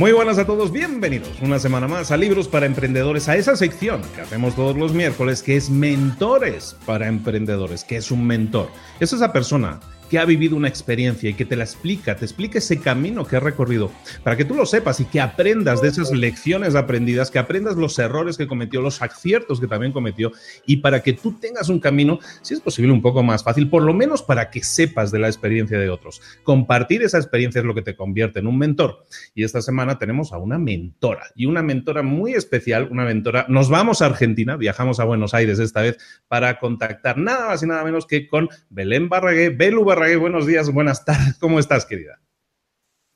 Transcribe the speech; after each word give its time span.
Muy 0.00 0.12
buenas 0.12 0.38
a 0.38 0.46
todos, 0.46 0.72
bienvenidos 0.72 1.42
una 1.42 1.58
semana 1.58 1.86
más 1.86 2.10
a 2.10 2.16
Libros 2.16 2.48
para 2.48 2.64
Emprendedores, 2.64 3.28
a 3.28 3.36
esa 3.36 3.54
sección 3.54 4.00
que 4.14 4.22
hacemos 4.22 4.56
todos 4.56 4.74
los 4.74 4.94
miércoles, 4.94 5.42
que 5.42 5.56
es 5.56 5.68
Mentores 5.68 6.74
para 6.86 7.06
Emprendedores, 7.06 7.84
que 7.84 7.96
es 7.96 8.10
un 8.10 8.26
mentor. 8.26 8.70
Es 8.98 9.12
esa 9.12 9.30
persona 9.30 9.78
que 10.10 10.18
ha 10.18 10.24
vivido 10.24 10.56
una 10.56 10.66
experiencia 10.66 11.30
y 11.30 11.34
que 11.34 11.44
te 11.44 11.54
la 11.54 11.62
explica, 11.62 12.16
te 12.16 12.24
explica 12.24 12.58
ese 12.58 12.80
camino 12.80 13.24
que 13.24 13.36
ha 13.36 13.40
recorrido, 13.40 13.92
para 14.24 14.36
que 14.36 14.44
tú 14.44 14.54
lo 14.56 14.66
sepas 14.66 14.98
y 14.98 15.04
que 15.04 15.20
aprendas 15.20 15.80
de 15.80 15.88
esas 15.88 16.10
lecciones 16.10 16.74
aprendidas, 16.74 17.30
que 17.30 17.38
aprendas 17.38 17.76
los 17.76 17.96
errores 17.98 18.36
que 18.36 18.48
cometió, 18.48 18.82
los 18.82 19.00
aciertos 19.00 19.60
que 19.60 19.68
también 19.68 19.92
cometió, 19.92 20.32
y 20.66 20.78
para 20.78 21.00
que 21.00 21.12
tú 21.12 21.38
tengas 21.38 21.68
un 21.68 21.78
camino, 21.78 22.18
si 22.42 22.54
es 22.54 22.60
posible, 22.60 22.92
un 22.92 23.02
poco 23.02 23.22
más 23.22 23.44
fácil, 23.44 23.70
por 23.70 23.84
lo 23.84 23.94
menos 23.94 24.22
para 24.22 24.50
que 24.50 24.64
sepas 24.64 25.12
de 25.12 25.20
la 25.20 25.28
experiencia 25.28 25.78
de 25.78 25.88
otros. 25.88 26.20
Compartir 26.42 27.02
esa 27.04 27.18
experiencia 27.18 27.60
es 27.60 27.64
lo 27.64 27.74
que 27.74 27.82
te 27.82 27.94
convierte 27.94 28.40
en 28.40 28.48
un 28.48 28.58
mentor. 28.58 29.04
Y 29.34 29.44
esta 29.44 29.62
semana 29.62 29.98
tenemos 29.98 30.32
a 30.32 30.38
una 30.38 30.58
mentora, 30.58 31.26
y 31.36 31.46
una 31.46 31.62
mentora 31.62 32.02
muy 32.02 32.34
especial, 32.34 32.88
una 32.90 33.04
mentora, 33.04 33.46
nos 33.48 33.68
vamos 33.68 34.02
a 34.02 34.06
Argentina, 34.06 34.56
viajamos 34.56 34.98
a 34.98 35.04
Buenos 35.04 35.34
Aires 35.34 35.60
esta 35.60 35.82
vez 35.82 35.98
para 36.26 36.58
contactar 36.58 37.16
nada 37.16 37.46
más 37.46 37.62
y 37.62 37.66
nada 37.66 37.84
menos 37.84 38.06
que 38.06 38.26
con 38.26 38.48
Belén 38.70 39.08
Barragué, 39.08 39.50
Belu 39.50 39.84
Barragué, 39.84 39.99
buenos 40.16 40.46
días, 40.46 40.72
buenas 40.72 41.04
tardes. 41.04 41.36
¿Cómo 41.38 41.58
estás, 41.58 41.84
querida? 41.84 42.18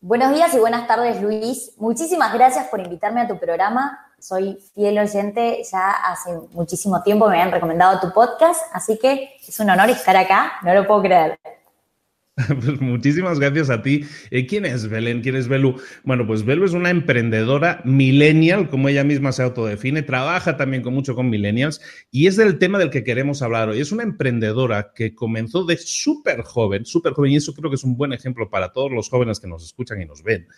Buenos 0.00 0.34
días 0.34 0.52
y 0.54 0.58
buenas 0.58 0.86
tardes, 0.86 1.22
Luis. 1.22 1.72
Muchísimas 1.78 2.34
gracias 2.34 2.66
por 2.66 2.80
invitarme 2.80 3.22
a 3.22 3.26
tu 3.26 3.38
programa. 3.38 3.98
Soy 4.18 4.58
fiel 4.74 4.98
oyente, 4.98 5.62
ya 5.70 5.90
hace 5.90 6.30
muchísimo 6.52 7.02
tiempo 7.02 7.26
me 7.26 7.36
habían 7.36 7.50
recomendado 7.50 8.00
tu 8.00 8.12
podcast, 8.12 8.62
así 8.72 8.98
que 8.98 9.36
es 9.46 9.60
un 9.60 9.70
honor 9.70 9.90
estar 9.90 10.16
acá, 10.16 10.52
no 10.62 10.74
lo 10.74 10.86
puedo 10.86 11.02
creer. 11.02 11.38
Pues 12.64 12.80
muchísimas 12.80 13.38
gracias 13.38 13.70
a 13.70 13.82
ti. 13.82 14.04
Eh, 14.30 14.46
¿Quién 14.46 14.64
es 14.64 14.88
Belén? 14.88 15.22
¿Quién 15.22 15.36
es 15.36 15.46
Belu? 15.48 15.80
Bueno, 16.02 16.26
pues 16.26 16.44
Belu 16.44 16.64
es 16.64 16.72
una 16.72 16.90
emprendedora 16.90 17.80
millennial, 17.84 18.68
como 18.70 18.88
ella 18.88 19.04
misma 19.04 19.32
se 19.32 19.42
autodefine, 19.42 20.02
trabaja 20.02 20.56
también 20.56 20.82
con 20.82 20.94
mucho 20.94 21.14
con 21.14 21.30
millennials 21.30 21.80
y 22.10 22.26
es 22.26 22.36
del 22.36 22.58
tema 22.58 22.78
del 22.78 22.90
que 22.90 23.04
queremos 23.04 23.42
hablar 23.42 23.68
hoy. 23.68 23.80
Es 23.80 23.92
una 23.92 24.02
emprendedora 24.02 24.92
que 24.94 25.14
comenzó 25.14 25.64
de 25.64 25.76
súper 25.76 26.42
joven, 26.42 26.84
súper 26.84 27.12
joven, 27.12 27.32
y 27.32 27.36
eso 27.36 27.54
creo 27.54 27.70
que 27.70 27.76
es 27.76 27.84
un 27.84 27.96
buen 27.96 28.12
ejemplo 28.12 28.50
para 28.50 28.72
todos 28.72 28.90
los 28.90 29.08
jóvenes 29.08 29.38
que 29.38 29.46
nos 29.46 29.64
escuchan 29.64 30.00
y 30.00 30.06
nos 30.06 30.22
ven. 30.22 30.48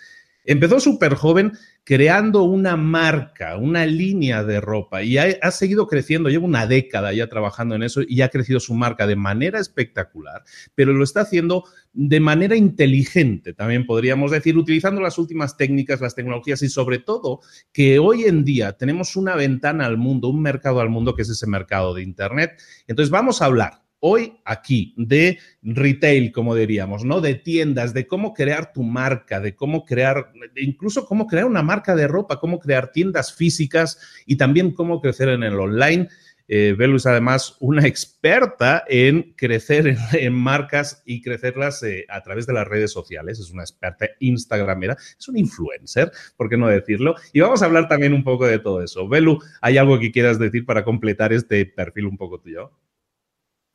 Empezó 0.46 0.80
súper 0.80 1.14
joven 1.14 1.52
creando 1.84 2.42
una 2.42 2.76
marca, 2.76 3.56
una 3.56 3.86
línea 3.86 4.42
de 4.42 4.60
ropa 4.60 5.04
y 5.04 5.18
ha, 5.18 5.50
seguido 5.52 5.86
creciendo, 5.86 6.28
lleva 6.28 6.44
una 6.44 6.66
década 6.66 7.12
ya 7.12 7.28
trabajando 7.28 7.76
en 7.76 7.84
eso 7.84 8.00
y 8.06 8.22
ha 8.22 8.28
crecido 8.28 8.58
su 8.58 8.74
marca 8.74 9.06
de 9.06 9.14
manera 9.14 9.60
espectacular, 9.60 10.42
pero 10.74 10.92
lo 10.92 11.04
está 11.04 11.20
haciendo 11.20 11.64
de 11.92 12.18
manera 12.18 12.56
inteligente, 12.56 13.54
también 13.54 13.86
podríamos 13.86 14.32
decir, 14.32 14.56
utilizando 14.56 15.00
las 15.00 15.16
últimas 15.18 15.56
técnicas, 15.56 16.00
las 16.00 16.16
tecnologías 16.16 16.60
y 16.62 16.68
sobre 16.68 16.98
todo 16.98 17.40
que 17.72 18.00
hoy 18.00 18.24
en 18.24 18.44
día 18.44 18.72
tenemos 18.72 19.14
una 19.14 19.36
ventana 19.36 19.86
al 19.86 19.96
mundo, 19.96 20.28
un 20.28 20.42
mercado 20.42 20.80
al 20.80 20.90
mundo 20.90 21.14
que 21.14 21.22
es 21.22 21.28
ese 21.28 21.46
mercado 21.46 21.94
de 21.94 22.02
Internet. 22.02 22.60
Entonces 22.88 23.10
vamos 23.10 23.42
a 23.42 23.46
hablar 23.46 23.85
hoy 24.00 24.34
aquí 24.44 24.94
de 24.96 25.38
retail, 25.62 26.32
como 26.32 26.54
diríamos, 26.54 27.04
¿no? 27.04 27.20
De 27.20 27.34
tiendas, 27.34 27.94
de 27.94 28.06
cómo 28.06 28.34
crear 28.34 28.72
tu 28.72 28.82
marca, 28.82 29.40
de 29.40 29.54
cómo 29.54 29.84
crear, 29.84 30.32
incluso 30.56 31.06
cómo 31.06 31.26
crear 31.26 31.46
una 31.46 31.62
marca 31.62 31.94
de 31.96 32.08
ropa, 32.08 32.38
cómo 32.38 32.58
crear 32.58 32.92
tiendas 32.92 33.34
físicas 33.34 33.98
y 34.26 34.36
también 34.36 34.72
cómo 34.72 35.00
crecer 35.00 35.28
en 35.28 35.42
el 35.42 35.58
online. 35.58 36.08
Eh, 36.48 36.76
Belu 36.78 36.96
es 36.96 37.06
además 37.06 37.56
una 37.58 37.86
experta 37.88 38.84
en 38.88 39.34
crecer 39.36 39.96
en, 40.12 40.32
marcas 40.32 41.02
y 41.04 41.20
crecerlas 41.20 41.82
eh, 41.82 42.06
a 42.08 42.22
través 42.22 42.46
de 42.46 42.52
las 42.52 42.68
redes 42.68 42.92
sociales. 42.92 43.40
Es 43.40 43.50
una 43.50 43.62
experta 43.62 44.06
Instagramera, 44.20 44.96
es 45.18 45.28
un 45.28 45.38
influencer, 45.38 46.12
¿por 46.36 46.48
qué 46.48 46.56
no 46.56 46.68
decirlo? 46.68 47.16
Y 47.32 47.40
vamos 47.40 47.62
a 47.62 47.66
hablar 47.66 47.88
también 47.88 48.12
un 48.12 48.22
poco 48.22 48.46
de 48.46 48.60
todo 48.60 48.82
eso. 48.82 49.08
Belu, 49.08 49.40
¿hay 49.60 49.78
algo 49.78 49.98
que 49.98 50.12
quieras 50.12 50.38
decir 50.38 50.64
para 50.64 50.84
completar 50.84 51.32
este 51.32 51.66
perfil 51.66 52.06
un 52.06 52.16
poco 52.16 52.38
tuyo? 52.38 52.70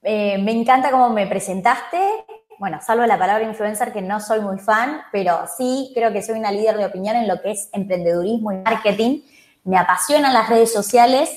Eh, 0.03 0.37
me 0.39 0.51
encanta 0.51 0.91
cómo 0.91 1.09
me 1.09 1.27
presentaste. 1.27 1.97
Bueno, 2.57 2.79
salvo 2.81 3.05
la 3.05 3.17
palabra 3.17 3.43
influencer, 3.43 3.91
que 3.93 4.01
no 4.01 4.19
soy 4.19 4.39
muy 4.39 4.59
fan, 4.59 5.01
pero 5.11 5.41
sí 5.57 5.91
creo 5.93 6.11
que 6.11 6.21
soy 6.21 6.37
una 6.37 6.51
líder 6.51 6.77
de 6.77 6.85
opinión 6.85 7.15
en 7.15 7.27
lo 7.27 7.41
que 7.41 7.51
es 7.51 7.69
emprendedurismo 7.71 8.51
y 8.51 8.57
marketing. 8.57 9.21
Me 9.63 9.77
apasionan 9.77 10.33
las 10.33 10.49
redes 10.49 10.71
sociales 10.73 11.29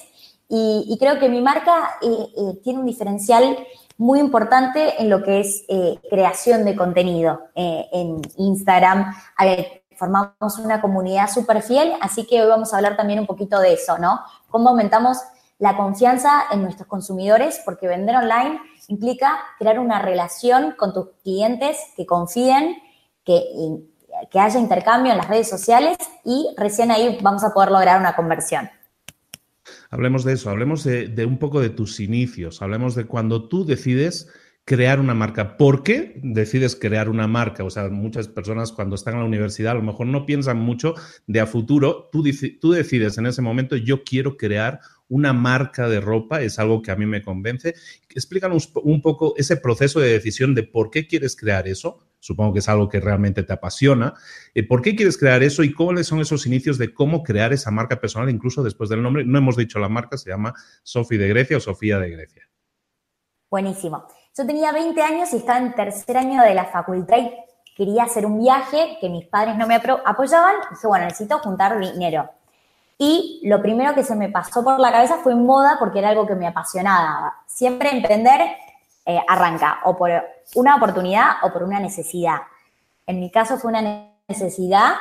y, 0.49 0.97
creo 1.01 1.19
que 1.19 1.29
mi 1.29 1.41
marca 1.41 1.97
eh, 2.03 2.07
eh, 2.09 2.61
tiene 2.63 2.79
un 2.79 2.87
diferencial 2.87 3.59
muy 3.97 4.21
importante 4.21 5.01
en 5.01 5.09
lo 5.09 5.23
que 5.23 5.41
es 5.41 5.65
creación 6.11 6.65
de 6.65 6.75
contenido 6.75 7.43
en 7.55 8.21
Instagram. 8.39 9.15
formamos 9.97 10.59
una 10.59 10.81
comunidad 10.81 11.31
súper 11.31 11.63
fiel, 11.63 11.93
así 12.01 12.27
que 12.27 12.43
hoy 12.43 12.49
vamos 12.49 12.73
a 12.73 12.77
hablar 12.77 12.97
también 12.97 13.21
un 13.21 13.27
poquito 13.27 13.61
de 13.61 13.75
eso, 13.75 13.97
¿no? 13.99 14.21
Cómo 14.51 14.71
aumentamos 14.71 15.19
la 15.59 15.77
confianza 15.77 16.45
en 16.51 16.63
nuestros 16.63 16.89
consumidores, 16.89 17.61
porque 17.65 17.87
vender 17.87 18.17
online 18.17 18.61
implica 18.89 19.39
crear 19.59 19.79
una 19.79 20.01
relación 20.01 20.75
con 20.77 20.93
tus 20.93 21.09
clientes 21.23 21.79
que 21.97 22.07
confíen, 22.07 22.77
que, 23.25 23.43
que 24.31 24.41
haya 24.41 24.59
intercambio 24.59 25.13
en 25.13 25.19
las 25.19 25.29
redes 25.29 25.49
sociales 25.49 25.97
y 26.25 26.49
recién 26.57 26.91
ahí 26.91 27.19
vamos 27.23 27.45
a 27.45 27.53
poder 27.53 27.71
lograr 27.71 28.01
una 28.01 28.15
conversión. 28.15 28.69
Hablemos 29.91 30.25
de 30.25 30.35
eso, 30.35 30.51
hablemos 30.51 30.85
de, 30.85 31.09
de, 31.09 31.25
un 31.25 31.39
poco 31.39 31.61
de 31.61 31.71
tus 31.71 32.01
inicios, 32.01 32.61
hablemos 32.61 32.95
de 32.95 33.07
cuando 33.07 33.49
tú 33.49 33.65
decides 33.65 34.29
crear 34.65 34.99
una 34.99 35.15
marca. 35.15 35.57
¿Por 35.57 35.83
qué 35.83 36.21
decides 36.23 36.75
crear 36.75 37.09
una 37.09 37.27
marca? 37.27 37.65
O 37.65 37.71
sea, 37.71 37.89
muchas 37.89 38.29
personas 38.29 38.73
cuando 38.73 38.95
están 38.95 39.15
en 39.15 39.21
la 39.21 39.27
universidad 39.27 39.73
a 39.73 39.77
lo 39.77 39.83
mejor 39.83 40.07
no 40.07 40.27
piensan 40.27 40.59
mucho 40.59 40.95
de 41.27 41.41
a 41.41 41.47
futuro. 41.47 42.09
Tú, 42.11 42.25
tú 42.61 42.73
decides 42.73 43.19
en 43.19 43.27
ese 43.27 43.43
momento, 43.43 43.77
yo 43.77 44.05
quiero 44.05 44.37
crear 44.37 44.81
una 45.09 45.33
marca 45.33 45.89
de 45.89 46.01
ropa, 46.01 46.41
es 46.41 46.59
algo 46.59 46.83
que 46.83 46.91
a 46.91 46.97
mí 46.97 47.07
me 47.07 47.23
convence. 47.23 47.75
Explícanos 48.09 48.73
un 48.83 49.03
poco 49.03 49.35
ese 49.37 49.57
proceso 49.57 50.01
de 50.01 50.13
decisión 50.13 50.55
de 50.55 50.63
por 50.63 50.91
qué 50.91 51.07
quieres 51.07 51.37
crear 51.37 51.69
eso. 51.69 52.01
Supongo 52.21 52.55
que 52.55 52.61
es 52.61 52.69
algo 52.69 52.89
que 52.89 53.01
realmente 53.01 53.43
te 53.43 53.53
apasiona. 53.53 54.15
Eh, 54.55 54.67
¿Por 54.67 54.81
qué 54.81 54.97
quieres 54.97 55.19
crear 55.19 55.43
eso 55.43 55.63
y 55.63 55.75
cuáles 55.75 56.07
son 56.07 56.21
esos 56.21 56.47
inicios 56.47 56.79
de 56.79 56.95
cómo 56.95 57.23
crear 57.23 57.53
esa 57.53 57.71
marca 57.71 58.01
personal, 58.01 58.31
incluso 58.31 58.63
después 58.63 58.89
del 58.89 59.03
nombre? 59.03 59.25
No 59.25 59.37
hemos 59.37 59.57
dicho 59.57 59.79
la 59.79 59.91
marca, 59.91 60.17
se 60.17 60.31
llama 60.31 60.55
Sofía 60.83 61.19
de 61.19 61.29
Grecia 61.29 61.59
o 61.59 61.61
Sofía 61.61 61.99
de 61.99 62.11
Grecia. 62.11 62.49
Buenísimo. 63.51 64.07
Yo 64.37 64.47
tenía 64.47 64.73
20 64.73 65.01
años 65.03 65.33
y 65.33 65.37
estaba 65.37 65.59
en 65.59 65.75
tercer 65.75 66.17
año 66.17 66.43
de 66.43 66.55
la 66.55 66.65
facultad 66.65 67.19
y 67.19 67.31
quería 67.77 68.05
hacer 68.05 68.25
un 68.25 68.41
viaje 68.41 68.97
que 69.01 69.09
mis 69.09 69.27
padres 69.27 69.57
no 69.57 69.67
me 69.67 69.75
apoyaban. 69.75 70.57
dije, 70.71 70.87
bueno, 70.87 71.05
necesito 71.05 71.39
juntar 71.41 71.79
dinero. 71.79 72.31
Y 72.99 73.41
lo 73.45 73.61
primero 73.61 73.95
que 73.95 74.05
se 74.05 74.15
me 74.15 74.29
pasó 74.29 74.63
por 74.63 74.79
la 74.79 74.93
cabeza 74.93 75.17
fue 75.17 75.35
moda 75.35 75.77
porque 75.79 75.99
era 75.99 76.11
algo 76.11 76.27
que 76.27 76.37
me 76.37 76.47
apasionaba. 76.47 77.43
Siempre 77.47 77.91
emprender 77.91 78.41
eh, 79.07 79.21
arranca 79.29 79.81
o 79.85 79.97
por 79.97 80.11
una 80.55 80.77
oportunidad 80.77 81.37
o 81.43 81.53
por 81.53 81.63
una 81.63 81.81
necesidad. 81.81 82.39
En 83.07 83.21
mi 83.21 83.31
caso 83.31 83.59
fue 83.59 83.71
una 83.71 84.13
necesidad 84.29 84.95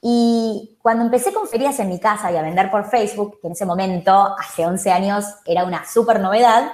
y 0.00 0.78
cuando 0.82 1.04
empecé 1.04 1.32
con 1.32 1.46
ferias 1.46 1.78
en 1.78 1.88
mi 1.88 2.00
casa 2.00 2.30
y 2.32 2.36
a 2.36 2.42
vender 2.42 2.70
por 2.70 2.90
Facebook, 2.90 3.38
que 3.40 3.46
en 3.46 3.52
ese 3.52 3.64
momento, 3.64 4.34
hace 4.36 4.66
11 4.66 4.90
años, 4.90 5.24
era 5.46 5.64
una 5.64 5.84
súper 5.86 6.18
novedad, 6.18 6.72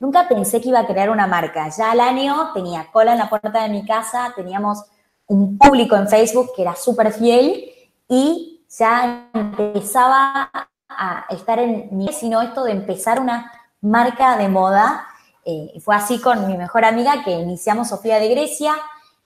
nunca 0.00 0.28
pensé 0.28 0.60
que 0.60 0.70
iba 0.70 0.80
a 0.80 0.86
crear 0.86 1.08
una 1.08 1.28
marca. 1.28 1.68
Ya 1.68 1.92
al 1.92 2.00
año 2.00 2.50
tenía 2.52 2.88
cola 2.92 3.12
en 3.12 3.18
la 3.18 3.30
puerta 3.30 3.62
de 3.62 3.68
mi 3.68 3.86
casa, 3.86 4.32
teníamos 4.34 4.84
un 5.26 5.56
público 5.56 5.96
en 5.96 6.08
Facebook 6.08 6.50
que 6.54 6.62
era 6.62 6.74
súper 6.74 7.12
fiel 7.12 7.64
y 8.08 8.53
ya 8.78 9.28
empezaba 9.32 10.50
a 10.88 11.26
estar 11.30 11.58
en 11.58 11.88
mi, 11.96 12.08
sino 12.12 12.42
esto 12.42 12.64
de 12.64 12.72
empezar 12.72 13.20
una 13.20 13.52
marca 13.80 14.36
de 14.36 14.48
moda. 14.48 15.06
Eh, 15.44 15.78
fue 15.80 15.94
así 15.94 16.20
con 16.20 16.46
mi 16.46 16.56
mejor 16.56 16.84
amiga 16.84 17.22
que 17.24 17.32
iniciamos 17.32 17.88
Sofía 17.88 18.18
de 18.18 18.28
Grecia. 18.28 18.74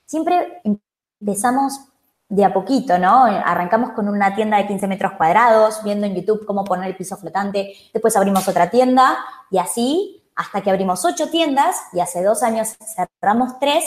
Siempre 0.05 0.61
empezamos 1.19 1.79
de 2.27 2.45
a 2.45 2.53
poquito, 2.53 2.99
¿no? 2.99 3.23
Arrancamos 3.23 3.91
con 3.91 4.07
una 4.07 4.35
tienda 4.35 4.57
de 4.57 4.67
15 4.67 4.87
metros 4.87 5.13
cuadrados, 5.13 5.83
viendo 5.83 6.05
en 6.05 6.15
YouTube 6.15 6.45
cómo 6.45 6.63
poner 6.63 6.89
el 6.89 6.95
piso 6.95 7.17
flotante, 7.17 7.73
después 7.91 8.15
abrimos 8.15 8.47
otra 8.47 8.69
tienda 8.69 9.17
y 9.49 9.57
así 9.57 10.23
hasta 10.35 10.61
que 10.61 10.69
abrimos 10.69 11.03
ocho 11.05 11.29
tiendas 11.29 11.75
y 11.91 11.99
hace 11.99 12.23
dos 12.23 12.43
años 12.43 12.77
cerramos 12.95 13.59
tres, 13.59 13.83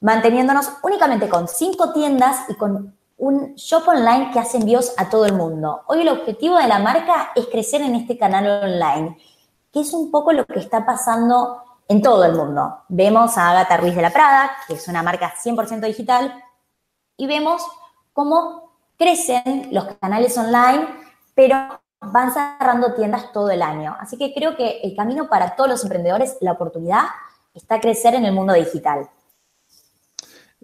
manteniéndonos 0.00 0.72
únicamente 0.82 1.28
con 1.28 1.48
cinco 1.48 1.92
tiendas 1.92 2.48
y 2.48 2.54
con 2.54 2.96
un 3.22 3.54
shop 3.54 3.86
online 3.86 4.32
que 4.32 4.40
hace 4.40 4.56
envíos 4.56 4.92
a 4.96 5.08
todo 5.08 5.26
el 5.26 5.34
mundo. 5.34 5.82
Hoy 5.86 6.00
el 6.00 6.08
objetivo 6.08 6.56
de 6.56 6.66
la 6.66 6.80
marca 6.80 7.30
es 7.36 7.46
crecer 7.46 7.80
en 7.80 7.94
este 7.94 8.18
canal 8.18 8.64
online, 8.64 9.16
que 9.72 9.82
es 9.82 9.92
un 9.92 10.10
poco 10.10 10.32
lo 10.32 10.44
que 10.44 10.58
está 10.58 10.84
pasando 10.84 11.62
en 11.86 12.02
todo 12.02 12.24
el 12.24 12.34
mundo. 12.34 12.80
Vemos 12.88 13.38
a 13.38 13.50
Agatha 13.50 13.76
Ruiz 13.76 13.94
de 13.94 14.02
la 14.02 14.10
Prada, 14.10 14.50
que 14.66 14.74
es 14.74 14.88
una 14.88 15.04
marca 15.04 15.32
100% 15.40 15.86
digital, 15.86 16.34
y 17.16 17.28
vemos 17.28 17.62
cómo 18.12 18.72
crecen 18.98 19.68
los 19.70 19.84
canales 20.00 20.36
online, 20.36 20.88
pero 21.36 21.80
van 22.00 22.32
cerrando 22.32 22.92
tiendas 22.94 23.30
todo 23.30 23.50
el 23.50 23.62
año. 23.62 23.96
Así 24.00 24.18
que 24.18 24.34
creo 24.34 24.56
que 24.56 24.80
el 24.82 24.96
camino 24.96 25.28
para 25.28 25.54
todos 25.54 25.70
los 25.70 25.84
emprendedores, 25.84 26.38
la 26.40 26.52
oportunidad, 26.52 27.04
está 27.54 27.80
crecer 27.80 28.16
en 28.16 28.24
el 28.24 28.32
mundo 28.32 28.52
digital. 28.52 29.08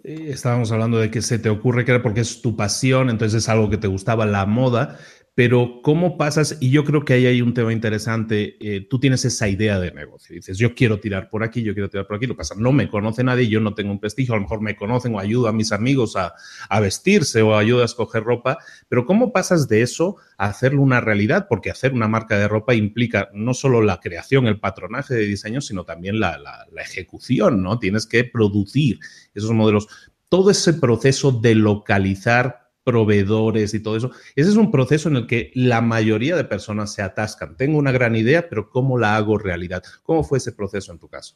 Estábamos 0.09 0.71
hablando 0.71 0.97
de 0.97 1.11
que 1.11 1.21
se 1.21 1.39
te 1.39 1.49
ocurre 1.49 1.85
que 1.85 1.91
era 1.91 2.01
porque 2.01 2.21
es 2.21 2.41
tu 2.41 2.55
pasión, 2.55 3.09
entonces 3.09 3.43
es 3.43 3.49
algo 3.49 3.69
que 3.69 3.77
te 3.77 3.87
gustaba 3.87 4.25
la 4.25 4.45
moda, 4.45 4.97
pero 5.39 5.79
¿cómo 5.83 6.17
pasas? 6.17 6.57
Y 6.59 6.69
yo 6.69 6.83
creo 6.83 7.05
que 7.05 7.13
ahí 7.13 7.25
hay 7.25 7.41
un 7.41 7.53
tema 7.53 7.71
interesante. 7.71 8.57
Eh, 8.59 8.85
tú 8.89 8.99
tienes 8.99 9.23
esa 9.23 9.47
idea 9.47 9.79
de 9.79 9.89
negocio. 9.93 10.35
Dices, 10.35 10.57
yo 10.57 10.75
quiero 10.75 10.99
tirar 10.99 11.29
por 11.29 11.45
aquí, 11.45 11.63
yo 11.63 11.73
quiero 11.73 11.89
tirar 11.89 12.07
por 12.07 12.17
aquí. 12.17 12.27
Lo 12.27 12.35
pasa, 12.35 12.55
no 12.57 12.73
me 12.73 12.89
conoce 12.89 13.23
nadie, 13.23 13.47
yo 13.47 13.61
no 13.61 13.73
tengo 13.73 13.89
un 13.89 14.01
prestigio. 14.01 14.33
A 14.33 14.35
lo 14.35 14.41
mejor 14.41 14.59
me 14.59 14.75
conocen 14.75 15.15
o 15.15 15.19
ayudo 15.21 15.47
a 15.47 15.53
mis 15.53 15.71
amigos 15.71 16.17
a, 16.17 16.33
vestirse 16.81 17.41
o 17.41 17.55
ayudo 17.55 17.83
a 17.83 17.85
escoger 17.85 18.25
ropa. 18.25 18.57
Pero 18.89 19.05
¿cómo 19.05 19.31
pasas 19.31 19.69
de 19.69 19.81
eso 19.81 20.17
a 20.37 20.47
hacerlo 20.47 20.81
una 20.81 20.99
realidad? 20.99 21.47
Porque 21.47 21.71
hacer 21.71 21.93
una 21.93 22.09
marca 22.09 22.37
de 22.37 22.49
ropa 22.49 22.75
implica 22.75 23.29
no 23.33 23.53
solo 23.53 23.81
la 23.81 24.01
creación, 24.01 24.45
el 24.45 24.59
patronaje 24.59 25.15
de 25.15 25.25
diseño, 25.25 25.61
sino 25.61 25.85
también 25.85 26.19
la, 26.19 26.37
la, 26.37 26.67
la 26.69 26.81
ejecución, 26.81 27.63
¿no? 27.63 27.79
Tienes 27.79 28.07
que 28.07 28.25
producir 28.25 28.99
esos 29.33 29.51
modelos. 29.51 29.87
Todo 30.27 30.51
ese 30.51 30.73
proceso 30.73 31.31
de 31.31 31.55
localizar 31.55 32.68
proveedores 32.89 33.75
y 33.75 33.83
todo 33.83 33.95
eso. 33.95 34.09
Ese 34.35 34.49
es 34.49 34.55
un 34.55 34.71
proceso 34.71 35.09
en 35.09 35.17
el 35.17 35.27
que 35.27 35.51
la 35.53 35.79
mayoría 35.79 36.35
de 36.35 36.43
personas 36.43 36.91
se 36.91 37.03
atascan. 37.03 37.55
Tengo 37.55 37.77
una 37.77 37.91
gran 37.91 38.15
idea, 38.15 38.49
pero 38.49 38.71
¿cómo 38.71 38.97
la 38.97 39.15
hago 39.15 39.37
realidad? 39.37 39.83
¿Cómo 40.01 40.23
fue 40.23 40.39
ese 40.39 40.53
proceso 40.53 40.91
en 40.91 40.97
tu 40.97 41.07
caso? 41.07 41.35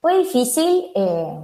Fue 0.00 0.18
difícil, 0.18 0.86
eh, 0.96 1.38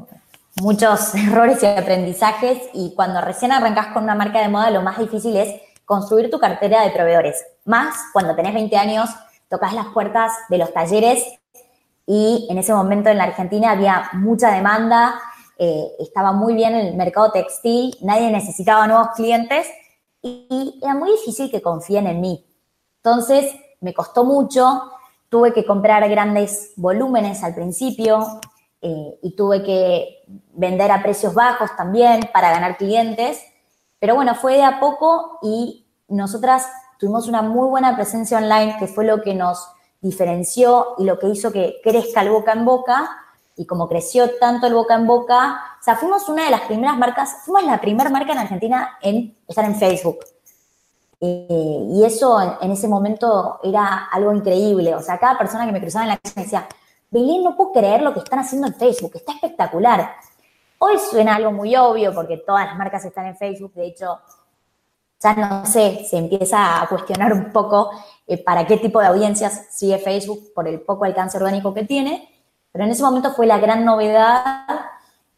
muchos 0.60 1.14
errores 1.14 1.62
y 1.62 1.66
aprendizajes 1.66 2.58
y 2.74 2.94
cuando 2.96 3.20
recién 3.20 3.52
arrancas 3.52 3.92
con 3.92 4.02
una 4.02 4.16
marca 4.16 4.40
de 4.40 4.48
moda 4.48 4.72
lo 4.72 4.82
más 4.82 4.98
difícil 4.98 5.36
es 5.36 5.54
construir 5.84 6.28
tu 6.28 6.40
cartera 6.40 6.82
de 6.82 6.90
proveedores. 6.90 7.44
Más 7.64 7.94
cuando 8.12 8.34
tenés 8.34 8.54
20 8.54 8.76
años, 8.76 9.08
tocas 9.48 9.72
las 9.72 9.86
puertas 9.86 10.32
de 10.48 10.58
los 10.58 10.72
talleres 10.72 11.22
y 12.06 12.48
en 12.50 12.58
ese 12.58 12.74
momento 12.74 13.08
en 13.08 13.18
la 13.18 13.24
Argentina 13.24 13.70
había 13.70 14.10
mucha 14.14 14.50
demanda, 14.50 15.20
eh, 15.60 15.96
estaba 15.98 16.32
muy 16.32 16.54
bien 16.54 16.74
el 16.74 16.94
mercado 16.94 17.32
textil, 17.32 17.96
nadie 18.00 18.30
necesitaba 18.30 18.86
nuevos 18.86 19.08
clientes 19.16 19.66
y, 20.22 20.78
era 20.80 20.94
muy 20.94 21.10
difícil 21.10 21.50
que 21.50 21.60
confíen 21.60 22.06
en 22.06 22.20
mí. 22.20 22.46
Entonces, 23.02 23.52
me 23.80 23.92
costó 23.92 24.24
mucho, 24.24 24.82
tuve 25.28 25.52
que 25.52 25.66
comprar 25.66 26.08
grandes 26.08 26.72
volúmenes 26.76 27.42
al 27.42 27.56
principio 27.56 28.40
eh, 28.80 29.18
y 29.20 29.34
tuve 29.34 29.64
que 29.64 30.24
vender 30.52 30.92
a 30.92 31.02
precios 31.02 31.34
bajos 31.34 31.74
también 31.76 32.30
para 32.32 32.50
ganar 32.52 32.76
clientes, 32.76 33.42
pero 33.98 34.14
bueno, 34.14 34.36
fue 34.36 34.54
de 34.54 34.62
a 34.62 34.78
poco 34.78 35.40
y 35.42 35.86
nosotras 36.06 36.68
tuvimos 37.00 37.26
una 37.26 37.42
muy 37.42 37.68
buena 37.68 37.96
presencia 37.96 38.38
online 38.38 38.76
que 38.78 38.86
fue 38.86 39.04
lo 39.04 39.22
que 39.22 39.34
nos 39.34 39.68
diferenció 40.00 40.94
y 40.98 41.04
lo 41.04 41.18
que 41.18 41.28
hizo 41.28 41.50
que 41.50 41.80
crezca 41.82 42.22
el 42.22 42.30
boca 42.30 42.52
en 42.52 42.64
boca 42.64 43.10
y 43.58 43.66
como 43.66 43.88
creció 43.88 44.38
tanto 44.38 44.68
el 44.68 44.74
boca 44.74 44.94
en 44.94 45.06
boca, 45.06 45.60
o 45.80 45.82
sea, 45.82 45.96
fuimos 45.96 46.28
una 46.28 46.44
de 46.44 46.50
las 46.50 46.60
primeras 46.62 46.96
marcas, 46.96 47.38
fuimos 47.44 47.64
la 47.64 47.80
primera 47.80 48.08
marca 48.08 48.32
en 48.32 48.38
Argentina 48.38 48.96
en 49.02 49.36
estar 49.48 49.64
en 49.64 49.74
Facebook. 49.74 50.20
Eh, 51.20 51.88
y 51.90 52.04
eso 52.04 52.58
en, 52.60 52.70
ese 52.70 52.86
momento 52.86 53.58
era 53.64 54.08
algo 54.12 54.32
increíble. 54.32 54.94
O 54.94 55.02
sea, 55.02 55.18
cada 55.18 55.36
persona 55.36 55.66
que 55.66 55.72
me 55.72 55.80
cruzaba 55.80 56.04
en 56.04 56.10
la 56.10 56.18
calle 56.18 56.34
me 56.36 56.42
decía, 56.44 56.68
Belén, 57.10 57.42
no 57.42 57.56
puedo 57.56 57.72
creer 57.72 58.02
lo 58.02 58.14
que 58.14 58.20
están 58.20 58.38
haciendo 58.38 58.68
en 58.68 58.74
Facebook, 58.74 59.12
está 59.16 59.32
espectacular. 59.32 60.14
Hoy 60.78 60.96
suena 61.10 61.34
algo 61.34 61.50
muy 61.50 61.74
obvio 61.74 62.14
porque 62.14 62.36
todas 62.36 62.64
las 62.64 62.76
marcas 62.76 63.04
están 63.04 63.26
en 63.26 63.36
Facebook, 63.36 63.72
de 63.74 63.86
hecho, 63.86 64.20
ya 65.20 65.34
no 65.34 65.66
sé, 65.66 66.06
se 66.08 66.16
empieza 66.16 66.80
a 66.80 66.88
cuestionar 66.88 67.32
un 67.32 67.50
poco 67.50 67.90
eh, 68.24 68.40
para 68.40 68.64
qué 68.68 68.76
tipo 68.76 69.00
de 69.00 69.08
audiencias 69.08 69.66
sigue 69.72 69.98
Facebook 69.98 70.52
por 70.54 70.68
el 70.68 70.80
poco 70.80 71.04
alcance 71.04 71.38
orgánico 71.38 71.74
que 71.74 71.82
tiene, 71.82 72.37
pero 72.72 72.84
en 72.84 72.90
ese 72.90 73.02
momento 73.02 73.32
fue 73.32 73.46
la 73.46 73.58
gran 73.58 73.84
novedad, 73.84 74.66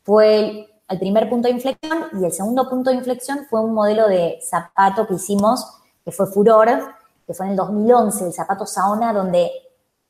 fue 0.02 0.68
el, 0.88 0.98
primer 0.98 1.28
punto 1.30 1.48
de 1.48 1.54
inflexión 1.54 2.08
y 2.20 2.24
el 2.24 2.32
segundo 2.32 2.68
punto 2.68 2.90
de 2.90 2.96
inflexión 2.96 3.46
fue 3.48 3.60
un 3.60 3.72
modelo 3.72 4.08
de 4.08 4.40
zapato 4.42 5.06
que 5.06 5.14
hicimos 5.14 5.64
que 6.04 6.10
fue 6.10 6.26
furor, 6.26 6.68
que 7.26 7.34
fue 7.34 7.46
en 7.46 7.52
el 7.52 7.56
2011, 7.56 8.26
el 8.26 8.32
zapato 8.32 8.66
Saona, 8.66 9.12
donde 9.12 9.50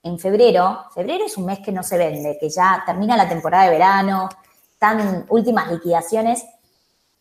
en 0.02 0.18
febrero, 0.18 0.86
febrero 0.94 1.26
es 1.26 1.36
un 1.36 1.44
mes 1.44 1.58
que 1.58 1.72
no 1.72 1.82
se 1.82 1.98
vende, 1.98 2.38
que 2.40 2.48
ya 2.48 2.82
termina 2.86 3.16
la 3.16 3.28
temporada 3.28 3.64
de 3.64 3.70
verano, 3.70 4.28
están 4.72 5.26
últimas 5.28 5.70
liquidaciones. 5.70 6.46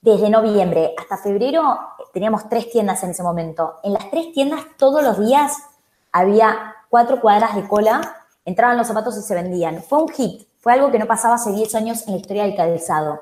Desde 0.02 0.30
noviembre 0.30 0.96
hasta 0.98 1.18
febrero 1.18 1.78
teníamos 2.14 2.48
tres 2.48 2.72
tiendas 2.72 3.04
en 3.04 3.10
ese 3.10 3.22
momento. 3.22 3.76
En 3.84 3.92
las 3.92 4.10
tres 4.10 4.32
tiendas 4.32 4.62
todos 4.78 5.04
los 5.04 5.20
días 5.20 5.58
había 6.14 6.76
cuatro 6.90 7.20
cuadras 7.20 7.56
de 7.56 7.68
cola 7.68 8.19
entraban 8.50 8.78
los 8.78 8.88
zapatos 8.88 9.18
y 9.18 9.22
se 9.22 9.36
vendían. 9.36 9.82
Fue 9.82 10.02
un 10.02 10.10
hit, 10.10 10.48
fue 10.60 10.74
algo 10.74 10.92
que 10.92 11.00
no 11.00 11.08
pasaba 11.08 11.36
hace 11.36 11.52
10 11.52 11.76
años 11.76 12.06
en 12.06 12.14
la 12.14 12.20
historia 12.20 12.44
del 12.44 12.56
calzado. 12.56 13.22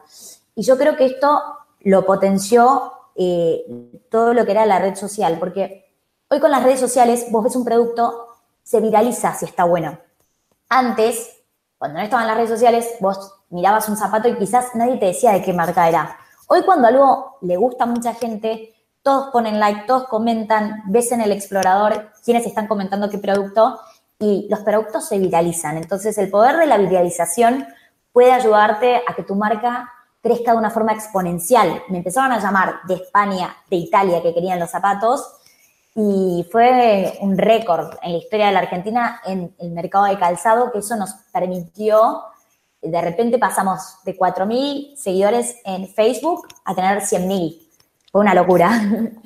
Y 0.55 0.63
yo 0.63 0.77
creo 0.77 0.95
que 0.95 1.05
esto 1.05 1.41
lo 1.81 2.05
potenció 2.05 2.93
eh, 3.15 3.63
todo 4.09 4.33
lo 4.33 4.45
que 4.45 4.51
era 4.51 4.65
la 4.65 4.79
red 4.79 4.95
social, 4.95 5.37
porque 5.39 5.93
hoy 6.29 6.39
con 6.39 6.51
las 6.51 6.63
redes 6.63 6.79
sociales 6.79 7.27
vos 7.29 7.43
ves 7.43 7.55
un 7.55 7.65
producto, 7.65 8.27
se 8.63 8.81
viraliza 8.81 9.33
si 9.33 9.45
está 9.45 9.65
bueno. 9.65 9.99
Antes, 10.69 11.43
cuando 11.77 11.99
no 11.99 12.03
estaban 12.03 12.27
las 12.27 12.37
redes 12.37 12.49
sociales, 12.49 12.95
vos 12.99 13.33
mirabas 13.49 13.87
un 13.87 13.97
zapato 13.97 14.27
y 14.27 14.37
quizás 14.37 14.75
nadie 14.75 14.97
te 14.97 15.07
decía 15.07 15.31
de 15.31 15.41
qué 15.41 15.53
marca 15.53 15.87
era. 15.87 16.17
Hoy 16.47 16.63
cuando 16.63 16.87
algo 16.87 17.37
le 17.41 17.55
gusta 17.57 17.83
a 17.83 17.87
mucha 17.87 18.13
gente, 18.13 18.73
todos 19.03 19.31
ponen 19.31 19.59
like, 19.59 19.85
todos 19.85 20.07
comentan, 20.07 20.83
ves 20.87 21.11
en 21.11 21.21
el 21.21 21.31
explorador 21.31 22.11
quiénes 22.25 22.45
están 22.45 22.67
comentando 22.67 23.09
qué 23.09 23.17
producto 23.17 23.79
y 24.19 24.47
los 24.49 24.59
productos 24.61 25.07
se 25.07 25.19
viralizan. 25.19 25.77
Entonces, 25.77 26.17
el 26.17 26.29
poder 26.29 26.57
de 26.57 26.65
la 26.65 26.77
viralización 26.77 27.65
puede 28.11 28.31
ayudarte 28.31 29.01
a 29.07 29.13
que 29.15 29.23
tu 29.23 29.35
marca 29.35 29.91
crezca 30.21 30.51
de 30.51 30.57
una 30.57 30.71
forma 30.71 30.93
exponencial. 30.93 31.83
Me 31.89 31.99
empezaron 31.99 32.31
a 32.31 32.39
llamar 32.39 32.79
de 32.87 32.95
España, 32.95 33.55
de 33.69 33.77
Italia, 33.77 34.21
que 34.21 34.33
querían 34.33 34.59
los 34.59 34.71
zapatos, 34.71 35.23
y 35.95 36.45
fue 36.51 37.17
un 37.21 37.37
récord 37.37 37.95
en 38.03 38.11
la 38.11 38.17
historia 38.19 38.47
de 38.47 38.51
la 38.53 38.59
Argentina 38.59 39.21
en 39.25 39.53
el 39.57 39.71
mercado 39.71 40.05
de 40.05 40.17
calzado, 40.17 40.71
que 40.71 40.79
eso 40.79 40.95
nos 40.95 41.13
permitió, 41.31 42.21
de 42.81 43.01
repente 43.01 43.37
pasamos 43.39 43.97
de 44.05 44.15
4.000 44.15 44.95
seguidores 44.95 45.57
en 45.65 45.87
Facebook 45.87 46.47
a 46.65 46.75
tener 46.75 46.99
100.000. 46.99 47.67
Fue 48.11 48.21
una 48.21 48.33
locura. 48.33 48.71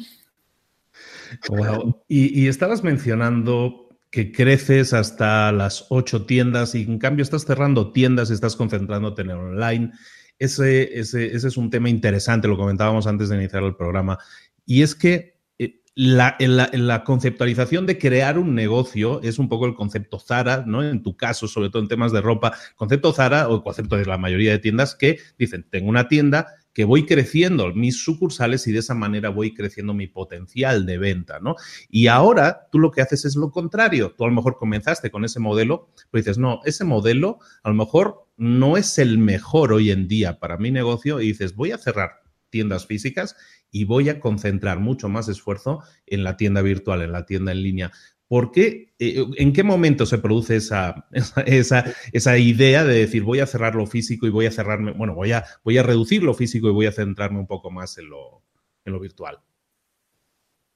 Y, 2.10 2.42
y 2.42 2.50
estabas 2.50 2.84
mencionando 2.84 3.81
que 4.12 4.34
creces 4.34 4.94
hasta 4.94 5.52
las 5.54 5.86
ocho 5.90 6.26
tiendas 6.26 6.76
y 6.76 6.84
en 6.84 7.00
cambio 7.00 7.24
estás 7.24 7.46
cerrando 7.46 7.94
tiendas 7.94 8.30
y 8.30 8.34
estás 8.34 8.58
concentrándote 8.58 9.22
en 9.22 9.30
el 9.30 9.38
online. 9.38 9.92
Ese, 10.38 11.00
ese, 11.00 11.34
ese 11.34 11.48
es 11.48 11.56
un 11.56 11.70
tema 11.70 11.90
interesante, 11.90 12.48
lo 12.48 12.58
comentábamos 12.58 13.08
antes 13.08 13.30
de 13.30 13.38
iniciar 13.38 13.64
el 13.64 13.76
programa. 13.76 14.20
Y 14.66 14.82
es 14.82 14.96
que 14.96 15.40
eh, 15.58 15.82
la, 15.96 16.36
la, 16.40 17.04
conceptualización 17.06 17.86
de 17.86 17.98
crear 17.98 18.38
un 18.38 18.54
negocio 18.54 19.22
es 19.24 19.40
un 19.40 19.48
poco 19.48 19.66
el 19.66 19.76
concepto 19.76 20.20
Zara, 20.20 20.66
¿no? 20.68 20.84
En 20.84 21.04
tu 21.04 21.16
caso, 21.16 21.48
sobre 21.48 21.70
todo 21.70 21.82
en 21.82 21.88
temas 21.88 22.12
de 22.12 22.20
ropa, 22.20 22.54
concepto 22.76 23.14
Zara 23.14 23.48
o 23.48 23.64
concepto 23.64 23.96
de 23.96 24.06
la 24.06 24.18
mayoría 24.18 24.52
de 24.52 24.60
tiendas 24.60 24.94
que 24.94 25.20
dicen, 25.38 25.66
tengo 25.70 25.88
una 25.90 26.10
tienda, 26.10 26.48
que 26.74 26.86
voy 26.86 27.06
creciendo 27.06 27.74
mis 27.74 28.04
sucursales 28.04 28.66
y 28.68 28.72
de 28.72 28.80
esa 28.80 28.94
manera 28.94 29.30
voy 29.30 29.54
creciendo 29.54 29.94
mi 29.94 30.08
potencial 30.08 30.86
de 30.86 30.98
venta, 30.98 31.40
¿no? 31.40 31.56
Y 31.90 32.08
ahora 32.08 32.68
tú 32.72 32.80
lo 32.80 32.92
que 32.92 33.02
haces 33.02 33.26
es 33.26 33.36
lo 33.36 33.52
contrario. 33.52 34.14
Tú 34.18 34.24
a 34.24 34.28
lo 34.28 34.34
mejor 34.34 34.58
comenzaste 34.58 35.12
con 35.12 35.26
ese 35.26 35.40
modelo, 35.40 35.90
pero 36.10 36.22
dices, 36.22 36.38
no, 36.38 36.62
ese 36.66 36.84
modelo 36.84 37.40
a 37.64 37.70
lo 37.70 37.76
mejor 37.76 38.28
no 38.38 38.78
es 38.78 38.98
el 38.98 39.18
mejor 39.18 39.74
hoy 39.74 39.92
en 39.92 40.08
día 40.08 40.40
para 40.40 40.58
mi 40.58 40.72
negocio 40.72 41.20
y 41.22 41.28
dices, 41.28 41.56
voy 41.56 41.72
a 41.72 41.78
cerrar 41.78 42.22
tiendas 42.50 42.86
físicas 42.86 43.36
y 43.72 43.86
voy 43.86 44.10
a 44.10 44.20
concentrar 44.20 44.80
mucho 44.80 45.10
más 45.10 45.28
esfuerzo 45.30 45.82
en 46.06 46.24
la 46.24 46.38
tienda 46.38 46.62
virtual, 46.62 47.02
en 47.02 47.12
la 47.12 47.26
tienda 47.26 47.52
en 47.52 47.64
línea. 47.64 47.92
¿Por 48.32 48.54
qué? 48.54 48.94
Eh, 48.98 49.26
¿En 49.40 49.52
qué 49.52 49.62
momento 49.62 50.06
se 50.06 50.18
produce 50.18 50.56
esa, 50.56 51.06
esa, 51.46 51.84
esa, 52.14 52.38
idea 52.38 52.86
de 52.86 53.00
decir 53.00 53.24
voy 53.24 53.42
a 53.42 53.46
cerrar 53.46 53.76
lo 53.76 53.86
físico 53.86 54.26
y 54.26 54.30
voy 54.30 54.46
a 54.46 54.52
cerrarme, 54.52 54.94
bueno, 54.94 55.14
voy 55.14 55.34
a, 55.34 55.44
voy 55.66 55.78
a 55.78 55.84
reducir 55.84 56.24
lo 56.24 56.34
físico 56.34 56.70
y 56.70 56.72
voy 56.72 56.86
a 56.86 56.94
centrarme 56.94 57.40
un 57.40 57.46
poco 57.46 57.72
más 57.72 57.98
en 57.98 58.10
lo, 58.10 58.42
en 58.86 58.94
lo 58.94 59.02
virtual? 59.02 59.38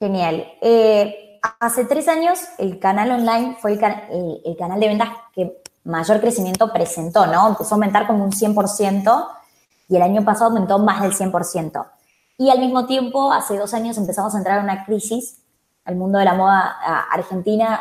Genial. 0.02 0.46
Eh, 0.62 1.40
hace 1.62 1.86
tres 1.86 2.10
años 2.10 2.40
el 2.58 2.78
canal 2.78 3.12
online 3.12 3.56
fue 3.62 3.72
el, 3.72 3.80
el, 4.44 4.58
canal 4.58 4.78
de 4.82 4.88
ventas 4.90 5.12
que 5.34 5.62
mayor 5.86 6.20
crecimiento 6.20 6.74
presentó, 6.74 7.26
¿no? 7.26 7.48
Empezó 7.48 7.76
a 7.76 7.78
aumentar 7.78 8.06
como 8.06 8.26
un 8.26 8.34
100% 8.34 9.28
y 9.88 9.96
el 9.96 10.02
año 10.02 10.26
pasado 10.26 10.48
aumentó 10.48 10.78
más 10.78 11.02
del 11.04 11.14
100%. 11.14 11.88
Y 12.38 12.50
al 12.50 12.60
mismo 12.60 12.86
tiempo, 12.86 13.32
hace 13.32 13.58
dos 13.58 13.74
años 13.74 13.98
empezamos 13.98 14.36
a 14.36 14.40
entrar 14.40 14.58
en 14.58 14.66
una 14.66 14.84
crisis 14.84 15.45
al 15.86 15.96
mundo 15.96 16.20
de 16.20 16.26
la 16.26 16.34
moda 16.34 16.78
argentina, 17.12 17.80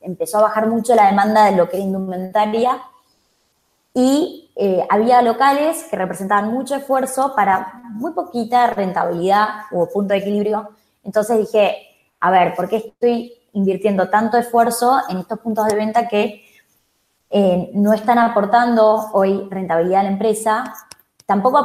empezó 0.00 0.38
a 0.38 0.42
bajar 0.42 0.68
mucho 0.68 0.94
la 0.94 1.06
demanda 1.06 1.46
de 1.46 1.56
lo 1.56 1.68
que 1.68 1.76
era 1.76 1.84
indumentaria 1.84 2.80
y 3.92 4.50
eh, 4.56 4.86
había 4.90 5.22
locales 5.22 5.86
que 5.90 5.96
representaban 5.96 6.52
mucho 6.52 6.74
esfuerzo 6.74 7.34
para 7.34 7.80
muy 7.92 8.12
poquita 8.12 8.66
rentabilidad 8.68 9.48
o 9.72 9.88
punto 9.88 10.12
de 10.12 10.20
equilibrio. 10.20 10.68
Entonces 11.02 11.38
dije, 11.38 11.78
a 12.20 12.30
ver, 12.30 12.54
¿por 12.54 12.68
qué 12.68 12.76
estoy 12.76 13.32
invirtiendo 13.52 14.08
tanto 14.10 14.36
esfuerzo 14.36 14.98
en 15.08 15.18
estos 15.18 15.38
puntos 15.40 15.66
de 15.66 15.76
venta 15.76 16.08
que 16.08 16.44
eh, 17.30 17.70
no 17.72 17.92
están 17.92 18.18
aportando 18.18 19.10
hoy 19.12 19.48
rentabilidad 19.50 20.00
a 20.00 20.04
la 20.04 20.10
empresa? 20.10 20.74
Tampoco 21.24 21.58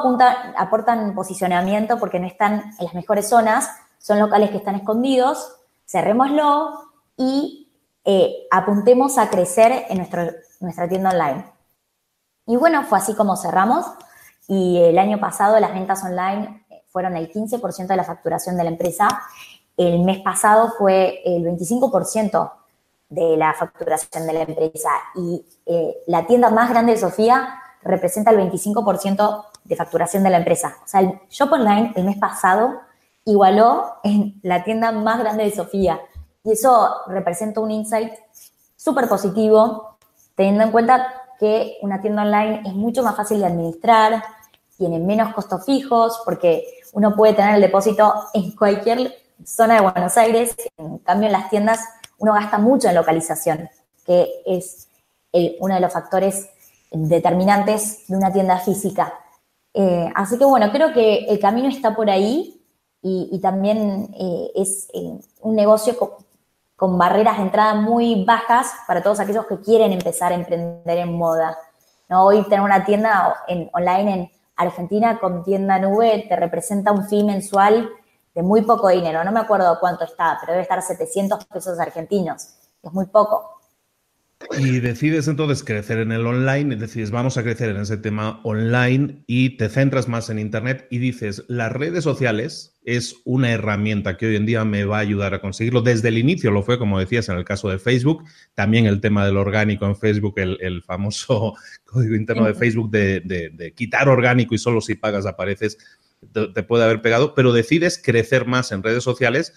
aportan 0.58 1.14
posicionamiento 1.14 2.00
porque 2.00 2.20
no 2.20 2.28
están 2.28 2.74
en 2.80 2.86
las 2.86 2.94
mejores 2.94 3.28
zonas, 3.28 3.70
son 4.00 4.20
locales 4.20 4.50
que 4.50 4.58
están 4.58 4.76
escondidos, 4.76 5.61
cerrémoslo 5.92 6.72
y 7.18 7.70
eh, 8.06 8.48
apuntemos 8.50 9.18
a 9.18 9.30
crecer 9.30 9.86
en 9.90 10.08
nuestra 10.60 10.88
tienda 10.88 11.10
online. 11.10 11.46
Y 12.48 12.56
bueno, 12.56 12.84
fue 12.84 12.98
así 12.98 13.14
como 13.14 13.36
cerramos 13.36 13.86
y 14.48 14.80
el 14.82 14.98
año 14.98 15.20
pasado 15.20 15.60
las 15.60 15.74
ventas 15.74 16.04
online 16.04 16.66
fueron 16.92 17.16
el 17.16 17.32
15% 17.32 17.88
de 17.88 17.96
la 17.96 18.04
facturación 18.04 18.58
de 18.58 18.64
la 18.64 18.70
empresa. 18.70 19.08
El 19.78 20.04
mes 20.04 20.20
pasado 20.20 20.74
fue 20.78 21.22
el 21.26 21.44
25% 21.44 22.52
de 23.10 23.38
la 23.38 23.54
facturación 23.54 24.26
de 24.26 24.34
la 24.34 24.42
empresa 24.42 24.90
y 25.16 25.46
eh, 25.66 25.98
la 26.08 26.26
tienda 26.26 26.50
más 26.50 26.70
grande 26.70 26.94
de 26.94 26.98
Sofía 26.98 27.62
representa 27.84 28.32
el 28.32 28.38
25% 28.38 29.46
de 29.66 29.76
facturación 29.76 30.24
de 30.24 30.30
la 30.30 30.38
empresa. 30.38 30.78
O 30.84 30.88
sea, 30.88 31.02
el 31.02 31.20
Shop 31.30 31.52
Online 31.52 31.92
el 31.96 32.06
mes 32.06 32.18
pasado 32.18 32.80
igualó 33.26 33.96
en 34.04 34.40
la 34.44 34.64
tienda 34.64 34.92
más 34.92 35.20
grande 35.20 35.44
de 35.46 35.52
Sofía. 35.52 36.00
Y 36.44 36.54
eso 36.54 36.90
representa 37.08 37.60
un 37.60 37.72
insight 37.72 38.14
súper 38.76 39.08
positivo, 39.08 39.98
teniendo 40.36 40.64
en 40.64 40.72
cuenta 40.72 41.14
que 41.40 41.78
una 41.82 42.02
tienda 42.02 42.24
online 42.24 42.62
es 42.66 42.74
mucho 42.74 43.04
más 43.04 43.16
fácil 43.16 43.40
de 43.40 43.46
administrar, 43.46 44.24
tiene 44.78 45.00
menos 45.00 45.34
costos 45.34 45.66
fijos, 45.66 46.22
porque 46.26 46.66
uno 46.94 47.16
puede 47.16 47.34
tener 47.34 47.56
el 47.56 47.62
depósito 47.62 48.14
en 48.34 48.52
cualquier 48.56 49.14
zona 49.46 49.76
de 49.76 49.82
Buenos 49.82 50.18
Aires. 50.18 50.56
En 50.78 50.98
cambio, 51.00 51.28
en 51.28 51.34
las 51.34 51.50
tiendas 51.50 51.80
uno 52.18 52.34
gasta 52.34 52.58
mucho 52.58 52.88
en 52.88 52.96
localización, 52.96 53.70
que 54.06 54.28
es 54.46 54.88
uno 55.60 55.76
de 55.76 55.82
los 55.82 55.92
factores 55.92 56.50
determinantes 56.92 58.08
de 58.08 58.18
una 58.18 58.32
tienda 58.32 58.60
física. 58.60 59.14
Eh, 59.74 60.12
así 60.16 60.38
que 60.38 60.46
bueno, 60.46 60.72
creo 60.72 60.94
que 60.94 61.26
el 61.26 61.40
camino 61.40 61.70
está 61.70 61.96
por 61.96 62.10
ahí 62.10 62.61
y, 63.04 63.40
también 63.42 64.14
eh, 64.14 64.52
es 64.56 64.88
eh, 64.94 65.20
un 65.42 65.56
negocio 65.56 65.98
con, 65.98 66.98
barreras 66.98 67.38
de 67.38 67.44
entrada 67.44 67.76
muy 67.76 68.24
bajas 68.26 68.72
para 68.88 69.04
todos 69.04 69.20
aquellos 69.20 69.46
que 69.46 69.60
quieren 69.60 69.92
empezar 69.92 70.32
a 70.32 70.36
emprender 70.36 70.98
en 70.98 71.14
moda. 71.14 71.58
¿no? 72.10 72.26
Hoy 72.26 72.44
tener 72.44 72.62
una 72.62 72.84
tienda 72.84 73.36
en, 73.48 73.70
online 73.74 74.14
en 74.14 74.32
Argentina 74.56 75.20
con 75.20 75.44
tienda 75.44 75.78
nube 75.80 76.26
te 76.28 76.36
representa 76.36 76.92
un 76.92 77.08
fee 77.08 77.24
mensual 77.24 77.90
de 78.34 78.42
muy 78.42 78.62
poco 78.64 78.88
dinero. 78.90 79.24
No 79.24 79.32
me 79.32 79.40
acuerdo 79.40 79.78
cuánto 79.80 80.06
está, 80.06 80.38
pero 80.40 80.54
debe 80.54 80.64
estar 80.64 80.82
700 80.82 81.46
pesos 81.46 81.80
argentinos. 81.80 82.56
Es 82.82 82.92
muy 82.94 83.06
poco. 83.06 83.61
Y 84.58 84.80
decides 84.80 85.28
entonces 85.28 85.64
crecer 85.64 86.00
en 86.00 86.12
el 86.12 86.26
online, 86.26 86.76
decides 86.76 87.12
vamos 87.12 87.38
a 87.38 87.44
crecer 87.44 87.70
en 87.70 87.78
ese 87.78 87.98
tema 87.98 88.42
online 88.44 89.24
y 89.28 89.58
te 89.58 89.70
centras 89.70 90.08
más 90.08 90.30
en 90.30 90.40
Internet 90.40 90.88
y 90.90 90.98
dices, 90.98 91.44
las 91.48 91.72
redes 91.72 92.04
sociales 92.04 92.80
es 92.84 93.16
una 93.24 93.52
herramienta 93.52 94.18
que 94.18 94.26
hoy 94.28 94.36
en 94.36 94.46
día 94.46 94.66
me 94.66 94.86
va 94.86 94.98
a 94.98 95.02
ayudar 95.02 95.34
a 95.34 95.42
conseguirlo. 95.42 95.82
Desde 95.82 96.10
el 96.10 96.18
inicio 96.18 96.52
lo 96.52 96.64
fue, 96.64 96.78
como 96.78 97.00
decías, 97.00 97.30
en 97.30 97.38
el 97.38 97.46
caso 97.46 97.70
de 97.70 97.80
Facebook, 97.80 98.24
también 98.54 98.86
el 98.86 99.02
tema 99.02 99.26
del 99.26 99.38
orgánico 99.38 99.86
en 99.86 99.96
Facebook, 99.96 100.36
el, 100.38 100.82
famoso 100.84 101.56
código 101.86 102.16
interno 102.16 102.46
de 102.46 102.54
Facebook 102.54 102.90
de, 102.92 103.74
quitar 103.76 104.10
orgánico 104.10 104.56
y 104.56 104.58
solo 104.58 104.82
si 104.82 104.96
pagas 104.96 105.26
apareces, 105.26 105.78
te 106.32 106.64
puede 106.64 106.84
haber 106.84 107.02
pegado, 107.02 107.34
pero 107.34 107.54
decides 107.54 108.02
crecer 108.04 108.46
más 108.46 108.72
en 108.72 108.84
redes 108.84 109.04
sociales 109.04 109.54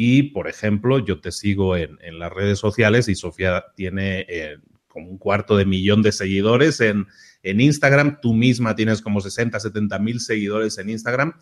y, 0.00 0.30
por 0.30 0.46
ejemplo, 0.46 1.00
yo 1.00 1.20
te 1.20 1.32
sigo 1.32 1.76
en, 1.76 1.98
las 2.20 2.32
redes 2.32 2.60
sociales 2.60 3.08
y 3.08 3.16
Sofía 3.16 3.64
tiene 3.74 4.24
eh, 4.28 4.58
como 4.86 5.10
un 5.10 5.18
cuarto 5.18 5.56
de 5.56 5.64
millón 5.64 6.02
de 6.02 6.12
seguidores 6.12 6.80
en, 6.80 7.08
Instagram. 7.42 8.20
Tú 8.20 8.32
misma 8.32 8.76
tienes 8.76 9.02
como 9.02 9.20
60, 9.20 9.58
70 9.58 9.98
mil 9.98 10.20
seguidores 10.20 10.78
en 10.78 10.90
Instagram. 10.90 11.32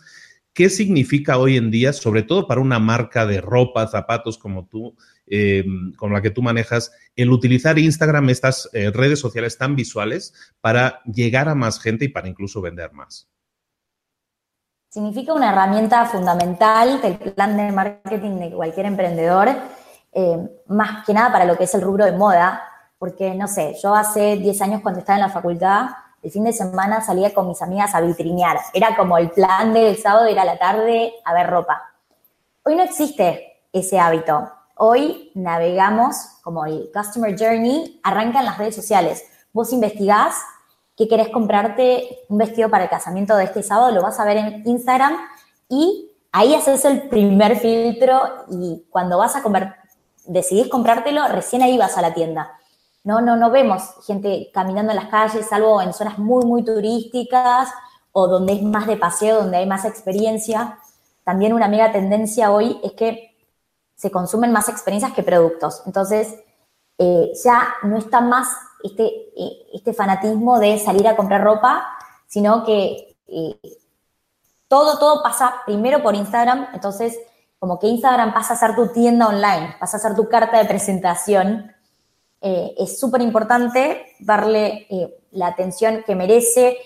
¿Qué 0.55 0.71
significa 0.71 1.37
hoy 1.37 1.59
en 1.59 1.71
día, 1.71 1.93
sobre 1.93 2.23
todo 2.23 2.47
para 2.47 2.63
una 2.63 2.79
marca 2.79 3.27
de 3.27 3.43
ropa, 3.43 3.87
zapatos 3.89 4.39
como 4.39 4.67
tú, 4.67 4.97
em, 5.27 5.93
con 5.93 6.15
la 6.15 6.23
que 6.23 6.31
tú 6.31 6.41
manejas, 6.41 6.93
el 7.15 7.33
utilizar 7.33 7.79
Instagram, 7.79 8.31
estas 8.31 8.71
eh, 8.73 8.91
redes 8.91 9.19
sociales 9.19 9.59
tan 9.59 9.77
visuales, 9.77 10.33
para 10.63 11.03
llegar 11.05 11.51
a 11.51 11.55
más 11.55 11.79
gente 11.79 12.07
y 12.07 12.09
para 12.09 12.27
incluso 12.27 12.63
vender 12.63 12.91
más? 12.95 13.29
Significa 14.97 15.35
una 15.35 15.51
herramienta 15.51 16.07
fundamental 16.07 17.03
del 17.03 17.19
plan 17.19 17.55
de 17.55 17.71
marketing 17.71 18.39
de 18.39 18.51
cualquier 18.51 18.87
emprendedor, 18.87 19.51
eh, 20.11 20.63
más 20.69 21.05
que 21.05 21.13
nada 21.13 21.31
para 21.31 21.45
lo 21.45 21.55
que 21.55 21.65
es 21.65 21.75
el 21.75 21.83
rubro 21.83 22.07
de 22.07 22.13
moda, 22.13 22.63
porque 22.99 23.35
no 23.35 23.47
sé, 23.47 23.77
yo 23.83 23.95
hace 23.95 24.39
10 24.39 24.63
años 24.63 24.81
cuando 24.81 25.01
estaba 25.01 25.19
en 25.19 25.27
la 25.27 25.29
facultad, 25.31 25.89
el 26.23 26.31
fin 26.31 26.45
de 26.45 26.55
semana 26.55 27.03
salía 27.03 27.35
con 27.35 27.47
mis 27.47 27.61
amigas 27.61 27.95
a 27.95 28.01
vitrinear. 28.01 28.57
Era 28.73 28.97
como 28.97 29.19
el 29.19 29.31
plan 29.33 29.75
del 29.75 29.99
sábado 29.99 30.31
ir 30.31 30.39
a 30.41 30.47
la 30.47 30.57
tarde 30.57 31.13
a 31.27 31.35
ver 31.35 31.47
ropa. 31.47 31.93
Hoy 32.65 32.75
no 32.77 32.83
existe 32.83 33.65
ese 33.75 34.01
hábito. 34.01 34.51
Hoy 34.77 35.31
navegamos 35.35 36.39
como 36.43 36.65
el 36.65 36.91
Customer 36.91 37.39
Journey, 37.39 38.01
arranca 38.03 38.39
en 38.39 38.47
las 38.47 38.57
redes 38.57 38.75
sociales. 38.75 39.27
Vos 39.53 39.75
investigás 39.75 40.37
que 40.97 41.09
querés 41.09 41.29
comprarte 41.29 42.25
un 42.29 42.39
vestido 42.39 42.71
para 42.71 42.85
el 42.85 42.91
casamiento 42.91 43.37
de 43.37 43.45
este 43.45 43.63
sábado, 43.63 43.93
lo 43.93 44.03
vas 44.03 44.19
a 44.19 44.25
ver 44.25 44.39
en 44.39 44.63
Instagram 44.67 45.17
y 45.69 46.11
ahí 46.33 46.55
haces 46.55 46.85
el 46.85 47.09
primer 47.09 47.57
filtro 47.59 48.21
y 48.51 48.85
cuando 48.91 49.19
vas 49.19 49.37
a 49.37 49.43
comer, 49.43 49.75
decidís 50.25 50.69
comprártelo, 50.69 51.29
recién 51.29 51.63
ahí 51.63 51.77
vas 51.77 51.99
a 51.99 52.03
la 52.03 52.15
tienda. 52.15 52.59
No, 53.05 53.21
no, 53.21 53.37
no 53.37 53.51
vemos 53.51 53.83
gente 54.07 54.51
caminando 54.53 54.91
en 54.91 54.97
las 54.97 55.09
calles, 55.09 55.47
salvo 55.47 55.81
en 55.81 55.93
zonas 55.93 56.19
muy, 56.19 56.45
muy 56.45 56.65
turísticas 56.65 57.69
o 58.13 58.27
donde 58.27 58.55
es 58.55 58.63
más 58.63 58.87
de 58.87 58.97
paseo, 58.97 59.37
donde 59.37 59.59
hay 59.59 59.67
más 59.67 59.85
experiencia. 59.85 60.79
También 61.23 61.53
una 61.53 61.69
mega 61.69 61.93
tendencia 61.93 62.51
hoy 62.51 62.81
es 62.83 62.93
que 62.93 63.37
se 63.95 64.11
consumen 64.11 64.53
más 64.53 64.69
experiencias 64.69 65.13
que 65.13 65.23
productos. 65.23 65.83
Entonces, 65.87 66.35
eh, 66.99 67.31
ya 67.45 67.75
no 67.83 67.97
está 67.99 68.21
más 68.21 68.49
este, 68.87 69.05
eh, 69.05 69.67
este 69.75 69.93
fanatismo 69.93 70.59
de 70.59 70.79
salir 70.79 71.07
a 71.09 71.17
comprar 71.17 71.43
ropa, 71.43 71.87
sino 72.27 72.65
que 72.65 73.17
eh, 73.29 73.59
todo, 74.69 74.99
todo 74.99 75.23
pasa 75.23 75.57
primero 75.65 76.03
por 76.03 76.15
Instagram, 76.15 76.69
entonces 76.73 77.19
como 77.59 77.79
que 77.79 77.87
Instagram 77.87 78.35
pasa 78.35 78.55
a 78.55 78.57
ser 78.57 78.75
tu 78.75 78.89
tienda 78.89 79.29
online, 79.29 79.77
pasa 79.81 79.97
a 79.97 80.01
ser 80.01 80.15
tu 80.15 80.29
carta 80.29 80.59
de 80.59 80.67
presentación. 80.67 81.73
es 82.41 83.01
súper 83.01 83.23
importante 83.23 84.15
darle 84.21 84.87
la 85.33 85.49
atención 85.49 86.05
que 86.07 86.15
merece, 86.15 86.77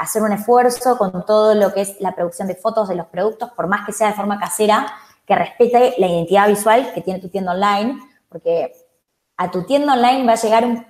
hacer 0.00 0.22
un 0.22 0.32
esfuerzo 0.32 0.98
con 0.98 1.24
todo 1.24 1.54
lo 1.54 1.72
que 1.72 1.82
es 1.82 2.00
la 2.00 2.14
producción 2.14 2.48
de 2.48 2.56
fotos 2.56 2.88
de 2.88 2.96
los 2.96 3.06
productos, 3.06 3.50
por 3.52 3.68
más 3.68 3.86
que 3.86 3.92
sea 3.92 4.08
de 4.08 4.14
forma 4.14 4.40
casera, 4.40 4.92
que 5.30 5.36
respete 5.36 5.94
la 5.98 6.08
identidad 6.08 6.48
visual 6.48 6.92
que 6.92 7.02
tiene 7.02 7.20
tu 7.20 7.28
tienda 7.28 7.52
online, 7.52 8.00
porque 8.28 8.72
a 9.36 9.50
tu 9.50 9.64
tienda 9.64 9.92
online 9.94 10.26
va 10.26 10.32
a 10.32 10.42
llegar 10.42 10.64
un 10.64 10.84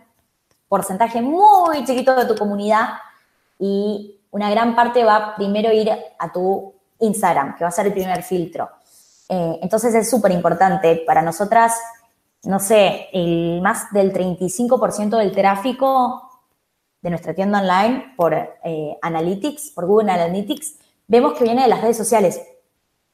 porcentaje 0.70 1.20
muy 1.20 1.84
chiquito 1.84 2.14
de 2.14 2.26
tu 2.26 2.36
comunidad 2.36 2.90
y 3.58 4.20
una 4.30 4.48
gran 4.50 4.76
parte 4.76 5.02
va 5.02 5.34
primero 5.34 5.68
a 5.68 5.74
ir 5.74 5.90
a 5.90 6.32
tu 6.32 6.72
Instagram, 7.00 7.56
que 7.56 7.64
va 7.64 7.68
a 7.68 7.72
ser 7.72 7.88
el 7.88 7.92
primer 7.92 8.22
filtro. 8.22 8.70
Eh, 9.28 9.58
entonces 9.62 9.92
es 9.96 10.08
súper 10.08 10.30
importante. 10.30 11.02
Para 11.04 11.22
nosotras, 11.22 11.74
no 12.44 12.60
sé, 12.60 13.08
el 13.12 13.60
más 13.60 13.92
del 13.92 14.12
35% 14.12 15.18
del 15.18 15.32
tráfico 15.32 16.30
de 17.02 17.10
nuestra 17.10 17.34
tienda 17.34 17.60
online 17.60 18.14
por 18.16 18.32
eh, 18.32 18.96
Analytics, 19.02 19.70
por 19.70 19.86
Google 19.86 20.12
Analytics, 20.12 20.76
vemos 21.08 21.32
que 21.34 21.42
viene 21.42 21.62
de 21.62 21.68
las 21.68 21.80
redes 21.80 21.96
sociales. 21.96 22.40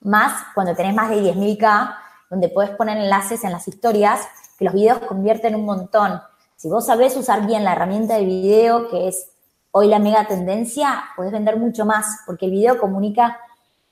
Más 0.00 0.44
cuando 0.54 0.74
tenés 0.74 0.94
más 0.94 1.08
de 1.08 1.22
10.000K, 1.22 1.96
donde 2.28 2.50
puedes 2.50 2.72
poner 2.72 2.98
enlaces 2.98 3.44
en 3.44 3.52
las 3.52 3.66
historias 3.66 4.28
que 4.58 4.66
los 4.66 4.74
videos 4.74 4.98
convierten 4.98 5.54
un 5.54 5.64
montón. 5.64 6.20
Si 6.56 6.70
vos 6.70 6.86
sabés 6.86 7.14
usar 7.16 7.46
bien 7.46 7.64
la 7.64 7.72
herramienta 7.72 8.16
de 8.16 8.24
video, 8.24 8.88
que 8.88 9.08
es 9.08 9.30
hoy 9.72 9.88
la 9.88 9.98
mega 9.98 10.26
tendencia, 10.26 11.04
puedes 11.14 11.30
vender 11.30 11.58
mucho 11.58 11.84
más, 11.84 12.20
porque 12.24 12.46
el 12.46 12.52
video 12.52 12.78
comunica, 12.78 13.38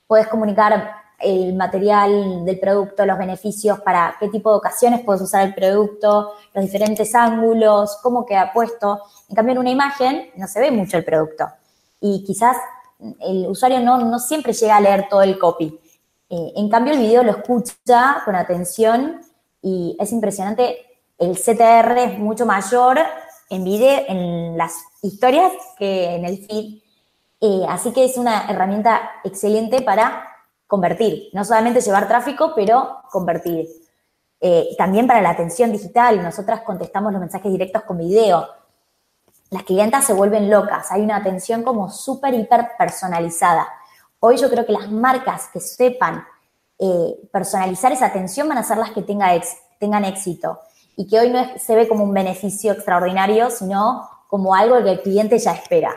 puedes 0.07 0.27
comunicar 0.27 0.95
el 1.19 1.53
material 1.53 2.43
del 2.43 2.59
producto, 2.59 3.05
los 3.05 3.19
beneficios, 3.19 3.79
para 3.81 4.15
qué 4.19 4.29
tipo 4.29 4.49
de 4.49 4.57
ocasiones 4.57 5.01
puedes 5.05 5.21
usar 5.21 5.45
el 5.45 5.53
producto, 5.53 6.31
los 6.55 6.65
diferentes 6.65 7.13
ángulos, 7.13 7.99
cómo 8.01 8.25
queda 8.25 8.51
puesto. 8.51 8.99
En 9.29 9.35
cambio, 9.35 9.53
en 9.53 9.59
una 9.59 9.69
imagen 9.69 10.31
no 10.35 10.47
se 10.47 10.59
ve 10.59 10.71
mucho 10.71 10.97
el 10.97 11.05
producto. 11.05 11.45
Y 12.01 12.23
quizás 12.23 12.57
el 13.19 13.45
usuario 13.47 13.79
no, 13.79 13.99
no 13.99 14.17
siempre 14.17 14.53
llega 14.53 14.77
a 14.77 14.81
leer 14.81 15.07
todo 15.07 15.21
el 15.21 15.37
copy. 15.37 15.79
Eh, 16.29 16.53
en 16.55 16.67
cambio, 16.67 16.93
el 16.93 16.99
video 16.99 17.21
lo 17.21 17.31
escucha 17.31 18.23
con 18.25 18.35
atención 18.35 19.21
y 19.61 19.95
es 19.99 20.11
impresionante, 20.11 20.94
el 21.17 21.37
CTR 21.37 21.97
es 21.97 22.19
mucho 22.19 22.45
mayor 22.45 22.99
en 23.49 23.63
video, 23.63 24.03
en 24.07 24.57
las 24.57 24.83
historias 25.01 25.51
que 25.77 26.15
en 26.15 26.25
el 26.25 26.45
feed. 26.45 26.81
Eh, 27.41 27.65
así 27.69 27.91
que 27.93 28.05
es 28.05 28.17
una 28.17 28.49
herramienta 28.49 29.11
excelente 29.23 29.81
para 29.81 30.27
convertir, 30.67 31.29
no 31.33 31.45
solamente 31.45 31.81
llevar 31.81 32.07
tráfico, 32.07 32.53
pero 32.55 33.01
convertir. 33.11 33.67
Eh, 34.41 34.75
también 34.77 35.07
para 35.07 35.21
la 35.21 35.29
atención 35.29 35.71
digital, 35.71 36.21
nosotras 36.21 36.61
contestamos 36.61 37.11
los 37.11 37.21
mensajes 37.21 37.51
directos 37.51 37.83
con 37.83 37.97
video. 37.97 38.47
las 39.51 39.63
clientas 39.63 40.05
se 40.05 40.13
vuelven 40.13 40.49
locas, 40.49 40.91
hay 40.91 41.01
una 41.01 41.17
atención 41.17 41.63
como 41.63 41.89
súper, 41.89 42.33
hiper 42.33 42.71
personalizada. 42.77 43.67
Hoy 44.19 44.37
yo 44.37 44.49
creo 44.49 44.65
que 44.65 44.73
las 44.73 44.91
marcas 44.91 45.49
que 45.53 45.59
sepan 45.59 46.25
eh, 46.79 47.15
personalizar 47.31 47.91
esa 47.91 48.07
atención 48.07 48.49
van 48.49 48.57
a 48.57 48.63
ser 48.63 48.77
las 48.77 48.91
que 48.91 49.01
tengan 49.03 50.03
éxito 50.03 50.59
y 50.97 51.07
que 51.07 51.19
hoy 51.19 51.29
no 51.29 51.45
se 51.57 51.75
ve 51.75 51.87
como 51.87 52.03
un 52.03 52.13
beneficio 52.13 52.71
extraordinario, 52.71 53.49
sino 53.49 54.09
como 54.27 54.55
algo 54.55 54.83
que 54.83 54.91
el 54.91 55.01
cliente 55.01 55.37
ya 55.37 55.53
espera. 55.53 55.93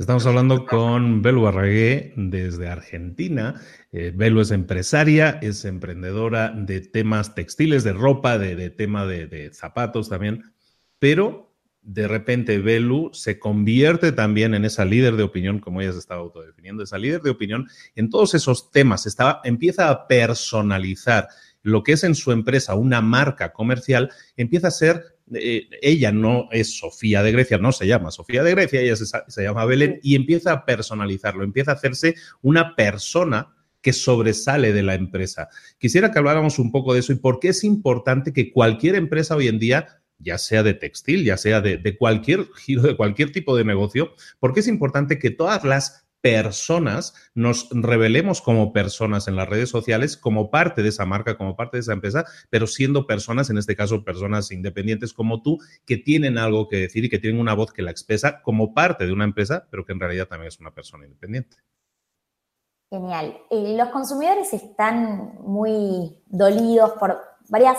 Estamos 0.00 0.24
hablando 0.26 0.64
con 0.64 1.20
Belu 1.20 1.46
Arragué 1.46 2.14
desde 2.16 2.68
Argentina. 2.68 3.60
Eh, 3.92 4.12
Belu 4.14 4.40
es 4.40 4.50
empresaria, 4.50 5.38
es 5.42 5.66
emprendedora 5.66 6.48
de 6.56 6.80
temas 6.80 7.34
textiles, 7.34 7.84
de 7.84 7.92
ropa, 7.92 8.38
de, 8.38 8.70
tema 8.70 9.04
de, 9.04 9.50
zapatos 9.52 10.08
también, 10.08 10.54
pero 10.98 11.54
de 11.82 12.08
repente 12.08 12.58
Belu 12.58 13.10
se 13.12 13.38
convierte 13.38 14.12
también 14.12 14.54
en 14.54 14.64
esa 14.64 14.86
líder 14.86 15.16
de 15.16 15.22
opinión, 15.22 15.58
como 15.58 15.82
ella 15.82 15.92
se 15.92 15.98
estaba 15.98 16.22
autodefiniendo, 16.22 16.82
esa 16.82 16.96
líder 16.96 17.20
de 17.20 17.30
opinión 17.30 17.68
en 17.94 18.08
todos 18.08 18.32
esos 18.32 18.70
temas. 18.70 19.04
Estaba, 19.04 19.42
empieza 19.44 19.90
a 19.90 20.08
personalizar 20.08 21.28
lo 21.62 21.82
que 21.82 21.92
es 21.92 22.04
en 22.04 22.14
su 22.14 22.32
empresa 22.32 22.74
una 22.74 23.00
marca 23.00 23.52
comercial, 23.52 24.10
empieza 24.36 24.68
a 24.68 24.72
ser 24.72 25.20
eh, 25.32 25.68
ella 25.80 26.10
no 26.10 26.48
es 26.50 26.78
Sofía 26.78 27.22
de 27.22 27.32
Grecia, 27.32 27.58
no 27.58 27.72
se 27.72 27.86
llama 27.86 28.10
Sofía 28.10 28.42
de 28.42 28.50
Grecia, 28.50 28.80
ella 28.80 28.96
se, 28.96 29.42
llama 29.42 29.64
Belén 29.64 30.00
y 30.02 30.16
empieza 30.16 30.52
a 30.52 30.64
personalizarlo, 30.64 31.44
empieza 31.44 31.72
a 31.72 31.74
hacerse 31.74 32.16
una 32.42 32.74
persona 32.74 33.54
que 33.80 33.92
sobresale 33.92 34.72
de 34.72 34.82
la 34.82 34.94
empresa. 34.94 35.48
Quisiera 35.78 36.10
que 36.10 36.18
habláramos 36.18 36.58
un 36.58 36.72
poco 36.72 36.92
de 36.92 37.00
eso 37.00 37.12
y 37.12 37.16
por 37.16 37.38
qué 37.38 37.48
es 37.48 37.64
importante 37.64 38.32
que 38.32 38.52
cualquier 38.52 38.96
empresa 38.96 39.36
hoy 39.36 39.48
en 39.48 39.58
día, 39.58 40.02
ya 40.18 40.36
sea 40.36 40.62
de 40.62 40.74
textil, 40.74 41.24
ya 41.24 41.36
sea 41.36 41.60
de, 41.60 41.78
de 41.78 41.96
cualquier 41.96 42.46
giro, 42.56 42.82
de 42.82 42.96
cualquier 42.96 43.32
tipo 43.32 43.56
de 43.56 43.64
negocio, 43.64 44.14
por 44.38 44.52
qué 44.52 44.60
es 44.60 44.68
importante 44.68 45.18
que 45.18 45.30
todas 45.30 45.64
las 45.64 46.06
personas 46.20 47.14
nos 47.34 47.68
revelemos 47.70 48.42
como 48.42 48.72
personas 48.72 49.28
en 49.28 49.36
las 49.36 49.48
redes 49.48 49.70
sociales, 49.70 50.16
como 50.16 50.50
parte 50.50 50.82
de 50.82 50.90
esa 50.90 51.06
marca, 51.06 51.36
como 51.36 51.56
parte 51.56 51.76
de 51.76 51.82
esa 51.82 51.92
empresa, 51.92 52.24
pero 52.50 52.66
siendo 52.66 53.06
personas, 53.06 53.50
en 53.50 53.58
este 53.58 53.76
caso 53.76 54.04
personas 54.04 54.50
independientes 54.50 55.12
como 55.12 55.42
tú, 55.42 55.58
que 55.86 55.96
tienen 55.96 56.38
algo 56.38 56.68
que 56.68 56.76
decir 56.76 57.04
y 57.04 57.08
que 57.08 57.18
tienen 57.18 57.40
una 57.40 57.54
voz 57.54 57.72
que 57.72 57.82
la 57.82 57.90
expresa 57.90 58.42
como 58.42 58.74
parte 58.74 59.06
de 59.06 59.12
una 59.12 59.24
empresa, 59.24 59.66
pero 59.70 59.84
que 59.84 59.92
en 59.92 60.00
realidad 60.00 60.28
también 60.28 60.48
es 60.48 60.60
una 60.60 60.72
persona 60.72 61.06
independiente. 61.06 61.56
Genial. 62.90 63.38
Los 63.50 63.88
consumidores 63.90 64.52
están 64.52 65.36
muy 65.42 66.18
dolidos 66.26 66.92
por 66.98 67.18
varias 67.48 67.78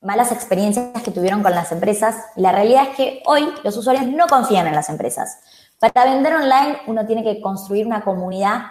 malas 0.00 0.32
experiencias 0.32 1.02
que 1.02 1.10
tuvieron 1.10 1.42
con 1.42 1.52
las 1.52 1.70
empresas. 1.70 2.16
La 2.36 2.52
realidad 2.52 2.88
es 2.88 2.96
que 2.96 3.22
hoy 3.26 3.46
los 3.62 3.76
usuarios 3.76 4.06
no 4.06 4.26
confían 4.26 4.66
en 4.66 4.74
las 4.74 4.88
empresas. 4.88 5.38
Para 5.80 6.04
vender 6.04 6.34
online 6.34 6.82
uno 6.88 7.06
tiene 7.06 7.24
que 7.24 7.40
construir 7.40 7.86
una 7.86 8.02
comunidad 8.02 8.66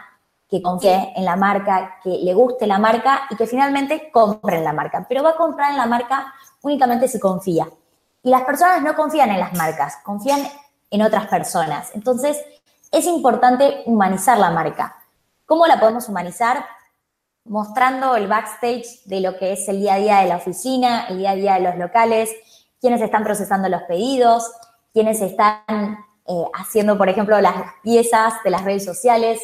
que 0.47 0.61
confíe 0.61 1.11
en 1.15 1.25
la 1.25 1.35
marca, 1.35 1.97
que 2.03 2.09
le 2.09 2.33
guste 2.35 2.67
la 2.67 2.77
marca 2.77 3.21
y 3.31 3.35
que 3.35 3.47
finalmente 3.47 4.11
compre 4.11 4.57
en 4.57 4.63
la 4.63 4.73
marca. 4.73 5.05
Pero 5.09 5.23
va 5.23 5.31
a 5.31 5.35
comprar 5.35 5.71
en 5.71 5.77
la 5.77 5.87
marca 5.87 6.33
únicamente 6.61 7.07
si 7.07 7.19
confía. 7.19 7.67
Y 8.21 8.29
las 8.29 8.43
personas 8.43 8.83
no 8.83 8.95
confían 8.95 9.31
en 9.31 9.39
las 9.39 9.53
marcas, 9.53 9.97
confían 10.03 10.41
en 10.91 11.01
otras 11.01 11.27
personas. 11.27 11.89
Entonces, 11.95 12.37
es 12.91 13.05
importante 13.05 13.83
humanizar 13.85 14.37
la 14.37 14.51
marca. 14.51 14.95
¿Cómo 15.45 15.65
la 15.65 15.79
podemos 15.79 16.07
humanizar? 16.09 16.63
Mostrando 17.45 18.15
el 18.15 18.27
backstage 18.27 19.03
de 19.05 19.21
lo 19.21 19.37
que 19.37 19.53
es 19.53 19.67
el 19.67 19.79
día 19.79 19.95
a 19.95 19.97
día 19.97 20.17
de 20.21 20.27
la 20.27 20.37
oficina, 20.37 21.05
el 21.07 21.17
día 21.19 21.31
a 21.31 21.35
día 21.35 21.53
de 21.55 21.61
los 21.61 21.75
locales, 21.75 22.29
quiénes 22.79 23.01
están 23.01 23.23
procesando 23.23 23.67
los 23.67 23.81
pedidos, 23.83 24.51
quiénes 24.93 25.21
están 25.21 26.05
eh, 26.31 26.45
haciendo, 26.53 26.95
por 26.95 27.09
ejemplo, 27.09 27.41
las 27.41 27.55
piezas 27.81 28.35
de 28.43 28.51
las 28.51 28.63
redes 28.63 28.85
sociales 28.85 29.41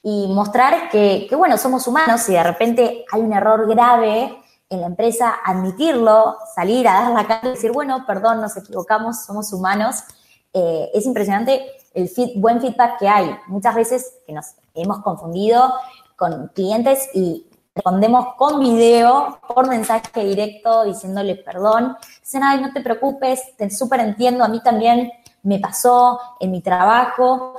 y 0.00 0.28
mostrar 0.28 0.88
que, 0.88 1.28
bueno, 1.36 1.58
somos 1.58 1.88
humanos 1.88 2.28
y 2.28 2.34
de 2.34 2.42
repente 2.44 3.04
hay 3.10 3.20
un 3.20 3.32
error 3.32 3.68
grave 3.68 4.38
en 4.68 4.80
la 4.80 4.86
empresa, 4.86 5.40
admitirlo, 5.44 6.36
salir 6.54 6.86
a 6.86 7.02
dar 7.02 7.10
la 7.10 7.26
cara 7.26 7.48
y 7.48 7.50
decir, 7.50 7.72
bueno, 7.72 8.04
perdón, 8.06 8.40
nos 8.40 8.56
equivocamos, 8.56 9.24
somos 9.24 9.52
humanos. 9.52 10.04
Eh, 10.52 10.90
es 10.94 11.04
impresionante 11.04 11.66
el 11.94 12.08
buen 12.36 12.60
feedback 12.60 13.00
que 13.00 13.08
hay. 13.08 13.36
Muchas 13.48 13.74
veces 13.74 14.14
que 14.24 14.32
nos 14.32 14.54
hemos 14.74 15.00
confundido 15.00 15.74
con 16.14 16.52
clientes 16.54 17.08
y 17.12 17.50
respondemos 17.74 18.36
con 18.36 18.60
video, 18.60 19.40
por 19.52 19.68
mensaje 19.68 20.24
directo, 20.24 20.84
diciéndole 20.84 21.34
perdón. 21.34 21.96
Dicen, 22.20 22.44
ay, 22.44 22.60
no 22.60 22.72
te 22.72 22.82
preocupes, 22.82 23.56
te 23.56 23.68
súper 23.68 23.98
entiendo, 23.98 24.44
a 24.44 24.48
mí 24.48 24.62
también 24.62 25.10
me 25.42 25.58
pasó 25.58 26.20
en 26.40 26.50
mi 26.50 26.60
trabajo. 26.60 27.54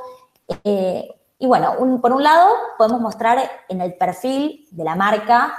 Eh, 0.63 1.09
y 1.39 1.47
bueno, 1.47 1.75
por 2.01 2.11
un 2.11 2.23
lado 2.23 2.49
podemos 2.77 3.01
mostrar 3.01 3.39
en 3.67 3.81
el 3.81 3.95
perfil 3.95 4.67
de 4.71 4.83
la 4.83 4.95
marca 4.95 5.53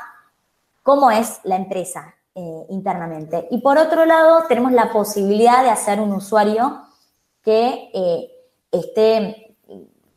cómo 0.82 1.10
es 1.10 1.40
la 1.44 1.56
empresa 1.56 2.14
eh, 2.34 2.66
internamente. 2.70 3.48
Y 3.50 3.58
por 3.58 3.78
otro 3.78 4.04
lado 4.04 4.44
tenemos 4.48 4.72
la 4.72 4.92
posibilidad 4.92 5.62
de 5.62 5.70
hacer 5.70 6.00
un 6.00 6.12
usuario 6.12 6.82
que 7.42 7.90
eh, 7.92 8.30
esté, 8.70 9.56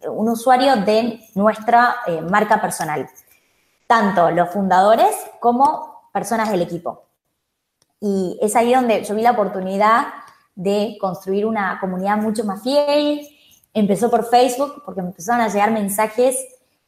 un 0.08 0.30
usuario 0.30 0.76
de 0.78 1.20
nuestra 1.34 1.96
marca 2.30 2.62
personal, 2.62 3.10
tanto 3.88 4.30
los 4.30 4.50
fundadores 4.52 5.15
como 5.39 6.10
personas 6.13 6.52
del 6.52 6.62
equipo. 6.62 7.06
Y 8.00 8.38
es 8.39 8.56
ahí 8.56 8.74
donde 8.74 9.04
yo 9.04 9.15
vi 9.15 9.24
la 9.24 9.32
oportunidad 9.32 10.06
de 10.56 10.98
construir 11.00 11.46
una 11.46 11.78
comunidad 11.80 12.18
mucho 12.18 12.44
más 12.46 12.63
fiel. 12.63 13.28
Empezó 13.74 14.10
por 14.10 14.30
Facebook 14.30 14.82
porque 14.86 15.02
me 15.02 15.10
empezaron 15.10 15.41
a 15.41 15.50
llegar 15.50 15.72
mensajes 15.72 16.38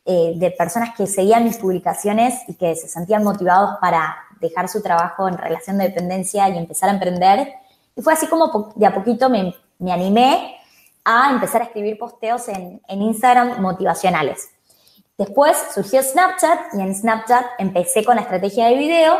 eh, 0.06 0.34
de 0.38 0.52
personas 0.52 0.96
que 0.96 1.06
seguían 1.06 1.44
mis 1.44 1.58
publicaciones 1.58 2.36
y 2.48 2.56
que 2.56 2.76
se 2.76 2.88
sentían 2.88 3.26
motivados 3.26 3.78
para 3.82 4.16
dejar 4.40 4.70
su 4.70 4.82
trabajo 4.82 5.28
en 5.28 5.38
relación 5.38 5.78
de 5.78 5.90
dependencia 5.90 6.48
y 6.48 6.58
empezar 6.58 6.90
a 6.90 6.94
emprender. 6.94 7.54
Y 7.94 8.02
fue 8.02 8.14
así 8.14 8.26
como 8.28 8.72
de 8.76 8.86
a 8.86 8.94
poquito 8.94 9.30
me, 9.30 9.54
animé 9.92 10.56
a 11.04 11.32
empezar 11.32 11.62
a 11.62 11.66
escribir 11.66 11.98
posteos 11.98 12.48
en, 12.48 12.82
en 12.88 13.02
Instagram 13.02 13.62
motivacionales. 13.62 14.50
Después 15.18 15.58
surgió 15.74 16.02
Snapchat 16.02 16.76
y 16.76 16.82
en 16.82 16.96
Snapchat 16.96 17.46
empecé 17.58 18.06
con 18.06 18.16
la 18.16 18.22
estrategia 18.22 18.68
de 18.68 18.78
video 18.78 19.18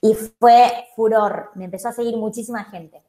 y 0.00 0.14
fue 0.40 0.88
furor. 0.96 1.52
Me 1.54 1.66
empezó 1.66 1.88
a 1.88 1.92
seguir 1.92 2.16
muchísima 2.16 2.64
gente. 2.64 3.03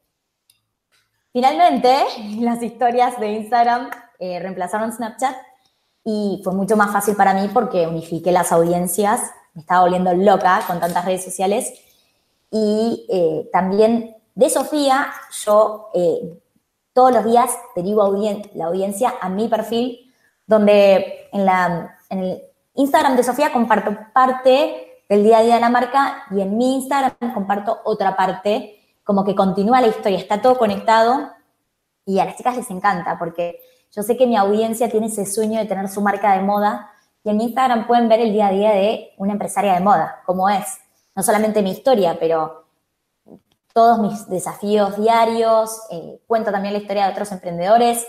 Finalmente, 1.36 1.94
las 2.40 2.62
historias 2.62 3.20
de 3.20 3.32
Instagram 3.32 3.90
eh, 4.18 4.40
reemplazaron 4.40 4.90
Snapchat 4.90 5.36
y 6.02 6.40
fue 6.42 6.54
mucho 6.54 6.78
más 6.78 6.90
fácil 6.90 7.14
para 7.14 7.34
mí 7.34 7.50
porque 7.52 7.86
unifiqué 7.86 8.32
las 8.32 8.52
audiencias, 8.52 9.20
me 9.52 9.60
estaba 9.60 9.82
volviendo 9.82 10.14
loca 10.14 10.62
con 10.66 10.80
tantas 10.80 11.04
redes 11.04 11.24
sociales. 11.24 11.74
Y 12.50 13.06
eh, 13.10 13.50
también 13.52 14.16
de 14.34 14.48
Sofía 14.48 15.08
yo 15.44 15.90
eh, 15.92 16.40
todos 16.94 17.12
los 17.12 17.24
días 17.26 17.50
derivo 17.74 18.10
la 18.54 18.64
audiencia 18.64 19.12
a 19.20 19.28
mi 19.28 19.46
perfil 19.48 20.10
donde 20.46 21.28
en, 21.32 21.44
la, 21.44 21.98
en 22.08 22.18
el 22.20 22.42
Instagram 22.76 23.14
de 23.14 23.24
Sofía 23.24 23.52
comparto 23.52 23.94
parte 24.14 25.02
del 25.06 25.22
día 25.22 25.40
a 25.40 25.42
día 25.42 25.56
de 25.56 25.60
la 25.60 25.68
marca 25.68 26.24
y 26.30 26.40
en 26.40 26.56
mi 26.56 26.76
Instagram 26.76 27.34
comparto 27.34 27.82
otra 27.84 28.16
parte 28.16 28.75
como 29.06 29.24
que 29.24 29.36
continúa 29.36 29.80
la 29.80 29.86
historia, 29.86 30.18
está 30.18 30.42
todo 30.42 30.58
conectado 30.58 31.30
y 32.04 32.18
a 32.18 32.24
las 32.24 32.36
chicas 32.36 32.56
les 32.56 32.68
encanta 32.70 33.16
porque 33.20 33.60
yo 33.94 34.02
sé 34.02 34.16
que 34.16 34.26
mi 34.26 34.36
audiencia 34.36 34.90
tiene 34.90 35.06
ese 35.06 35.24
sueño 35.24 35.60
de 35.60 35.66
tener 35.66 35.88
su 35.88 36.02
marca 36.02 36.32
de 36.32 36.42
moda 36.42 36.90
y 37.22 37.30
en 37.30 37.40
Instagram 37.40 37.86
pueden 37.86 38.08
ver 38.08 38.18
el 38.18 38.32
día 38.32 38.48
a 38.48 38.50
día 38.50 38.72
de 38.72 39.14
una 39.16 39.32
empresaria 39.32 39.74
de 39.74 39.80
moda, 39.80 40.22
como 40.26 40.48
es. 40.48 40.66
No 41.14 41.22
solamente 41.22 41.62
mi 41.62 41.70
historia, 41.70 42.16
pero 42.18 42.66
todos 43.72 44.00
mis 44.00 44.28
desafíos 44.28 44.96
diarios, 44.96 45.82
eh, 45.90 46.20
cuento 46.26 46.50
también 46.50 46.74
la 46.74 46.80
historia 46.80 47.06
de 47.06 47.12
otros 47.12 47.30
emprendedores. 47.30 48.04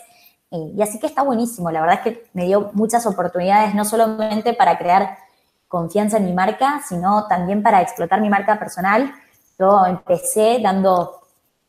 Eh, 0.49 0.71
y 0.75 0.81
así 0.81 0.99
que 0.99 1.05
está 1.05 1.21
buenísimo, 1.21 1.69
la 1.69 1.81
verdad 1.81 1.97
es 1.97 2.01
que 2.01 2.27
me 2.33 2.45
dio 2.45 2.71
muchas 2.73 3.05
oportunidades, 3.05 3.75
no 3.75 3.85
solamente 3.85 4.53
para 4.53 4.79
crear 4.79 5.17
confianza 5.67 6.17
en 6.17 6.25
mi 6.25 6.33
marca, 6.33 6.81
sino 6.87 7.27
también 7.27 7.61
para 7.61 7.81
explotar 7.81 8.19
mi 8.19 8.29
marca 8.29 8.57
personal 8.57 9.13
yo 9.59 9.85
empecé 9.85 10.59
dando 10.61 11.21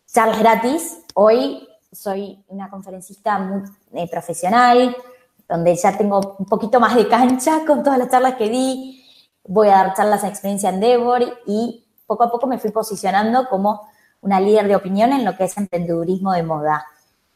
charlas 0.06 0.38
gratis. 0.38 0.98
Hoy 1.14 1.66
soy 1.90 2.44
una 2.48 2.68
conferencista 2.68 3.38
muy 3.38 3.62
eh, 3.92 4.08
profesional, 4.10 4.94
donde 5.48 5.74
ya 5.74 5.96
tengo 5.96 6.36
un 6.38 6.46
poquito 6.46 6.80
más 6.80 6.94
de 6.94 7.08
cancha 7.08 7.60
con 7.66 7.82
todas 7.82 7.98
las 7.98 8.10
charlas 8.10 8.34
que 8.34 8.48
di. 8.48 9.04
Voy 9.44 9.68
a 9.68 9.76
dar 9.76 9.94
charlas 9.94 10.22
en 10.22 10.30
experiencia 10.30 10.68
Endeavor 10.68 11.22
y 11.46 11.84
poco 12.06 12.24
a 12.24 12.30
poco 12.30 12.46
me 12.46 12.58
fui 12.58 12.70
posicionando 12.70 13.48
como 13.48 13.88
una 14.20 14.40
líder 14.40 14.68
de 14.68 14.76
opinión 14.76 15.12
en 15.12 15.24
lo 15.24 15.36
que 15.36 15.44
es 15.44 15.56
emprendedurismo 15.56 16.32
de 16.32 16.42
moda, 16.42 16.84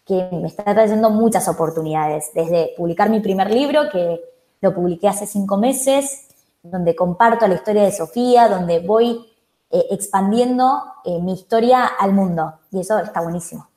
que 0.04 0.28
me 0.32 0.48
está 0.48 0.64
trayendo 0.64 1.10
muchas 1.10 1.48
oportunidades, 1.48 2.30
desde 2.34 2.72
publicar 2.76 3.08
mi 3.08 3.20
primer 3.20 3.50
libro, 3.50 3.88
que 3.90 4.20
lo 4.60 4.74
publiqué 4.74 5.08
hace 5.08 5.26
cinco 5.26 5.56
meses, 5.56 6.26
donde 6.62 6.94
comparto 6.94 7.46
la 7.46 7.54
historia 7.54 7.84
de 7.84 7.92
Sofía, 7.92 8.48
donde 8.48 8.80
voy 8.80 9.31
eh, 9.72 9.86
expandiendo 9.90 10.82
eh, 11.04 11.18
mi 11.20 11.32
historia 11.32 11.86
al 11.86 12.12
mundo. 12.12 12.60
Y 12.70 12.80
eso 12.80 12.98
está 12.98 13.22
buenísimo. 13.22 13.72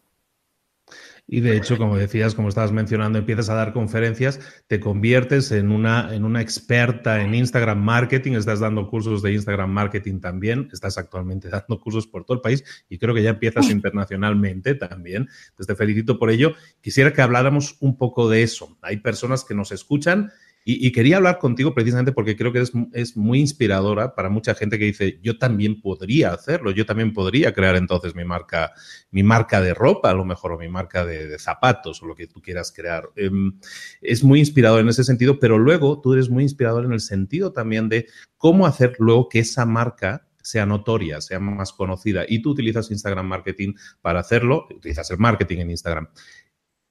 Y 1.27 1.39
de 1.39 1.57
hecho, 1.57 1.77
como 1.77 1.97
decías, 1.97 2.35
como 2.35 2.49
estabas 2.49 2.71
mencionando, 2.71 3.17
empiezas 3.17 3.49
a 3.49 3.55
dar 3.55 3.73
conferencias, 3.73 4.39
te 4.67 4.79
conviertes 4.79 5.51
en 5.51 5.71
una, 5.71 6.13
en 6.13 6.23
una 6.23 6.39
experta 6.39 7.21
en 7.21 7.33
Instagram 7.33 7.79
marketing, 7.79 8.33
estás 8.33 8.59
dando 8.59 8.87
cursos 8.87 9.23
de 9.23 9.33
Instagram 9.33 9.71
marketing 9.71 10.19
también, 10.19 10.69
estás 10.71 10.99
actualmente 10.99 11.49
dando 11.49 11.79
cursos 11.79 12.05
por 12.05 12.25
todo 12.25 12.35
el 12.35 12.41
país 12.41 12.63
y 12.89 12.99
creo 12.99 13.15
que 13.15 13.23
ya 13.23 13.31
empiezas 13.31 13.71
internacionalmente 13.71 14.75
también. 14.75 15.27
Entonces 15.49 15.67
te 15.67 15.75
felicito 15.75 16.19
por 16.19 16.29
ello. 16.29 16.53
Quisiera 16.81 17.11
que 17.11 17.23
habláramos 17.23 17.77
un 17.79 17.97
poco 17.97 18.29
de 18.29 18.43
eso. 18.43 18.77
Hay 18.83 18.97
personas 18.97 19.43
que 19.43 19.55
nos 19.55 19.71
escuchan 19.71 20.31
y, 20.67 20.91
quería 20.91 21.17
hablar 21.17 21.37
contigo 21.37 21.75
precisamente 21.75 22.11
porque 22.11 22.35
creo 22.35 22.51
que 22.51 22.63
es, 22.93 23.15
muy 23.15 23.39
inspiradora 23.39 24.15
para 24.15 24.29
mucha 24.29 24.55
gente 24.55 24.79
que 24.79 24.85
dice, 24.85 25.19
yo 25.21 25.37
también 25.37 25.79
podría 25.79 26.33
hacerlo, 26.33 26.71
yo 26.71 26.87
también 26.87 27.13
podría 27.13 27.53
crear 27.53 27.75
entonces 27.75 28.15
mi 28.15 28.25
marca, 28.25 28.73
mi 29.11 29.21
marca 29.21 29.61
de 29.61 29.75
ropa, 29.75 30.09
a 30.09 30.15
lo 30.15 30.25
mejor, 30.25 30.53
o 30.53 30.57
mi 30.57 30.67
marca 30.67 31.05
de, 31.05 31.37
zapatos, 31.37 32.01
o 32.01 32.07
lo 32.07 32.15
que 32.15 32.25
tú 32.25 32.41
quieras 32.41 32.73
crear. 32.75 33.07
Em, 33.15 33.59
es 34.01 34.23
muy 34.23 34.39
inspirador 34.39 34.81
en 34.81 34.89
ese 34.89 35.03
sentido, 35.03 35.39
pero 35.39 35.59
luego 35.59 36.01
tú 36.01 36.13
eres 36.13 36.31
muy 36.31 36.41
inspirador 36.41 36.83
en 36.83 36.93
el 36.93 37.01
sentido 37.01 37.53
también 37.53 37.87
de 37.87 38.07
cómo 38.35 38.65
hacer 38.65 38.95
luego 38.97 39.29
que 39.29 39.39
esa 39.39 39.67
marca 39.67 40.27
sea 40.41 40.65
notoria, 40.65 41.21
sea 41.21 41.39
más 41.39 41.73
conocida. 41.73 42.25
Y 42.27 42.41
tú 42.41 42.51
utilizas 42.51 42.89
Instagram 42.89 43.27
Marketing 43.27 43.73
para 44.01 44.19
hacerlo, 44.19 44.67
utilizas 44.75 45.11
el 45.11 45.19
marketing 45.19 45.57
en 45.59 45.69
Instagram 45.71 46.07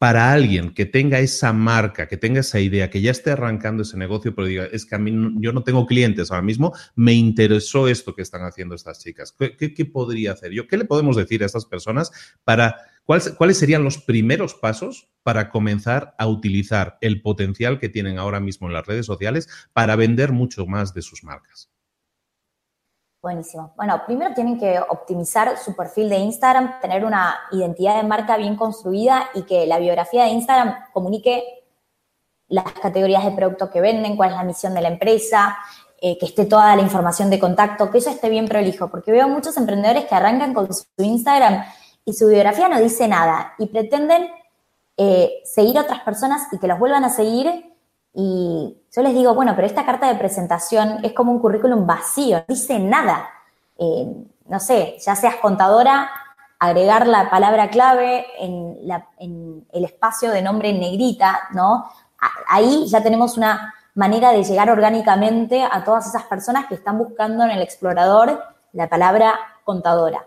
para 0.05 0.35
alguien 0.35 0.75
que 0.75 0.85
tenga 0.85 1.19
esa 1.19 1.55
marca, 1.55 2.07
que 2.07 2.19
tenga 2.19 2.41
esa 2.41 2.61
idea, 2.61 2.91
que 2.91 3.01
ya 3.01 3.11
esté 3.11 3.31
arrancando 3.31 3.85
ese 3.85 3.97
negocio, 3.97 4.35
pero 4.35 4.47
diga, 4.47 4.67
es 4.71 4.85
que 4.85 4.97
a 4.97 4.99
mí 4.99 5.11
yo 5.41 5.51
no 5.55 5.63
tengo 5.63 5.87
clientes 5.87 6.31
ahora 6.31 6.43
mismo, 6.43 6.75
me 6.95 7.15
interesó 7.15 7.89
esto 7.89 8.15
que 8.15 8.21
están 8.21 8.43
haciendo 8.43 8.75
estas 8.75 8.99
chicas. 8.99 9.35
¿Qué, 9.39 9.85
podría 9.91 10.33
hacer 10.33 10.53
yo? 10.53 10.67
¿Qué 10.67 10.77
le 10.77 10.85
podemos 10.85 11.17
decir 11.17 11.43
a 11.43 11.47
estas 11.47 11.65
personas 11.65 12.11
para 12.45 12.77
cuáles 13.07 13.57
serían 13.57 13.83
los 13.83 13.97
primeros 13.97 14.53
pasos 14.53 15.09
para 15.23 15.49
comenzar 15.49 16.15
a 16.19 16.27
utilizar 16.27 16.99
el 17.01 17.23
potencial 17.23 17.79
que 17.79 17.89
tienen 17.89 18.19
ahora 18.19 18.41
mismo 18.41 18.67
en 18.67 18.75
las 18.75 18.87
redes 18.87 19.07
sociales 19.07 19.49
para 19.73 19.97
vender 19.97 20.33
mucho 20.33 20.67
más 20.67 20.93
de 20.93 21.01
sus 21.01 21.25
marcas? 21.25 21.74
Buenísimo. 23.25 23.73
Bueno, 23.75 24.03
primero 24.05 24.35
tienen 24.35 24.59
que 24.59 24.79
optimizar 24.79 25.57
su 25.57 25.75
perfil 25.75 26.11
de 26.11 26.19
Instagram, 26.19 26.79
tener 26.83 27.07
una 27.07 27.35
identidad 27.53 27.97
de 27.97 28.07
marca 28.07 28.37
bien 28.37 28.55
construida 28.55 29.31
y 29.33 29.45
que 29.45 29.65
la 29.65 29.79
biografía 29.79 30.25
de 30.25 30.29
Instagram 30.29 30.75
comunique 30.93 31.43
las 32.49 32.71
categorías 32.75 33.25
de 33.25 33.31
producto 33.31 33.71
que 33.71 33.81
venden, 33.81 34.19
cuál 34.19 34.33
es 34.33 34.37
la 34.37 34.45
misión 34.45 34.75
de 34.75 34.83
la 34.83 34.89
empresa, 34.89 35.57
eh, 36.03 36.19
que 36.19 36.27
esté 36.27 36.45
toda 36.45 36.77
la 36.77 36.83
información 36.83 37.31
de 37.31 37.39
contacto, 37.39 37.91
que 37.91 37.97
eso 37.97 38.11
esté 38.11 38.29
bien 38.29 38.47
prolijo, 38.47 38.91
porque 38.91 39.11
veo 39.11 39.27
muchos 39.27 39.57
emprendedores 39.57 40.05
que 40.05 40.15
arrancan 40.15 40.53
con 40.53 40.69
su 40.75 40.85
Instagram 40.99 41.65
y 42.05 42.13
su 42.13 42.29
biografía 42.29 42.69
no 42.69 42.79
dice 42.79 43.09
nada 43.09 43.55
y 43.57 43.69
pretenden 43.69 44.29
eh, 44.99 45.41
seguir 45.47 45.79
a 45.79 45.81
otras 45.81 46.01
personas 46.01 46.43
y 46.53 46.59
que 46.59 46.67
los 46.67 46.79
vuelvan 46.79 47.05
a 47.05 47.09
seguir 47.09 47.74
y 48.15 48.77
yo 48.95 49.03
les 49.03 49.13
digo, 49.13 49.35
bueno, 49.35 49.55
pero 49.57 49.67
esta 49.67 49.85
carta 49.85 50.07
de 50.07 50.15
presentación 50.15 51.05
es 51.05 51.13
como 51.13 51.33
un 51.33 51.41
currículum 51.41 51.85
vacío, 51.85 52.39
no 52.39 52.45
dice 52.49 52.79
nada. 52.79 53.29
Eh, 53.77 54.07
no 54.47 54.61
sé, 54.61 54.97
ya 55.05 55.17
seas 55.17 55.37
contadora, 55.37 56.09
agregar 56.61 57.09
la 57.09 57.29
palabra 57.29 57.71
clave 57.71 58.25
en, 58.39 59.67
el 59.73 59.85
espacio 59.85 60.31
de 60.31 60.43
nombre 60.43 60.71
en 60.71 60.79
negrita, 60.79 61.49
¿no? 61.53 61.91
Ahí 62.47 62.87
ya 62.87 63.03
tenemos 63.03 63.37
una 63.37 63.75
manera 63.95 64.31
de 64.31 64.45
llegar 64.45 64.71
orgánicamente 64.71 65.65
a 65.65 65.83
todas 65.83 66.07
esas 66.07 66.23
personas 66.25 66.67
que 66.67 66.75
están 66.77 66.99
buscando 66.99 67.45
en 67.45 67.51
el 67.51 67.63
explorador 67.63 68.43
la 68.73 68.89
palabra 68.89 69.39
contadora. 69.65 70.25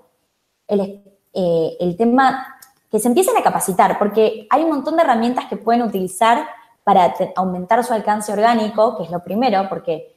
El, 0.68 1.02
eh, 1.34 1.78
el 1.80 1.96
tema, 1.96 2.58
que 2.92 3.00
se 3.00 3.08
empiecen 3.08 3.38
a 3.38 3.44
capacitar, 3.44 3.98
porque 3.98 4.46
hay 4.50 4.64
un 4.64 4.72
montón 4.72 4.98
de 4.98 5.04
herramientas 5.04 5.46
que 5.46 5.56
pueden 5.56 5.84
utilizar 5.84 6.48
para 6.88 7.14
aumentar 7.36 7.84
su 7.84 7.92
alcance 7.92 8.32
orgánico, 8.32 8.96
que 8.96 9.04
es 9.04 9.12
lo 9.12 9.22
primero, 9.22 9.68
porque 9.68 10.16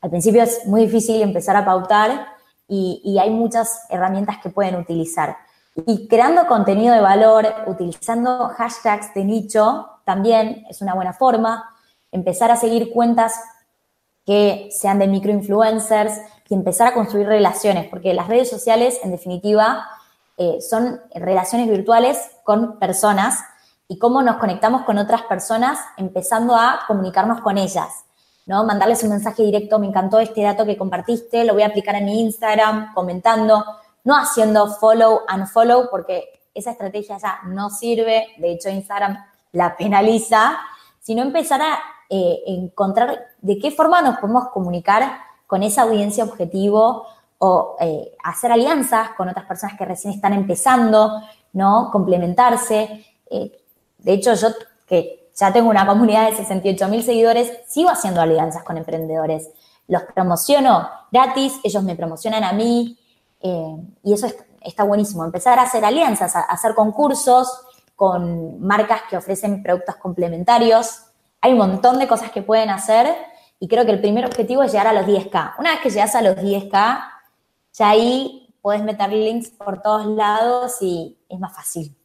al 0.00 0.08
principio 0.08 0.44
es 0.44 0.64
muy 0.66 0.82
difícil 0.82 1.20
empezar 1.20 1.56
a 1.56 1.64
pautar 1.64 2.28
y, 2.68 3.18
hay 3.20 3.30
muchas 3.30 3.86
herramientas 3.90 4.36
que 4.40 4.48
pueden 4.48 4.76
utilizar. 4.76 5.36
Y 5.84 6.06
creando 6.06 6.46
contenido 6.46 6.94
de 6.94 7.00
valor, 7.00 7.52
utilizando 7.66 8.50
hashtags 8.50 9.12
de 9.14 9.24
nicho, 9.24 9.88
también 10.04 10.64
es 10.70 10.80
una 10.80 10.94
buena 10.94 11.12
forma. 11.12 11.68
Empezar 12.12 12.52
a 12.52 12.56
seguir 12.56 12.92
cuentas 12.92 13.40
que 14.24 14.68
sean 14.70 15.00
de 15.00 15.08
microinfluencers 15.08 16.20
y 16.48 16.54
empezar 16.54 16.86
a 16.86 16.94
construir 16.94 17.26
relaciones, 17.26 17.88
porque 17.88 18.14
las 18.14 18.28
redes 18.28 18.48
sociales, 18.48 19.00
en 19.02 19.10
definitiva, 19.10 19.88
eh, 20.36 20.60
son 20.60 21.00
relaciones 21.16 21.68
virtuales 21.68 22.30
con 22.44 22.78
personas 22.78 23.40
y 23.92 23.98
cómo 23.98 24.22
nos 24.22 24.36
conectamos 24.36 24.84
con 24.84 24.96
otras 24.96 25.20
personas 25.24 25.78
empezando 25.98 26.56
a 26.56 26.80
comunicarnos 26.86 27.42
con 27.42 27.58
ellas, 27.58 28.06
¿no? 28.46 28.64
Mandarles 28.64 29.02
un 29.02 29.10
mensaje 29.10 29.42
directo, 29.42 29.78
me 29.78 29.86
encantó 29.86 30.18
este 30.18 30.42
dato 30.42 30.64
que 30.64 30.78
compartiste, 30.78 31.44
lo 31.44 31.52
voy 31.52 31.62
a 31.62 31.66
aplicar 31.66 31.96
en 31.96 32.06
mi 32.06 32.22
Instagram, 32.22 32.94
comentando, 32.94 33.62
no 34.04 34.16
haciendo 34.16 34.66
follow 34.76 35.24
and 35.28 35.46
follow, 35.46 35.90
porque 35.90 36.40
esa 36.54 36.70
estrategia 36.70 37.18
ya 37.18 37.40
no 37.44 37.68
sirve, 37.68 38.28
de 38.38 38.52
hecho 38.52 38.70
Instagram 38.70 39.18
la 39.52 39.76
penaliza, 39.76 40.58
sino 40.98 41.20
empezar 41.20 41.60
a 41.60 41.78
eh, 42.08 42.44
encontrar 42.46 43.26
de 43.42 43.58
qué 43.58 43.72
forma 43.72 44.00
nos 44.00 44.16
podemos 44.20 44.48
comunicar 44.54 45.18
con 45.46 45.62
esa 45.62 45.82
audiencia 45.82 46.24
objetivo 46.24 47.08
o 47.36 47.76
eh, 47.78 48.16
hacer 48.24 48.52
alianzas 48.52 49.10
con 49.18 49.28
otras 49.28 49.44
personas 49.44 49.76
que 49.76 49.84
recién 49.84 50.14
están 50.14 50.32
empezando, 50.32 51.20
¿no? 51.52 51.90
Complementarse. 51.92 53.04
Eh, 53.28 53.61
de 54.02 54.12
hecho, 54.12 54.34
yo 54.34 54.48
que 54.86 55.30
ya 55.34 55.52
tengo 55.52 55.70
una 55.70 55.86
comunidad 55.86 56.28
de 56.28 56.36
68 56.36 56.88
mil 56.88 57.02
seguidores, 57.02 57.50
sigo 57.66 57.90
haciendo 57.90 58.20
alianzas 58.20 58.62
con 58.62 58.76
emprendedores. 58.76 59.48
Los 59.88 60.02
promociono 60.02 60.88
gratis, 61.10 61.54
ellos 61.62 61.82
me 61.82 61.96
promocionan 61.96 62.44
a 62.44 62.52
mí 62.52 62.98
eh, 63.40 63.76
y 64.02 64.12
eso 64.12 64.26
está 64.60 64.84
buenísimo. 64.84 65.24
Empezar 65.24 65.58
a 65.58 65.62
hacer 65.62 65.84
alianzas, 65.84 66.36
a 66.36 66.40
hacer 66.40 66.74
concursos 66.74 67.48
con 67.96 68.60
marcas 68.60 69.02
que 69.08 69.16
ofrecen 69.16 69.62
productos 69.62 69.96
complementarios. 69.96 71.04
Hay 71.40 71.52
un 71.52 71.58
montón 71.58 71.98
de 71.98 72.08
cosas 72.08 72.30
que 72.30 72.42
pueden 72.42 72.70
hacer 72.70 73.14
y 73.58 73.68
creo 73.68 73.84
que 73.84 73.92
el 73.92 74.00
primer 74.00 74.26
objetivo 74.26 74.62
es 74.62 74.72
llegar 74.72 74.88
a 74.88 74.92
los 74.92 75.06
10K. 75.06 75.54
Una 75.58 75.70
vez 75.70 75.80
que 75.80 75.90
llegas 75.90 76.14
a 76.14 76.22
los 76.22 76.36
10K, 76.36 77.04
ya 77.72 77.88
ahí 77.88 78.54
puedes 78.60 78.82
meter 78.82 79.10
links 79.10 79.50
por 79.50 79.82
todos 79.82 80.06
lados 80.06 80.76
y 80.80 81.18
es 81.28 81.38
más 81.38 81.54
fácil. 81.54 81.96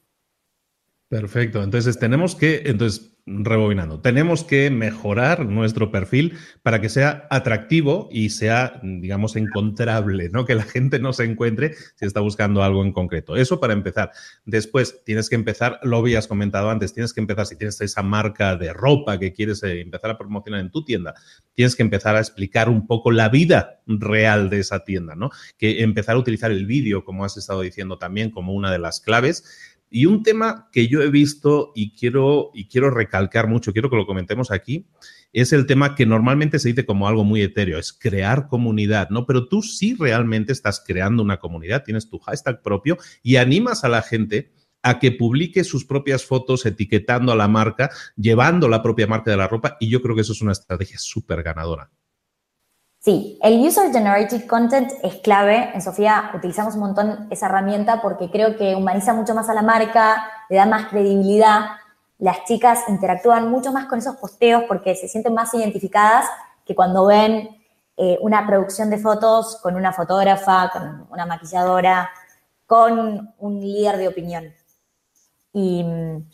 Perfecto. 1.10 1.63
Entonces 1.63 1.98
tenemos 1.98 2.36
que, 2.36 2.63
entonces, 2.65 3.13
rebobinando, 3.26 4.02
tenemos 4.02 4.43
que 4.43 4.70
mejorar 4.70 5.46
nuestro 5.46 5.89
perfil 5.89 6.34
para 6.63 6.82
que 6.82 6.89
sea 6.89 7.28
atractivo 7.30 8.10
y 8.12 8.30
sea, 8.30 8.82
digamos, 8.84 9.38
encontrable, 9.38 10.30
¿no? 10.30 10.43
Que 10.46 10.56
la 10.56 10.63
gente 10.63 11.00
no 11.00 11.13
se 11.13 11.24
encuentre 11.24 11.76
si 11.96 12.06
está 12.06 12.20
buscando 12.20 12.62
algo 12.62 12.84
en 12.84 12.91
concreto. 12.91 13.38
Eso 13.38 13.62
para 13.62 13.72
empezar. 13.72 14.12
Después 14.46 15.02
tienes 15.06 15.30
que 15.30 15.36
empezar, 15.36 15.80
lo 15.82 15.98
habías 15.98 16.28
comentado 16.28 16.70
antes, 16.70 16.93
tienes 16.93 17.13
que 17.13 17.22
empezar, 17.22 17.46
si 17.46 17.58
tienes 17.58 17.80
esa 17.80 18.04
marca 18.04 18.58
de 18.58 18.74
ropa 18.74 19.17
que 19.17 19.32
quieres 19.32 19.63
eh, 19.63 19.80
empezar 19.80 20.12
a 20.12 20.17
promocionar 20.17 20.60
en 20.60 20.72
tu 20.72 20.84
tienda, 20.84 21.13
tienes 21.54 21.78
que 21.78 21.84
empezar 21.84 22.17
a 22.17 22.20
explicar 22.20 22.70
un 22.70 22.86
poco 22.86 23.12
la 23.12 23.30
vida 23.30 23.82
real 23.86 24.50
de 24.50 24.60
esa 24.60 24.84
tienda, 24.84 25.15
¿no? 25.15 25.30
Que 25.58 25.84
empezar 25.84 26.15
a 26.15 26.20
utilizar 26.20 26.52
el 26.52 26.65
vídeo, 26.65 27.06
como 27.06 27.24
has 27.24 27.38
estado 27.38 27.62
diciendo 27.62 27.98
también, 27.98 28.30
como 28.30 28.54
una 28.54 28.74
de 28.74 28.80
las 28.80 29.00
claves 29.00 29.77
y 29.89 30.06
un 30.06 30.23
tema 30.23 30.69
que 30.71 30.88
yo 30.88 31.02
he 31.02 31.10
visto 31.10 31.71
y 31.76 31.91
quiero, 31.91 32.52
y 32.54 32.67
quiero 32.67 32.89
recalcar 32.89 33.47
mucho, 33.47 33.73
quiero 33.73 33.89
que 33.89 33.95
lo 33.95 34.06
comentemos 34.06 34.52
aquí, 34.52 34.88
es 35.34 35.54
el 35.54 35.65
tema 35.65 35.95
que 35.95 36.06
normalmente 36.06 36.60
se 36.60 36.69
dice 36.69 36.86
como 36.86 37.08
algo 37.08 37.23
muy 37.23 37.41
etéreo, 37.41 37.78
es 37.78 37.93
crear 37.93 38.47
comunidad, 38.47 39.10
¿no? 39.10 39.26
Pero 39.26 39.47
tú 39.47 39.62
sí 39.62 39.95
realmente 39.97 40.52
estás 40.52 40.84
creando 40.86 41.23
una 41.23 41.38
comunidad, 41.38 41.84
tienes 41.84 42.10
tu 42.10 42.19
hashtag 42.19 42.62
propio 42.62 42.97
y 43.23 43.36
animas 43.36 43.84
a 43.84 43.89
la 43.89 44.02
gente 44.02 44.52
a 44.84 45.00
que 45.00 45.12
publique 45.12 45.63
sus 45.63 45.86
propias 45.86 46.26
fotos 46.26 46.65
etiquetando 46.65 47.32
a 47.32 47.36
la 47.36 47.47
marca, 47.47 47.89
llevando 48.15 48.69
la 48.69 48.82
propia 48.82 49.08
marca 49.08 49.32
de 49.32 49.38
la 49.38 49.47
ropa 49.47 49.78
y 49.80 49.89
yo 49.89 50.02
creo 50.02 50.15
que 50.15 50.21
eso 50.21 50.34
es 50.34 50.41
una 50.41 50.54
estrategia 50.54 50.97
súper 50.97 51.43
ganadora. 51.43 51.91
Sí, 53.08 53.39
el 53.41 53.65
User 53.65 53.89
Generated 53.89 54.48
Content 54.48 54.91
es 55.02 55.15
clave. 55.22 55.72
En 55.74 55.82
Sofía 55.82 56.30
utilizamos 56.36 56.74
un 56.74 56.82
montón 56.82 57.30
esa 57.32 57.46
herramienta 57.46 58.02
porque 58.02 58.30
creo 58.30 58.58
que 58.58 58.76
humaniza 58.76 59.13
mucho 59.13 59.34
más 59.34 59.48
a 59.48 59.54
la 59.54 59.62
marca, 59.62 60.30
le 60.50 60.58
da 60.58 60.65
más 60.65 60.88
credibilidad. 60.89 61.67
Las 62.20 62.43
chicas 62.43 62.82
interactúan 62.89 63.50
mucho 63.50 63.72
más 63.72 63.86
con 63.86 64.00
esos 64.00 64.17
posteos 64.17 64.63
porque 64.67 64.93
se 64.93 65.08
sienten 65.08 65.34
más 65.34 65.54
identificadas 65.54 66.26
que 66.65 66.76
cuando 66.76 67.06
ven 67.06 67.48
eh, 67.96 68.17
una 68.20 68.46
producción 68.46 68.89
de 68.89 68.98
fotos 68.98 69.58
con 69.63 69.78
una 69.78 69.93
fotógrafa, 69.93 70.70
con 70.74 71.08
una 71.10 71.26
maquilladora, 71.26 72.10
con 72.65 73.34
un 73.38 73.62
líder 73.62 73.96
de 73.96 74.10
opinión. 74.10 74.54
Y 75.54 75.82
mm, 75.82 76.26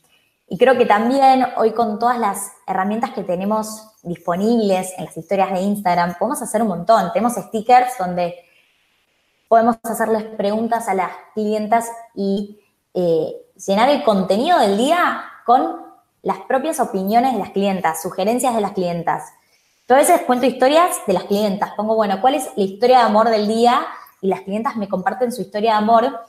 y 0.48 0.58
creo 0.58 0.78
que 0.78 0.86
también 0.86 1.46
hoy 1.58 1.72
con 1.72 2.00
todas 2.00 2.20
las 2.20 2.52
herramientas 2.68 3.12
que 3.12 3.24
tenemos 3.24 3.88
disponibles 4.04 4.94
en 4.98 5.06
las 5.06 5.18
historias 5.18 5.52
de 5.52 5.62
Instagram, 5.62 6.16
podemos 6.20 6.42
hacer 6.42 6.62
un 6.62 6.68
montón. 6.68 7.12
Tenemos 7.14 7.34
stickers 7.34 7.98
donde 7.98 8.36
podemos 9.48 9.78
hacerles 9.84 10.24
preguntas 10.24 10.88
a 10.90 10.94
las 10.94 11.12
clientas 11.34 11.90
y 12.14 12.60
eh, 12.94 13.34
llenar 13.66 13.90
el 13.90 14.04
contenido 14.04 14.60
del 14.60 14.78
día 14.78 15.24
con 15.46 15.82
las 16.22 16.40
propias 16.42 16.80
opiniones 16.80 17.34
de 17.34 17.40
las 17.40 17.52
clientas, 17.52 18.02
sugerencias 18.02 18.54
de 18.54 18.62
las 18.62 18.74
clientas. 18.74 19.32
Yo 19.88 19.96
veces 19.96 20.22
cuento 20.22 20.46
historias 20.46 20.98
de 21.06 21.14
las 21.14 21.24
clientas, 21.24 21.72
pongo, 21.76 21.96
bueno, 21.96 22.22
¿cuál 22.22 22.36
es 22.36 22.50
la 22.56 22.64
historia 22.64 23.00
de 23.00 23.04
amor 23.04 23.30
del 23.30 23.48
día? 23.48 23.86
Y 24.22 24.28
las 24.28 24.42
clientas 24.42 24.76
me 24.78 24.88
comparten 24.88 25.32
su 25.32 25.42
historia 25.42 25.72
de 25.72 25.78
amor. 25.78 26.20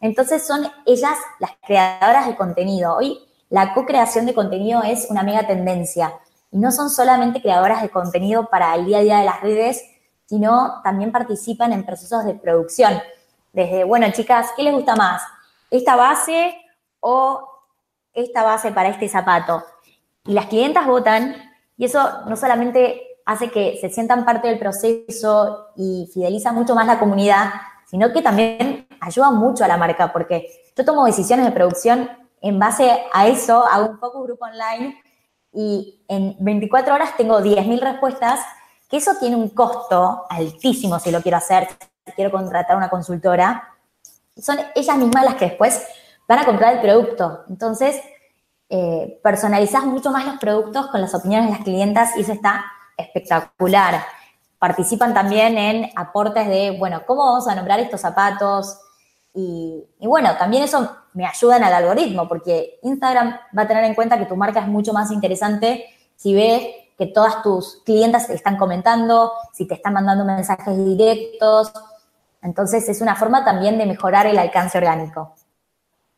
Entonces 0.00 0.46
son 0.46 0.66
ellas 0.86 1.16
las 1.38 1.52
creadoras 1.64 2.26
de 2.26 2.36
contenido. 2.36 2.96
Hoy 2.96 3.20
la 3.54 3.72
co-creación 3.72 4.26
de 4.26 4.34
contenido 4.34 4.82
es 4.82 5.06
una 5.10 5.22
mega 5.22 5.46
tendencia. 5.46 6.12
Y 6.50 6.58
no 6.58 6.72
son 6.72 6.90
solamente 6.90 7.40
creadoras 7.40 7.82
de 7.82 7.88
contenido 7.88 8.48
para 8.50 8.74
el 8.74 8.84
día 8.84 8.98
a 8.98 9.02
día 9.02 9.18
de 9.18 9.24
las 9.24 9.42
redes, 9.42 9.80
sino 10.26 10.80
también 10.82 11.12
participan 11.12 11.72
en 11.72 11.86
procesos 11.86 12.24
de 12.24 12.34
producción. 12.34 13.00
Desde, 13.52 13.84
bueno, 13.84 14.10
chicas, 14.10 14.48
¿qué 14.56 14.64
les 14.64 14.74
gusta 14.74 14.96
más? 14.96 15.22
¿Esta 15.70 15.94
base 15.94 16.52
o 16.98 17.48
esta 18.12 18.42
base 18.42 18.72
para 18.72 18.88
este 18.88 19.08
zapato? 19.08 19.62
Y 20.24 20.32
las 20.32 20.46
clientas 20.46 20.84
votan 20.84 21.36
y 21.76 21.84
eso 21.84 22.24
no 22.26 22.34
solamente 22.34 23.20
hace 23.24 23.52
que 23.52 23.78
se 23.80 23.88
sientan 23.88 24.24
parte 24.24 24.48
del 24.48 24.58
proceso 24.58 25.68
y 25.76 26.10
fideliza 26.12 26.50
mucho 26.50 26.74
más 26.74 26.88
la 26.88 26.98
comunidad, 26.98 27.52
sino 27.86 28.12
que 28.12 28.20
también 28.20 28.88
ayuda 28.98 29.30
mucho 29.30 29.62
a 29.62 29.68
la 29.68 29.76
marca, 29.76 30.12
porque 30.12 30.48
yo 30.76 30.84
tomo 30.84 31.06
decisiones 31.06 31.46
de 31.46 31.52
producción 31.52 32.23
en 32.44 32.58
base 32.58 33.04
a 33.12 33.26
eso, 33.26 33.64
hago 33.66 33.90
un 33.90 33.98
focus 33.98 34.26
group 34.26 34.42
online 34.42 35.02
y 35.52 36.04
en 36.08 36.36
24 36.38 36.94
horas 36.94 37.16
tengo 37.16 37.40
10.000 37.40 37.80
respuestas, 37.80 38.40
que 38.88 38.98
eso 38.98 39.12
tiene 39.18 39.34
un 39.34 39.48
costo 39.48 40.26
altísimo 40.28 40.98
si 40.98 41.10
lo 41.10 41.22
quiero 41.22 41.38
hacer, 41.38 41.68
si 42.04 42.12
quiero 42.12 42.30
contratar 42.30 42.76
una 42.76 42.90
consultora. 42.90 43.74
Son 44.36 44.58
ellas 44.74 44.96
mismas 44.98 45.24
las 45.24 45.34
que 45.36 45.46
después 45.46 45.86
van 46.28 46.40
a 46.40 46.44
comprar 46.44 46.74
el 46.74 46.80
producto. 46.82 47.44
Entonces, 47.48 47.98
eh, 48.68 49.20
personalizás 49.22 49.84
mucho 49.84 50.10
más 50.10 50.26
los 50.26 50.38
productos 50.38 50.88
con 50.88 51.00
las 51.00 51.14
opiniones 51.14 51.46
de 51.46 51.54
las 51.56 51.64
clientas 51.64 52.16
y 52.16 52.20
eso 52.20 52.32
está 52.32 52.64
espectacular. 52.96 54.04
Participan 54.58 55.14
también 55.14 55.56
en 55.56 55.90
aportes 55.96 56.46
de, 56.46 56.76
bueno, 56.78 57.02
¿cómo 57.06 57.24
vamos 57.24 57.48
a 57.48 57.54
nombrar 57.54 57.80
estos 57.80 58.02
zapatos? 58.02 58.78
Y, 59.34 59.84
bueno, 60.00 60.36
también 60.36 60.62
eso 60.62 60.94
me 61.14 61.26
ayuda 61.26 61.56
en 61.56 61.64
el 61.64 61.72
algoritmo, 61.72 62.28
porque 62.28 62.78
Instagram 62.82 63.36
va 63.56 63.62
a 63.62 63.68
tener 63.68 63.84
en 63.84 63.94
cuenta 63.94 64.18
que 64.18 64.26
tu 64.26 64.36
marca 64.36 64.60
es 64.60 64.66
mucho 64.66 64.92
más 64.92 65.10
interesante 65.10 65.84
si 66.16 66.34
ve 66.34 66.90
que 66.98 67.06
todas 67.06 67.42
tus 67.42 67.82
clientes 67.84 68.26
te 68.26 68.34
están 68.34 68.56
comentando, 68.56 69.32
si 69.52 69.66
te 69.66 69.74
están 69.74 69.94
mandando 69.94 70.24
mensajes 70.24 70.76
directos. 70.84 71.72
Entonces 72.42 72.88
es 72.88 73.00
una 73.00 73.16
forma 73.16 73.44
también 73.44 73.78
de 73.78 73.86
mejorar 73.86 74.26
el 74.26 74.38
alcance 74.38 74.78
orgánico. 74.78 75.34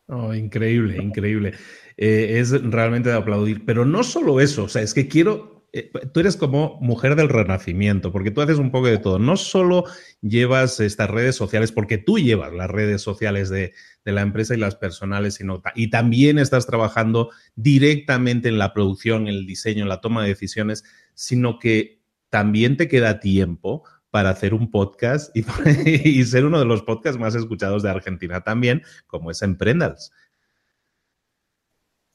Oh, 0.09 0.35
increíble, 0.35 1.03
increíble. 1.03 1.55
Eh, 1.97 2.39
es 2.41 2.51
realmente 2.63 3.09
de 3.11 3.17
aplaudir. 3.17 3.65
Pero 3.65 3.85
no 3.85 4.03
solo 4.03 4.41
eso, 4.41 4.65
o 4.65 4.69
sea, 4.69 4.83
es 4.83 4.93
que 4.93 5.09
quiero 5.09 5.57
eh, 5.73 5.91
tú 6.11 6.21
eres 6.21 6.37
como 6.39 6.79
mujer 6.81 7.17
del 7.17 7.29
renacimiento, 7.29 8.11
porque 8.11 8.31
tú 8.31 8.41
haces 8.41 8.57
un 8.57 8.71
poco 8.71 8.87
de 8.87 8.97
todo. 8.97 9.19
No 9.19 9.37
solo 9.37 9.85
llevas 10.23 10.81
estas 10.81 11.11
redes 11.11 11.37
sociales, 11.37 11.71
porque 11.71 11.99
tú 11.99 12.19
llevas 12.19 12.55
las 12.55 12.71
redes 12.71 13.03
sociales 13.03 13.51
de, 13.51 13.75
la 14.13 14.23
empresa 14.23 14.55
y 14.55 14.59
las 14.59 14.77
personales, 14.77 15.41
y 15.75 15.91
también 15.91 16.39
estás 16.39 16.67
trabajando 16.67 17.31
directamente 17.55 18.49
en 18.49 18.59
la 18.59 18.73
producción, 18.73 19.23
en 19.23 19.35
el 19.35 19.47
diseño, 19.47 19.83
en 19.83 19.89
la 19.89 20.01
toma 20.01 20.23
de 20.23 20.29
decisiones, 20.29 20.85
sino 21.15 21.59
que 21.59 22.01
también 22.31 22.77
te 22.77 22.89
queda 22.89 23.21
tiempo 23.21 23.85
para 24.11 24.31
hacer 24.31 24.55
un 24.55 24.71
podcast 24.71 25.37
y, 25.37 25.43
ser 26.25 26.45
uno 26.45 26.59
de 26.59 26.65
los 26.65 26.83
podcasts 26.83 27.21
más 27.21 27.35
escuchados 27.35 27.83
de 27.83 27.91
Argentina 27.91 28.43
también, 28.43 28.83
como 29.07 29.31
es 29.31 29.43
Emprendals. 29.43 30.13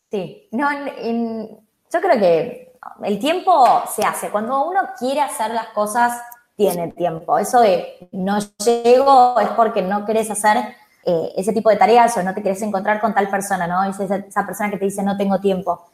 Sí, 0.10 0.49
no, 0.51 0.67
yo 0.73 2.01
creo 2.01 2.19
que 2.19 2.73
el 3.04 3.19
tiempo 3.19 3.84
se 3.93 4.04
hace. 4.04 4.30
Cuando 4.30 4.65
uno 4.65 4.82
quiere 4.97 5.21
hacer 5.21 5.51
las 5.51 5.67
cosas, 5.67 6.19
tiene 6.56 6.91
tiempo. 6.91 7.38
Eso 7.38 7.62
de 7.62 8.10
no 8.12 8.39
llego 8.63 9.39
es 9.39 9.49
porque 9.49 9.82
no 9.82 10.06
querés 10.06 10.30
hacer 10.32 10.75
eh, 11.03 11.33
ese 11.35 11.53
tipo 11.53 11.69
de 11.69 11.77
tareas 11.77 12.15
o 12.17 12.23
no 12.23 12.33
te 12.33 12.43
querés 12.43 12.61
encontrar 12.61 12.99
con 12.99 13.13
tal 13.13 13.29
persona, 13.29 13.65
¿no? 13.67 13.83
Es 13.83 13.99
esa, 13.99 14.45
persona 14.45 14.69
que 14.69 14.77
te 14.77 14.85
dice 14.85 15.03
no 15.03 15.17
tengo 15.17 15.39
tiempo. 15.39 15.87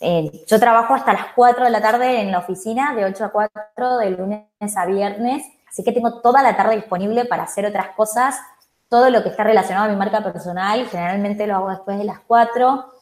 Eh, 0.00 0.44
yo 0.46 0.58
trabajo 0.58 0.94
hasta 0.94 1.12
las 1.12 1.26
4 1.34 1.64
de 1.64 1.70
la 1.70 1.80
tarde 1.80 2.20
en 2.20 2.32
la 2.32 2.38
oficina, 2.38 2.94
de 2.94 3.04
8 3.04 3.24
a 3.26 3.28
4, 3.30 3.98
de 3.98 4.10
lunes 4.10 4.76
a 4.76 4.86
viernes, 4.86 5.44
así 5.68 5.84
que 5.84 5.92
tengo 5.92 6.20
toda 6.20 6.42
la 6.42 6.56
tarde 6.56 6.76
disponible 6.76 7.24
para 7.26 7.44
hacer 7.44 7.66
otras 7.66 7.88
cosas. 7.96 8.38
Todo 8.88 9.10
lo 9.10 9.22
que 9.22 9.30
está 9.30 9.44
relacionado 9.44 9.86
a 9.86 9.88
mi 9.88 9.96
marca 9.96 10.22
personal, 10.22 10.86
generalmente 10.88 11.46
lo 11.46 11.56
hago 11.56 11.70
después 11.70 11.98
de 11.98 12.04
las 12.04 12.20
4. 12.26 12.92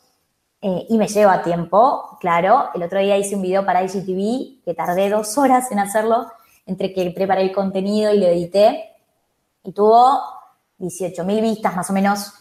Eh, 0.62 0.86
y 0.90 0.98
me 0.98 1.08
lleva 1.08 1.42
tiempo, 1.42 2.18
claro. 2.20 2.68
El 2.74 2.82
otro 2.82 2.98
día 3.00 3.16
hice 3.16 3.34
un 3.34 3.42
video 3.42 3.64
para 3.64 3.82
IGTV 3.82 4.62
que 4.64 4.74
tardé 4.74 5.08
dos 5.08 5.38
horas 5.38 5.72
en 5.72 5.78
hacerlo, 5.78 6.30
entre 6.66 6.92
que 6.92 7.10
preparé 7.12 7.42
el 7.42 7.52
contenido 7.52 8.12
y 8.12 8.18
lo 8.18 8.26
edité. 8.26 8.94
Y 9.64 9.72
tuvo 9.72 10.20
18 10.80 11.24
mil 11.24 11.40
vistas 11.40 11.76
más 11.76 11.88
o 11.90 11.92
menos. 11.92 12.32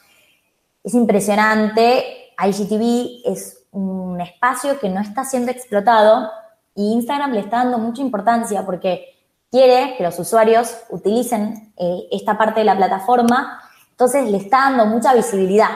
Es 0.83 0.93
impresionante. 0.93 2.33
IGTV 2.43 3.21
es 3.25 3.65
un 3.71 4.19
espacio 4.21 4.79
que 4.79 4.89
no 4.89 5.01
está 5.01 5.23
siendo 5.25 5.51
explotado 5.51 6.31
y 6.73 6.93
Instagram 6.93 7.33
le 7.33 7.41
está 7.41 7.57
dando 7.57 7.77
mucha 7.77 8.01
importancia 8.01 8.65
porque 8.65 9.15
quiere 9.51 9.95
que 9.97 10.03
los 10.03 10.17
usuarios 10.19 10.75
utilicen 10.89 11.73
eh, 11.77 12.07
esta 12.11 12.37
parte 12.37 12.61
de 12.61 12.65
la 12.65 12.77
plataforma, 12.77 13.61
entonces 13.91 14.29
le 14.29 14.37
está 14.37 14.69
dando 14.69 14.85
mucha 14.85 15.13
visibilidad. 15.13 15.71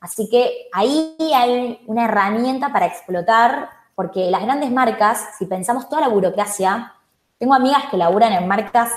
Así 0.00 0.28
que 0.28 0.68
ahí 0.72 1.14
hay 1.34 1.80
una 1.86 2.04
herramienta 2.04 2.72
para 2.72 2.86
explotar, 2.86 3.70
porque 3.94 4.30
las 4.30 4.42
grandes 4.42 4.70
marcas, 4.70 5.30
si 5.38 5.46
pensamos 5.46 5.88
toda 5.88 6.02
la 6.02 6.08
burocracia, 6.08 6.94
tengo 7.38 7.54
amigas 7.54 7.84
que 7.90 7.96
laburan 7.96 8.32
en 8.32 8.46
marcas 8.46 8.90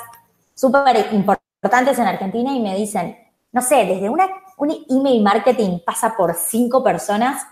súper 0.53 1.07
importantes 1.11 1.48
en 1.61 2.07
Argentina 2.07 2.53
y 2.53 2.59
me 2.59 2.75
dicen, 2.75 3.17
no 3.51 3.61
sé, 3.61 3.85
desde 3.85 4.09
una, 4.09 4.27
un 4.57 4.85
email 4.89 5.21
marketing 5.23 5.79
pasa 5.85 6.15
por 6.15 6.35
cinco 6.35 6.83
personas, 6.83 7.43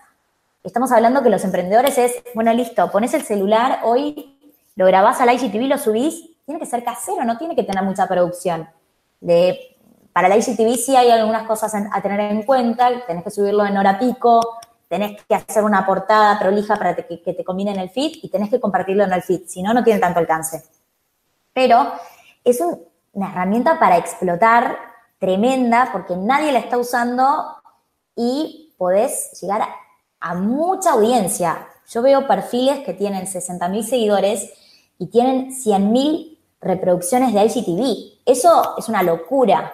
estamos 0.63 0.91
hablando 0.91 1.23
que 1.23 1.29
los 1.29 1.43
emprendedores 1.43 1.97
es, 1.97 2.23
bueno, 2.33 2.53
listo, 2.53 2.89
pones 2.91 3.13
el 3.13 3.23
celular, 3.23 3.81
hoy 3.83 4.37
lo 4.75 4.85
grabás 4.85 5.19
al 5.21 5.33
IGTV, 5.33 5.67
lo 5.67 5.77
subís, 5.77 6.29
tiene 6.45 6.59
que 6.59 6.65
ser 6.65 6.83
casero, 6.83 7.23
no 7.25 7.37
tiene 7.37 7.55
que 7.55 7.63
tener 7.63 7.83
mucha 7.83 8.07
producción 8.07 8.69
de 9.19 9.77
para 10.13 10.29
la 10.29 10.37
IGTV 10.37 10.77
sí 10.77 10.95
hay 10.95 11.11
algunas 11.11 11.45
cosas 11.45 11.71
a 11.75 12.01
tener 12.01 12.19
en 12.19 12.41
cuenta, 12.41 13.05
tenés 13.05 13.23
que 13.23 13.29
subirlo 13.29 13.63
en 13.67 13.77
hora 13.77 13.99
pico, 13.99 14.57
tenés 14.87 15.21
que 15.23 15.35
hacer 15.35 15.63
una 15.63 15.85
portada 15.85 16.39
prolija 16.39 16.75
para 16.75 16.95
que, 16.95 17.17
te 17.17 17.43
combine 17.43 17.71
en 17.71 17.79
el 17.79 17.91
feed 17.91 18.17
y 18.23 18.29
tenés 18.29 18.49
que 18.49 18.59
compartirlo 18.59 19.03
en 19.03 19.13
el 19.13 19.21
feed, 19.21 19.41
si 19.45 19.61
no, 19.61 19.75
no 19.75 19.83
tiene 19.83 19.99
tanto 19.99 20.17
alcance. 20.17 20.63
Pero 21.53 21.91
es 22.43 22.63
una 23.13 23.31
herramienta 23.31 23.79
para 23.79 23.97
explotar 23.97 24.77
tremenda 25.19 25.89
porque 25.91 26.15
nadie 26.15 26.51
la 26.51 26.59
está 26.59 26.77
usando 26.77 27.57
y 28.15 28.73
podés 28.77 29.39
llegar 29.41 29.67
a, 30.19 30.35
mucha 30.35 30.91
audiencia. 30.91 31.67
Yo 31.89 32.01
veo 32.01 32.27
perfiles 32.27 32.79
que 32.85 32.93
tienen 32.93 33.25
60.000 33.25 33.83
seguidores 33.83 34.51
y 34.99 35.07
tienen 35.07 35.51
100.000 35.51 36.37
reproducciones 36.61 37.33
de 37.33 37.45
IGTV. 37.45 38.21
Eso 38.25 38.77
es 38.77 38.89
una 38.89 39.03
locura. 39.03 39.71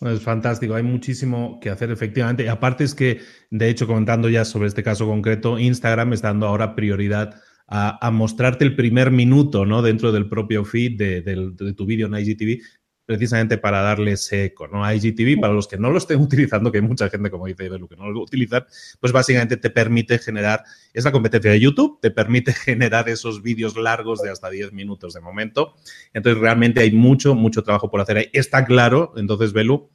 Es 0.00 0.22
fantástico, 0.22 0.74
hay 0.74 0.82
muchísimo 0.82 1.58
que 1.60 1.70
hacer 1.70 1.90
efectivamente. 1.90 2.44
Y 2.44 2.48
aparte 2.48 2.84
es 2.84 2.94
que, 2.94 3.20
de 3.50 3.68
hecho, 3.68 3.86
comentando 3.86 4.28
ya 4.28 4.44
sobre 4.44 4.68
este 4.68 4.82
caso 4.82 5.06
concreto, 5.06 5.58
Instagram 5.58 6.14
está 6.14 6.28
dando 6.28 6.46
ahora 6.46 6.74
prioridad 6.74 7.34
a, 7.70 8.10
mostrarte 8.10 8.64
el 8.64 8.74
primer 8.74 9.12
minuto 9.12 9.64
¿no? 9.64 9.80
dentro 9.80 10.10
del 10.10 10.28
propio 10.28 10.64
feed 10.64 10.98
de, 10.98 11.74
tu 11.76 11.86
vídeo 11.86 12.08
en 12.08 12.14
IGTV 12.14 12.60
precisamente 13.06 13.58
para 13.58 13.80
darle 13.80 14.12
ese 14.12 14.44
eco, 14.44 14.68
¿no? 14.68 14.88
IGTV, 14.88 15.40
para 15.40 15.52
los 15.52 15.66
que 15.66 15.76
no 15.76 15.90
lo 15.90 15.98
estén 15.98 16.20
utilizando, 16.20 16.70
que 16.70 16.78
hay 16.78 16.84
mucha 16.84 17.10
gente, 17.10 17.28
como 17.28 17.46
dice 17.46 17.68
Belu, 17.68 17.88
que 17.88 17.96
no 17.96 18.08
lo 18.08 18.20
utilizan, 18.22 18.64
pues 19.00 19.12
básicamente 19.12 19.56
te 19.56 19.68
permite 19.68 20.18
generar, 20.20 20.62
es 20.92 21.04
la 21.04 21.10
competencia 21.10 21.50
de 21.50 21.58
YouTube, 21.58 21.98
te 22.00 22.12
permite 22.12 22.52
generar 22.54 23.08
esos 23.08 23.42
vídeos 23.42 23.76
largos 23.76 24.22
de 24.22 24.30
hasta 24.30 24.48
10 24.48 24.72
minutos 24.72 25.14
de 25.14 25.20
momento. 25.20 25.74
Entonces, 26.12 26.40
realmente 26.40 26.82
hay 26.82 26.92
mucho, 26.92 27.34
mucho 27.34 27.64
trabajo 27.64 27.90
por 27.90 28.00
hacer 28.00 28.16
ahí. 28.16 28.30
Está 28.32 28.64
claro, 28.64 29.12
entonces, 29.16 29.52
Belu, 29.52 29.90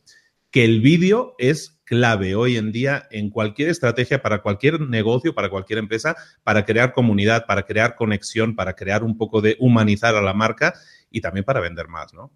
que 0.52 0.66
el 0.66 0.82
vídeo 0.82 1.36
es 1.38 1.75
clave 1.86 2.36
hoy 2.36 2.58
en 2.58 2.72
día 2.72 3.08
en 3.12 3.30
cualquier 3.30 3.70
estrategia, 3.70 4.22
para 4.22 4.42
cualquier 4.42 4.82
negocio, 4.82 5.34
para 5.34 5.50
cualquier 5.50 5.80
empresa, 5.80 6.16
para 6.44 6.66
crear 6.66 6.94
comunidad, 6.94 7.46
para 7.46 7.64
crear 7.64 7.96
conexión, 7.96 8.56
para 8.56 8.74
crear 8.74 9.04
un 9.04 9.18
poco 9.18 9.42
de 9.42 9.56
humanizar 9.60 10.16
a 10.16 10.22
la 10.22 10.34
marca 10.34 10.74
y 11.10 11.22
también 11.22 11.46
para 11.46 11.62
vender 11.62 11.88
más, 11.88 12.14
¿no? 12.14 12.32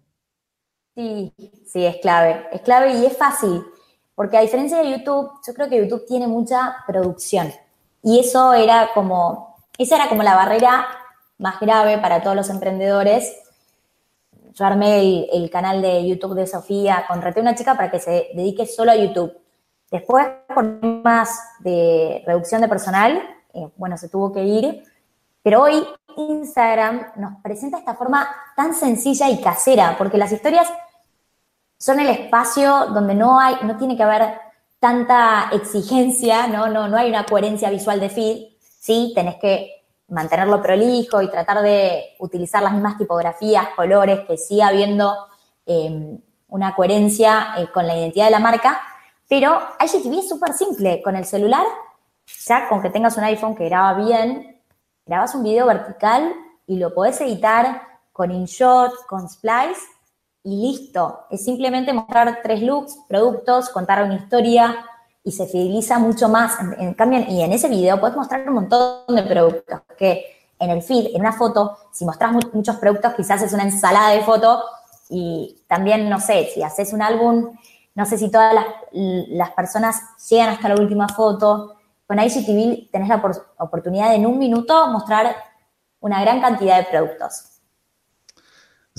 Sí, 0.94 1.32
sí, 1.66 1.84
es 1.84 1.96
clave. 1.96 2.46
Es 2.52 2.62
clave 2.62 2.92
y 2.94 3.06
es 3.06 3.16
fácil, 3.16 3.62
porque 4.14 4.36
a 4.36 4.42
diferencia 4.42 4.78
de 4.78 4.90
YouTube, 4.90 5.30
yo 5.46 5.54
creo 5.54 5.68
que 5.68 5.78
YouTube 5.78 6.06
tiene 6.06 6.26
mucha 6.26 6.76
producción. 6.86 7.52
Y 8.02 8.20
eso 8.20 8.54
era 8.54 8.90
como, 8.94 9.56
esa 9.76 9.96
era 9.96 10.08
como 10.08 10.22
la 10.22 10.34
barrera 10.34 10.86
más 11.38 11.58
grave 11.60 11.98
para 11.98 12.22
todos 12.22 12.36
los 12.36 12.50
emprendedores. 12.50 13.34
Yo 14.52 14.64
armé 14.64 15.26
el, 15.32 15.50
canal 15.50 15.82
de 15.82 16.06
YouTube 16.06 16.34
de 16.34 16.46
Sofía, 16.46 17.04
contraté 17.08 17.40
una 17.40 17.54
chica 17.54 17.74
para 17.74 17.90
que 17.90 18.00
se 18.00 18.28
dedique 18.34 18.66
solo 18.66 18.90
a 18.92 18.96
YouTube. 18.96 19.36
Después, 19.90 20.26
por 20.54 20.64
más 20.82 21.38
de 21.60 22.22
reducción 22.26 22.60
de 22.60 22.68
personal, 22.68 23.22
eh, 23.54 23.68
bueno, 23.76 23.96
se 23.96 24.08
tuvo 24.08 24.32
que 24.32 24.44
ir. 24.44 24.84
Pero 25.42 25.62
hoy 25.62 25.86
Instagram 26.16 27.12
nos 27.16 27.40
presenta 27.42 27.78
esta 27.78 27.94
forma 27.94 28.28
tan 28.56 28.74
sencilla 28.74 29.28
y 29.30 29.40
casera, 29.40 29.96
porque 29.98 30.18
las 30.18 30.32
historias 30.32 30.68
son 31.78 31.98
el 32.00 32.08
espacio 32.08 32.86
donde 32.86 33.14
no 33.14 33.40
hay, 33.40 33.56
no 33.62 33.76
tiene 33.76 33.96
que 33.96 34.02
haber 34.02 34.38
tanta 34.78 35.50
exigencia, 35.52 36.46
¿no? 36.46 36.68
No, 36.68 36.88
no 36.88 36.96
hay 36.96 37.08
una 37.08 37.24
coherencia 37.24 37.70
visual 37.70 38.00
de 38.00 38.10
feed, 38.10 38.46
sí, 38.58 39.12
tenés 39.14 39.36
que 39.36 39.79
mantenerlo 40.10 40.60
prolijo 40.60 41.22
y 41.22 41.30
tratar 41.30 41.62
de 41.62 42.16
utilizar 42.18 42.62
las 42.62 42.72
mismas 42.72 42.98
tipografías, 42.98 43.68
colores, 43.74 44.20
que 44.26 44.36
siga 44.36 44.68
habiendo 44.68 45.14
em, 45.66 46.20
una 46.48 46.74
coherencia 46.74 47.54
eh, 47.56 47.68
con 47.72 47.86
la 47.86 47.96
identidad 47.96 48.26
de 48.26 48.32
la 48.32 48.40
marca, 48.40 48.80
pero 49.28 49.60
IGTV 49.80 50.18
es 50.18 50.28
súper 50.28 50.52
simple, 50.52 51.00
con 51.02 51.14
el 51.16 51.24
celular, 51.24 51.64
ya 52.46 52.68
con 52.68 52.82
que 52.82 52.90
tengas 52.90 53.16
un 53.16 53.24
iPhone 53.24 53.54
que 53.54 53.66
graba 53.66 53.94
bien, 53.94 54.60
grabas 55.06 55.34
un 55.34 55.44
video 55.44 55.66
vertical 55.66 56.34
y 56.66 56.76
lo 56.76 56.92
podés 56.92 57.20
editar 57.20 57.82
con 58.12 58.32
InShot, 58.32 59.06
con 59.06 59.28
Splice 59.28 59.80
y 60.42 60.56
listo. 60.60 61.26
Es 61.30 61.44
simplemente 61.44 61.92
mostrar 61.92 62.40
tres 62.42 62.62
looks, 62.62 62.98
productos, 63.08 63.70
contar 63.70 64.02
una 64.02 64.16
historia 64.16 64.84
y 65.30 65.32
se 65.32 65.46
fideliza 65.46 66.00
mucho 66.00 66.28
más. 66.28 66.58
En, 66.76 66.92
cambio, 66.94 67.20
y 67.28 67.40
en 67.40 67.52
ese 67.52 67.68
video 67.68 68.00
puedes 68.00 68.16
mostrar 68.16 68.46
un 68.48 68.54
montón 68.54 69.14
de 69.14 69.22
productos 69.22 69.80
que 69.96 70.24
en 70.58 70.70
el 70.70 70.82
feed, 70.82 71.14
en 71.14 71.20
una 71.20 71.32
foto, 71.32 71.78
si 71.92 72.04
mostras 72.04 72.32
muchos 72.52 72.76
productos, 72.76 73.14
quizás 73.14 73.40
es 73.42 73.52
una 73.52 73.62
ensalada 73.62 74.10
de 74.10 74.22
fotos 74.22 74.64
y 75.08 75.62
también, 75.68 76.08
no 76.10 76.18
sé, 76.18 76.50
si 76.52 76.64
haces 76.64 76.92
un 76.92 77.00
álbum, 77.00 77.56
no 77.94 78.06
sé 78.06 78.18
si 78.18 78.28
todas 78.28 78.52
las, 78.52 78.66
las 78.92 79.50
personas 79.52 80.02
llegan 80.28 80.48
hasta 80.48 80.68
la 80.68 80.74
última 80.74 81.06
foto. 81.08 81.76
Con 82.08 82.18
IGTV 82.18 82.90
tenés 82.90 83.08
la 83.08 83.22
oportunidad 83.58 84.10
de 84.10 84.16
en 84.16 84.26
un 84.26 84.36
minuto 84.36 84.88
mostrar 84.88 85.36
una 86.00 86.20
gran 86.22 86.40
cantidad 86.40 86.78
de 86.78 86.90
productos. 86.90 87.59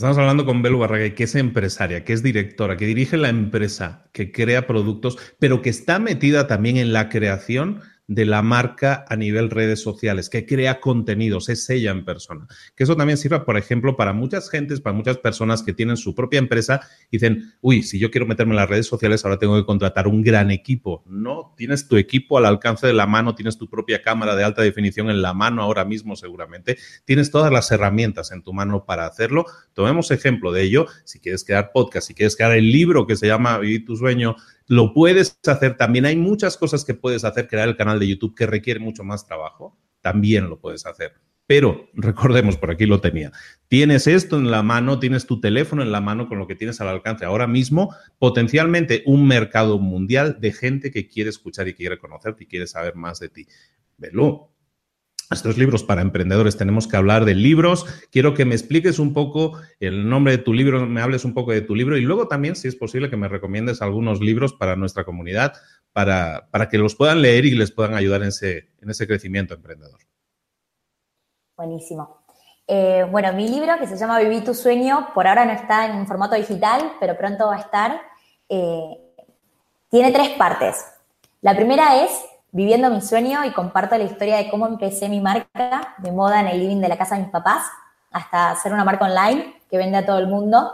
Estamos 0.01 0.17
hablando 0.17 0.47
con 0.47 0.63
Belu 0.63 0.79
Barraga, 0.79 1.13
que 1.13 1.25
es 1.25 1.35
empresaria, 1.35 2.03
que 2.03 2.13
es 2.13 2.23
directora, 2.23 2.75
que 2.75 2.87
dirige 2.87 3.17
la 3.17 3.29
empresa, 3.29 4.09
que 4.13 4.31
crea 4.31 4.65
productos, 4.65 5.19
pero 5.37 5.61
que 5.61 5.69
está 5.69 5.99
metida 5.99 6.47
también 6.47 6.77
en 6.77 6.91
la 6.91 7.07
creación 7.07 7.81
de 8.11 8.25
la 8.25 8.41
marca 8.41 9.05
a 9.07 9.15
nivel 9.15 9.49
redes 9.49 9.81
sociales, 9.81 10.29
que 10.29 10.45
crea 10.45 10.81
contenidos, 10.81 11.47
es 11.47 11.69
ella 11.69 11.91
en 11.91 12.03
persona. 12.03 12.45
Que 12.75 12.83
eso 12.83 12.97
también 12.97 13.17
sirva, 13.17 13.45
por 13.45 13.55
ejemplo, 13.55 13.95
para 13.95 14.11
muchas 14.11 14.49
gentes, 14.49 14.81
para 14.81 14.93
muchas 14.93 15.17
personas 15.17 15.63
que 15.63 15.71
tienen 15.71 15.95
su 15.95 16.13
propia 16.13 16.37
empresa 16.37 16.81
y 17.09 17.17
dicen, 17.17 17.53
uy, 17.61 17.83
si 17.83 17.99
yo 17.99 18.11
quiero 18.11 18.27
meterme 18.27 18.51
en 18.51 18.57
las 18.57 18.69
redes 18.69 18.85
sociales, 18.85 19.23
ahora 19.23 19.39
tengo 19.39 19.55
que 19.55 19.65
contratar 19.65 20.09
un 20.09 20.23
gran 20.23 20.51
equipo. 20.51 21.05
No, 21.07 21.53
tienes 21.55 21.87
tu 21.87 21.95
equipo 21.95 22.37
al 22.37 22.45
alcance 22.47 22.85
de 22.85 22.91
la 22.91 23.07
mano, 23.07 23.33
tienes 23.33 23.57
tu 23.57 23.69
propia 23.69 24.01
cámara 24.01 24.35
de 24.35 24.43
alta 24.43 24.61
definición 24.61 25.09
en 25.09 25.21
la 25.21 25.33
mano 25.33 25.61
ahora 25.61 25.85
mismo 25.85 26.17
seguramente, 26.17 26.77
tienes 27.05 27.31
todas 27.31 27.49
las 27.49 27.71
herramientas 27.71 28.33
en 28.33 28.43
tu 28.43 28.51
mano 28.51 28.83
para 28.83 29.05
hacerlo. 29.05 29.45
Tomemos 29.71 30.11
ejemplo 30.11 30.51
de 30.51 30.63
ello. 30.63 30.85
Si 31.05 31.21
quieres 31.21 31.45
crear 31.45 31.71
podcast, 31.71 32.07
si 32.07 32.13
quieres 32.13 32.35
crear 32.35 32.51
el 32.51 32.73
libro 32.73 33.07
que 33.07 33.15
se 33.15 33.27
llama 33.27 33.57
Vivir 33.57 33.85
tu 33.85 33.95
sueño, 33.95 34.35
lo 34.67 34.93
puedes 34.93 35.39
hacer 35.45 35.77
también. 35.77 36.05
Hay 36.05 36.15
muchas 36.15 36.57
cosas 36.57 36.85
que 36.85 36.93
puedes 36.93 37.23
hacer, 37.23 37.47
crear 37.47 37.67
el 37.67 37.77
canal 37.77 37.99
de 37.99 38.07
YouTube 38.07 38.35
que 38.35 38.45
requiere 38.45 38.79
mucho 38.79 39.03
más 39.03 39.25
trabajo, 39.25 39.77
también 40.01 40.49
lo 40.49 40.59
puedes 40.59 40.85
hacer. 40.85 41.13
Pero 41.47 41.89
recordemos, 41.93 42.55
por 42.55 42.71
aquí 42.71 42.85
lo 42.85 43.01
tenía, 43.01 43.31
tienes 43.67 44.07
esto 44.07 44.37
en 44.37 44.51
la 44.51 44.63
mano, 44.63 44.99
tienes 44.99 45.25
tu 45.25 45.41
teléfono 45.41 45.81
en 45.81 45.91
la 45.91 45.99
mano 45.99 46.29
con 46.29 46.39
lo 46.39 46.47
que 46.47 46.55
tienes 46.55 46.79
al 46.79 46.87
alcance 46.87 47.25
ahora 47.25 47.45
mismo, 47.45 47.93
potencialmente 48.19 49.03
un 49.05 49.27
mercado 49.27 49.77
mundial 49.77 50.37
de 50.39 50.53
gente 50.53 50.91
que 50.91 51.09
quiere 51.09 51.29
escuchar 51.29 51.67
y 51.67 51.73
quiere 51.73 51.97
conocerte 51.97 52.45
y 52.45 52.47
quiere 52.47 52.67
saber 52.67 52.95
más 52.95 53.19
de 53.19 53.27
ti. 53.29 53.47
Velo, 53.97 54.53
estos 55.31 55.57
libros 55.57 55.83
para 55.83 56.01
emprendedores. 56.01 56.57
Tenemos 56.57 56.87
que 56.87 56.97
hablar 56.97 57.25
de 57.25 57.35
libros. 57.35 57.85
Quiero 58.11 58.33
que 58.33 58.45
me 58.45 58.55
expliques 58.55 58.99
un 58.99 59.13
poco 59.13 59.59
el 59.79 60.07
nombre 60.09 60.37
de 60.37 60.43
tu 60.43 60.53
libro, 60.53 60.85
me 60.85 61.01
hables 61.01 61.25
un 61.25 61.33
poco 61.33 61.51
de 61.51 61.61
tu 61.61 61.75
libro 61.75 61.97
y 61.97 62.01
luego 62.01 62.27
también, 62.27 62.55
si 62.55 62.67
es 62.67 62.75
posible, 62.75 63.09
que 63.09 63.17
me 63.17 63.27
recomiendes 63.27 63.81
algunos 63.81 64.21
libros 64.21 64.53
para 64.53 64.75
nuestra 64.75 65.03
comunidad, 65.03 65.53
para, 65.93 66.47
para 66.51 66.69
que 66.69 66.77
los 66.77 66.95
puedan 66.95 67.21
leer 67.21 67.45
y 67.45 67.51
les 67.51 67.71
puedan 67.71 67.93
ayudar 67.93 68.21
en 68.21 68.29
ese, 68.29 68.69
en 68.81 68.89
ese 68.89 69.07
crecimiento 69.07 69.53
emprendedor. 69.53 69.99
Buenísimo. 71.55 72.21
Eh, 72.67 73.05
bueno, 73.09 73.33
mi 73.33 73.49
libro 73.49 73.77
que 73.79 73.87
se 73.87 73.97
llama 73.97 74.19
Viví 74.19 74.41
tu 74.41 74.53
sueño, 74.53 75.09
por 75.13 75.27
ahora 75.27 75.45
no 75.45 75.51
está 75.51 75.87
en 75.87 76.07
formato 76.07 76.35
digital, 76.35 76.93
pero 76.99 77.17
pronto 77.17 77.47
va 77.47 77.57
a 77.57 77.59
estar. 77.59 78.01
Eh, 78.47 78.97
tiene 79.89 80.11
tres 80.11 80.29
partes. 80.37 80.85
La 81.41 81.55
primera 81.55 82.03
es 82.03 82.11
viviendo 82.51 82.89
mi 82.89 83.01
sueño 83.01 83.45
y 83.45 83.51
comparto 83.51 83.97
la 83.97 84.03
historia 84.03 84.37
de 84.37 84.49
cómo 84.49 84.67
empecé 84.67 85.07
mi 85.09 85.21
marca 85.21 85.95
de 85.97 86.11
moda 86.11 86.41
en 86.41 86.47
el 86.47 86.59
living 86.59 86.81
de 86.81 86.89
la 86.89 86.97
casa 86.97 87.15
de 87.15 87.21
mis 87.21 87.31
papás 87.31 87.63
hasta 88.11 88.51
hacer 88.51 88.73
una 88.73 88.83
marca 88.83 89.05
online 89.05 89.61
que 89.69 89.77
vende 89.77 89.97
a 89.97 90.05
todo 90.05 90.17
el 90.17 90.27
mundo. 90.27 90.71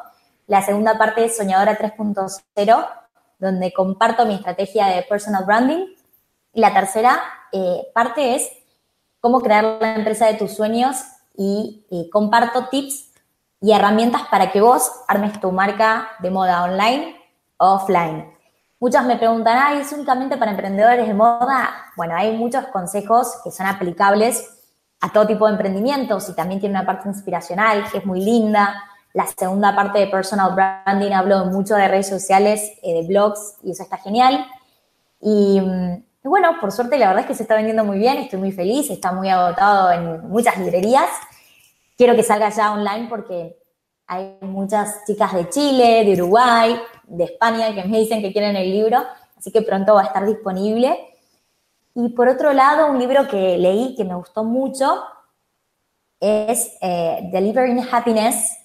La 0.47 0.61
segunda 0.61 0.97
parte 0.97 1.25
es 1.25 1.37
Soñadora 1.37 1.77
3.0, 1.77 2.87
donde 3.37 3.73
comparto 3.73 4.25
mi 4.25 4.35
estrategia 4.35 4.87
de 4.87 5.03
personal 5.03 5.45
branding. 5.45 5.85
Y 6.53 6.61
la 6.61 6.73
tercera 6.73 7.21
eh, 7.51 7.87
parte 7.93 8.35
es 8.35 8.49
cómo 9.19 9.41
crear 9.41 9.77
la 9.79 9.95
empresa 9.95 10.25
de 10.25 10.33
tus 10.33 10.55
sueños 10.55 10.97
y, 11.35 11.85
y 11.89 12.09
comparto 12.09 12.69
tips 12.69 13.11
y 13.61 13.71
herramientas 13.71 14.23
para 14.31 14.51
que 14.51 14.61
vos 14.61 14.91
armes 15.07 15.39
tu 15.39 15.51
marca 15.51 16.09
de 16.19 16.31
moda 16.31 16.63
online 16.63 17.15
o 17.57 17.75
offline. 17.75 18.36
Muchas 18.79 19.05
me 19.05 19.17
preguntan, 19.17 19.57
¿ah, 19.57 19.73
¿es 19.79 19.91
únicamente 19.91 20.37
para 20.37 20.51
emprendedores 20.51 21.07
de 21.07 21.13
moda? 21.15 21.67
Bueno, 21.95 22.15
hay 22.15 22.37
muchos 22.37 22.67
consejos 22.67 23.41
que 23.43 23.49
son 23.49 23.65
aplicables 23.65 24.47
a 25.01 25.11
todo 25.11 25.25
tipo 25.25 25.47
de 25.47 25.53
emprendimientos 25.53 26.29
y 26.29 26.35
también 26.35 26.59
tiene 26.59 26.75
una 26.75 26.85
parte 26.85 27.09
inspiracional 27.09 27.89
que 27.91 27.97
es 27.97 28.05
muy 28.05 28.21
linda. 28.21 28.83
La 29.13 29.25
segunda 29.25 29.75
parte 29.75 29.97
de 29.97 30.07
personal 30.07 30.53
branding 30.53 31.11
hablo 31.11 31.45
mucho 31.45 31.73
de 31.73 31.87
redes 31.87 32.07
sociales, 32.07 32.71
eh, 32.83 33.01
de 33.01 33.07
blogs 33.07 33.55
y 33.63 33.71
eso 33.71 33.81
está 33.81 33.97
genial. 33.97 34.45
Y, 35.19 35.59
mm, 35.59 35.93
y, 36.25 36.27
bueno, 36.27 36.57
por 36.61 36.71
suerte 36.71 36.99
la 36.99 37.07
verdad 37.07 37.21
es 37.21 37.27
que 37.27 37.33
se 37.33 37.43
está 37.43 37.55
vendiendo 37.55 37.83
muy 37.83 37.97
bien, 37.97 38.17
estoy 38.19 38.37
muy 38.37 38.51
feliz, 38.51 38.91
está 38.91 39.11
muy 39.11 39.27
agotado 39.29 39.91
en 39.91 40.29
muchas 40.29 40.55
librerías. 40.59 41.09
Quiero 41.97 42.15
que 42.15 42.21
salga 42.21 42.49
ya 42.49 42.73
online 42.73 43.07
porque 43.09 43.57
hay 44.07 44.37
muchas 44.41 45.03
chicas 45.05 45.33
de 45.33 45.49
Chile, 45.49 46.05
de 46.05 46.13
Uruguay, 46.13 46.79
de 47.03 47.25
España 47.25 47.75
que 47.75 47.83
me 47.83 47.99
dicen 47.99 48.21
que 48.21 48.31
quieren 48.31 48.55
el 48.55 48.71
libro, 48.71 49.03
así 49.37 49.51
que 49.51 49.61
pronto 49.61 49.95
va 49.95 50.01
a 50.01 50.05
estar 50.05 50.25
disponible. 50.25 50.97
Y 51.93 52.09
por 52.09 52.29
otro 52.29 52.53
lado, 52.53 52.89
un 52.89 52.99
libro 52.99 53.27
que 53.27 53.57
leí 53.57 53.95
que 53.95 54.05
me 54.05 54.15
gustó 54.15 54.45
mucho 54.45 55.03
es 56.19 56.71
eh, 56.81 57.29
Delivering 57.31 57.85
Happiness 57.91 58.57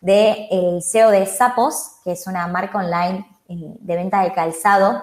de 0.00 0.48
el 0.50 0.82
CEO 0.82 1.10
de 1.10 1.26
Sapos, 1.26 1.96
que 2.02 2.12
es 2.12 2.26
una 2.26 2.46
marca 2.46 2.78
online 2.78 3.26
eh, 3.48 3.74
de 3.78 3.96
venta 3.96 4.22
de 4.22 4.32
calzado, 4.32 5.02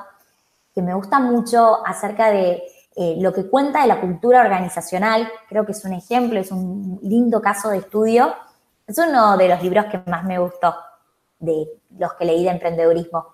que 0.74 0.82
me 0.82 0.96
gusta 0.96 1.20
mucho 1.20 1.86
acerca 1.86 2.32
de 2.32 2.64
eh, 2.96 3.16
lo 3.20 3.32
que 3.32 3.48
cuenta 3.48 3.82
de 3.82 3.88
la 3.88 4.02
cultura 4.02 4.42
organizacional. 4.42 5.30
Creo 5.50 5.66
que 5.66 5.74
es 5.74 5.86
un 5.86 5.94
ejemplo, 5.94 6.40
es 6.40 6.52
un 6.52 7.00
lindo 7.04 7.42
caso 7.42 7.70
de 7.70 7.78
estudio 7.78 8.34
es 8.88 8.98
uno 8.98 9.38
de 9.38 9.50
los 9.50 9.62
libros 9.64 9.86
que 9.86 10.02
más 10.10 10.24
me 10.26 10.38
gustó 10.40 10.76
de 11.40 11.66
los 11.98 12.14
que 12.14 12.26
leí 12.26 12.44
de 12.44 12.52
emprendedurismo. 12.52 13.34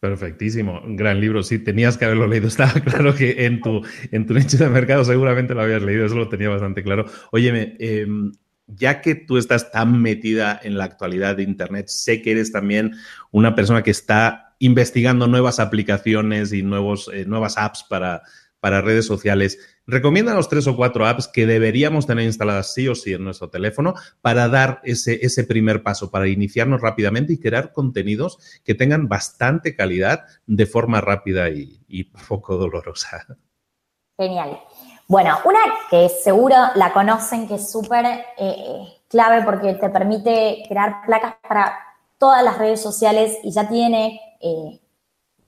Perfectísimo, 0.00 0.80
un 0.84 0.96
gran 0.96 1.20
libro. 1.20 1.42
Sí, 1.42 1.58
tenías 1.58 1.96
que 1.96 2.04
haberlo 2.04 2.26
leído. 2.26 2.46
Estaba 2.48 2.72
claro 2.72 3.14
que 3.14 3.46
en 3.46 3.60
tu, 3.60 3.82
en 4.10 4.26
tu 4.26 4.34
nicho 4.34 4.58
de 4.58 4.68
mercado 4.68 5.04
seguramente 5.04 5.54
lo 5.54 5.62
habías 5.62 5.82
leído, 5.82 6.06
eso 6.06 6.14
lo 6.14 6.28
tenía 6.28 6.48
bastante 6.50 6.82
claro. 6.82 7.06
Óyeme, 7.32 7.76
em, 7.78 8.32
ya 8.66 9.00
que 9.00 9.14
tú 9.14 9.38
estás 9.38 9.70
tan 9.70 10.00
metida 10.00 10.58
en 10.62 10.78
la 10.78 10.84
actualidad 10.84 11.36
de 11.36 11.42
Internet, 11.42 11.88
sé 11.88 12.22
que 12.22 12.32
eres 12.32 12.52
también 12.52 12.94
una 13.30 13.54
persona 13.54 13.82
que 13.82 13.90
está 13.90 14.54
investigando 14.58 15.26
nuevas 15.26 15.58
aplicaciones 15.58 16.52
y 16.52 16.62
nuevos, 16.62 17.10
eh, 17.12 17.24
nuevas 17.26 17.58
apps 17.58 17.84
para, 17.88 18.22
para 18.64 18.80
redes 18.80 19.04
sociales. 19.04 19.58
Recomiéndanos 19.86 20.48
tres 20.48 20.66
o 20.66 20.74
cuatro 20.74 21.04
apps 21.04 21.28
que 21.28 21.44
deberíamos 21.44 22.06
tener 22.06 22.24
instaladas 22.24 22.72
sí 22.72 22.88
o 22.88 22.94
sí 22.94 23.12
en 23.12 23.22
nuestro 23.22 23.50
teléfono 23.50 23.92
para 24.22 24.48
dar 24.48 24.80
ese, 24.84 25.18
ese 25.20 25.44
primer 25.44 25.82
paso, 25.82 26.10
para 26.10 26.28
iniciarnos 26.28 26.80
rápidamente 26.80 27.34
y 27.34 27.38
crear 27.38 27.72
contenidos 27.72 28.38
que 28.64 28.74
tengan 28.74 29.06
bastante 29.06 29.76
calidad 29.76 30.24
de 30.46 30.64
forma 30.64 31.02
rápida 31.02 31.50
y, 31.50 32.04
poco 32.26 32.56
dolorosa. 32.56 33.26
Genial. 34.18 34.58
Bueno, 35.08 35.36
una 35.44 35.60
que 35.90 36.08
seguro 36.08 36.56
la 36.74 36.90
conocen, 36.94 37.46
que 37.46 37.56
es 37.56 37.70
súper 37.70 38.06
eh, 38.38 38.78
clave 39.10 39.44
porque 39.44 39.74
te 39.74 39.90
permite 39.90 40.62
crear 40.66 41.02
placas 41.04 41.34
para 41.46 41.76
todas 42.16 42.42
las 42.42 42.56
redes 42.56 42.80
sociales 42.80 43.36
y 43.42 43.50
ya 43.50 43.68
tiene 43.68 44.18
eh, 44.40 44.80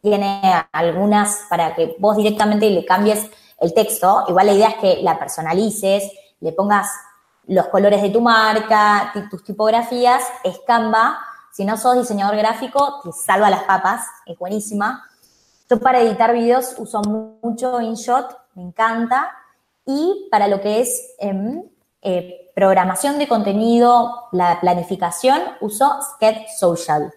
tiene 0.07 0.40
algunas 0.70 1.46
para 1.50 1.74
que 1.74 1.96
vos 1.98 2.16
directamente 2.16 2.70
le 2.70 2.84
cambies 2.84 3.28
el 3.59 3.74
texto. 3.74 4.24
Igual 4.28 4.46
la 4.46 4.52
idea 4.52 4.68
es 4.68 4.74
que 4.76 5.02
la 5.02 5.18
personalices, 5.18 6.12
le 6.38 6.52
pongas 6.52 6.88
los 7.48 7.66
colores 7.66 8.00
de 8.00 8.11
tu 8.11 8.20
marca, 8.20 9.12
tus 9.28 9.42
tipografías, 9.42 10.22
es 10.44 10.61
Canva. 10.64 11.18
Si 11.50 11.64
no 11.64 11.76
sos 11.76 11.96
diseñador 11.96 12.36
gráfico, 12.36 13.00
te 13.02 13.11
salva 13.11 13.50
las 13.50 13.64
papas, 13.64 14.07
es 14.26 14.38
buenísima. 14.38 15.04
Yo 15.68 15.80
para 15.80 16.00
editar 16.00 16.32
videos 16.32 16.76
uso 16.78 17.02
mucho 17.02 17.80
InShot, 17.80 18.38
me 18.54 18.62
encanta. 18.62 19.32
Y 19.84 20.28
para 20.30 20.46
lo 20.46 20.61
que 20.61 20.82
es 20.82 21.14
em, 21.18 21.64
eh, 22.02 22.52
programación 22.54 23.18
de 23.18 23.26
contenido, 23.26 24.28
la 24.30 24.61
planificación, 24.61 25.40
uso 25.61 25.98
Sketch 26.14 26.48
Social, 26.57 27.12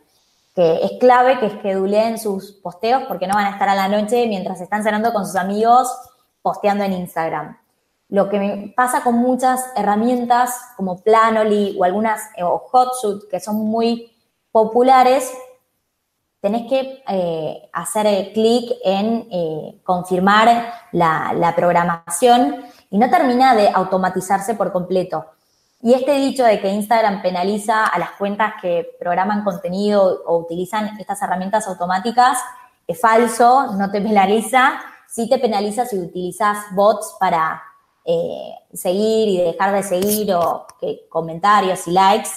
es 0.62 1.00
clave 1.00 1.40
que 1.40 1.48
esqueduleen 1.48 2.18
sus 2.18 2.52
posteos 2.52 3.04
porque 3.08 3.28
no 3.28 3.36
van 3.36 3.46
a 3.46 3.52
estar 3.52 3.70
a 3.70 3.76
la 3.76 3.88
noche 3.88 4.28
mientras 4.28 4.60
están 4.62 4.84
cenando 4.84 5.14
con 5.14 5.26
sus 5.26 5.36
amigos 5.36 5.88
posteando 6.42 6.84
en 6.84 6.94
Instagram. 6.94 7.58
Lo 8.10 8.28
que 8.28 8.74
pasa 8.76 9.04
con 9.04 9.16
muchas 9.16 9.64
herramientas 9.76 10.60
como 10.76 11.02
Planoly 11.02 11.78
o 11.80 11.84
algunas, 11.84 12.22
eh, 12.36 12.44
o 12.44 12.58
Hotsuite, 12.58 13.28
que 13.30 13.40
son 13.40 13.58
muy 13.58 14.12
populares, 14.52 15.32
tenés 16.42 16.68
que 16.68 17.04
eh, 17.08 17.70
hacer 17.72 18.34
clic 18.34 18.72
en 18.84 19.28
eh, 19.32 19.82
confirmar 19.84 20.74
la, 20.92 21.54
programación 21.56 22.66
y 22.90 22.98
no 22.98 23.10
termina 23.10 23.54
de 23.54 23.70
automatizarse 23.70 24.56
por 24.56 24.72
completo. 24.72 25.26
Y 25.82 25.94
este 25.94 26.14
dicho 26.14 26.44
de 26.44 26.60
que 26.60 26.70
Instagram 26.70 27.22
penaliza 27.22 27.86
a 27.86 27.98
las 28.00 28.12
cuentas 28.12 28.54
que 28.62 28.98
programan 29.00 29.44
contenido 29.44 30.24
o 30.26 30.38
utilizan 30.38 31.00
estas 31.00 31.22
herramientas 31.22 31.68
automáticas 31.68 32.40
es 32.86 33.00
falso, 33.00 33.74
no 33.74 33.90
te 33.90 34.02
penaliza, 34.10 34.82
sí 35.08 35.30
te 35.30 35.40
penaliza 35.40 35.86
si 35.86 35.98
utilizas 35.98 36.58
bots 36.74 37.16
para 37.20 37.62
eh, 38.04 38.56
seguir 38.74 39.30
y 39.30 39.38
dejar 39.38 39.74
de 39.74 39.84
seguir 39.84 40.34
o 40.34 40.66
que 40.80 41.08
comentarios 41.10 41.88
y 41.88 41.92
likes, 41.92 42.30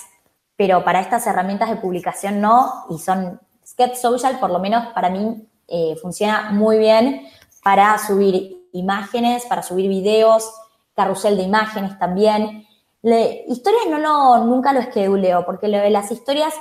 pero 0.56 0.84
para 0.84 1.00
estas 1.00 1.26
herramientas 1.26 1.70
de 1.70 1.76
publicación 1.76 2.40
no, 2.40 2.84
y 2.90 2.98
son 2.98 3.40
Sketch 3.66 3.94
Social, 3.94 4.38
por 4.38 4.50
lo 4.50 4.58
menos 4.58 4.88
para 4.88 5.08
mí, 5.08 5.48
eh, 5.68 5.96
funciona 6.00 6.50
muy 6.52 6.78
bien 6.78 7.26
para 7.64 7.96
subir 7.98 8.68
imágenes, 8.72 9.46
para 9.46 9.62
subir 9.62 9.88
videos, 9.88 10.52
carrusel 10.94 11.36
de 11.36 11.42
imágenes 11.44 11.98
también. 11.98 12.66
Historias 13.02 13.86
no 13.88 13.98
lo, 13.98 14.44
nunca 14.44 14.72
lo 14.72 14.80
esqueduleo, 14.80 15.44
porque 15.44 15.68
lo 15.68 15.78
de 15.78 15.90
las 15.90 16.10
historias 16.10 16.54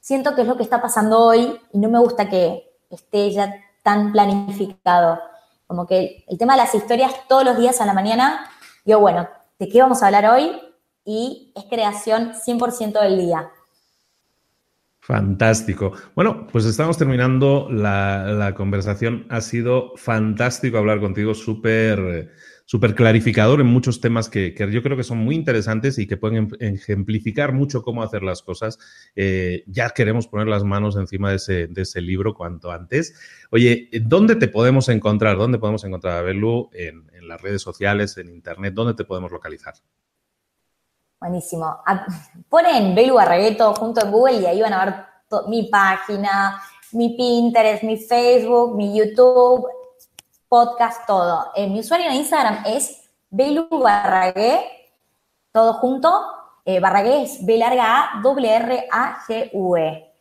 siento 0.00 0.34
que 0.34 0.42
es 0.42 0.48
lo 0.48 0.56
que 0.56 0.62
está 0.62 0.80
pasando 0.80 1.18
hoy 1.18 1.58
y 1.72 1.78
no 1.78 1.88
me 1.88 1.98
gusta 1.98 2.28
que 2.28 2.70
esté 2.90 3.30
ya 3.30 3.54
tan 3.82 4.12
planificado. 4.12 5.20
Como 5.66 5.86
que 5.86 6.24
el 6.28 6.38
tema 6.38 6.54
de 6.54 6.62
las 6.62 6.74
historias 6.74 7.12
todos 7.28 7.44
los 7.44 7.58
días 7.58 7.80
a 7.80 7.86
la 7.86 7.94
mañana, 7.94 8.46
yo, 8.84 9.00
bueno, 9.00 9.28
¿de 9.58 9.68
qué 9.68 9.80
vamos 9.80 10.02
a 10.02 10.06
hablar 10.06 10.26
hoy? 10.26 10.52
Y 11.04 11.52
es 11.56 11.64
creación 11.64 12.32
100% 12.34 13.00
del 13.00 13.18
día. 13.18 13.50
Fantástico. 15.00 15.92
Bueno, 16.14 16.46
pues 16.52 16.66
estamos 16.66 16.98
terminando 16.98 17.68
la, 17.70 18.52
conversación. 18.54 19.26
Ha 19.30 19.40
sido 19.40 19.96
fantástico 19.96 20.76
hablar 20.76 21.00
contigo, 21.00 21.34
súper 21.34 22.30
súper 22.68 22.94
clarificador 22.94 23.62
en 23.62 23.66
muchos 23.66 23.98
temas 23.98 24.28
que, 24.28 24.54
yo 24.70 24.82
creo 24.82 24.94
que 24.94 25.02
son 25.02 25.16
muy 25.16 25.34
interesantes 25.34 25.98
y 25.98 26.06
que 26.06 26.18
pueden 26.18 26.54
em, 26.60 26.74
ejemplificar 26.74 27.54
mucho 27.54 27.82
cómo 27.82 28.02
hacer 28.02 28.22
las 28.22 28.42
cosas. 28.42 28.78
Eh, 29.16 29.64
ya 29.66 29.88
queremos 29.88 30.26
poner 30.26 30.48
las 30.48 30.64
manos 30.64 30.94
encima 30.96 31.30
de 31.30 31.36
ese, 31.36 32.00
libro 32.02 32.34
cuanto 32.34 32.70
antes. 32.70 33.14
Oye, 33.50 33.88
¿dónde 34.02 34.36
te 34.36 34.48
podemos 34.48 34.90
encontrar? 34.90 35.38
¿Dónde 35.38 35.58
podemos 35.58 35.82
encontrar 35.84 36.18
a 36.18 36.22
Belu? 36.22 36.68
En, 36.74 37.06
las 37.26 37.40
redes 37.40 37.62
sociales, 37.62 38.16
en 38.18 38.28
internet, 38.28 38.74
¿dónde 38.74 38.94
te 38.94 39.04
podemos 39.04 39.30
localizar? 39.30 39.74
Buenísimo. 41.20 41.78
Ponen 42.50 42.94
Belu 42.94 43.14
Barregueto 43.14 43.74
junto 43.74 44.04
en 44.04 44.10
Google 44.10 44.40
y 44.40 44.46
ahí 44.46 44.60
van 44.60 44.72
a 44.74 44.84
ver 44.84 44.94
mi 45.48 45.68
página, 45.70 46.60
mi 46.92 47.16
Pinterest, 47.16 47.82
mi 47.82 47.96
Facebook, 47.96 48.76
mi 48.76 48.98
YouTube, 48.98 49.66
podcast, 50.48 51.06
todo. 51.06 51.52
Eh, 51.54 51.68
mi 51.68 51.80
usuario 51.80 52.06
en 52.08 52.16
Instagram 52.16 52.64
es 52.66 53.10
Belu 53.30 53.68
Barragué, 53.70 54.64
todo 55.52 55.74
junto. 55.74 56.10
Eh, 56.64 56.80
Barragué 56.80 57.22
es 57.22 57.44
B 57.44 57.58
larga 57.58 58.14
A, 58.14 58.22
W 58.22 58.48
R 58.48 58.88
A 58.90 59.18
G 59.26 59.50
E. 59.52 60.14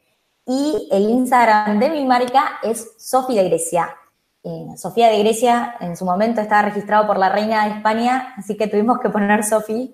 Y 0.45 0.89
el 0.91 1.09
Instagram 1.09 1.79
de 1.79 1.89
mi 1.89 2.05
marca 2.05 2.59
es 2.61 2.93
Sofía 2.97 3.43
de 3.43 3.49
Grecia. 3.49 3.95
Eh, 4.43 4.67
Sofía 4.77 5.09
de 5.09 5.19
Grecia 5.19 5.75
en 5.79 5.97
su 5.97 6.05
momento 6.05 6.41
estaba 6.41 6.63
registrado 6.63 7.07
por 7.07 7.17
la 7.17 7.29
reina 7.29 7.65
de 7.65 7.75
España, 7.75 8.33
así 8.37 8.55
que 8.55 8.67
tuvimos 8.67 8.99
que 8.99 9.09
poner 9.09 9.43
Sofía. 9.43 9.87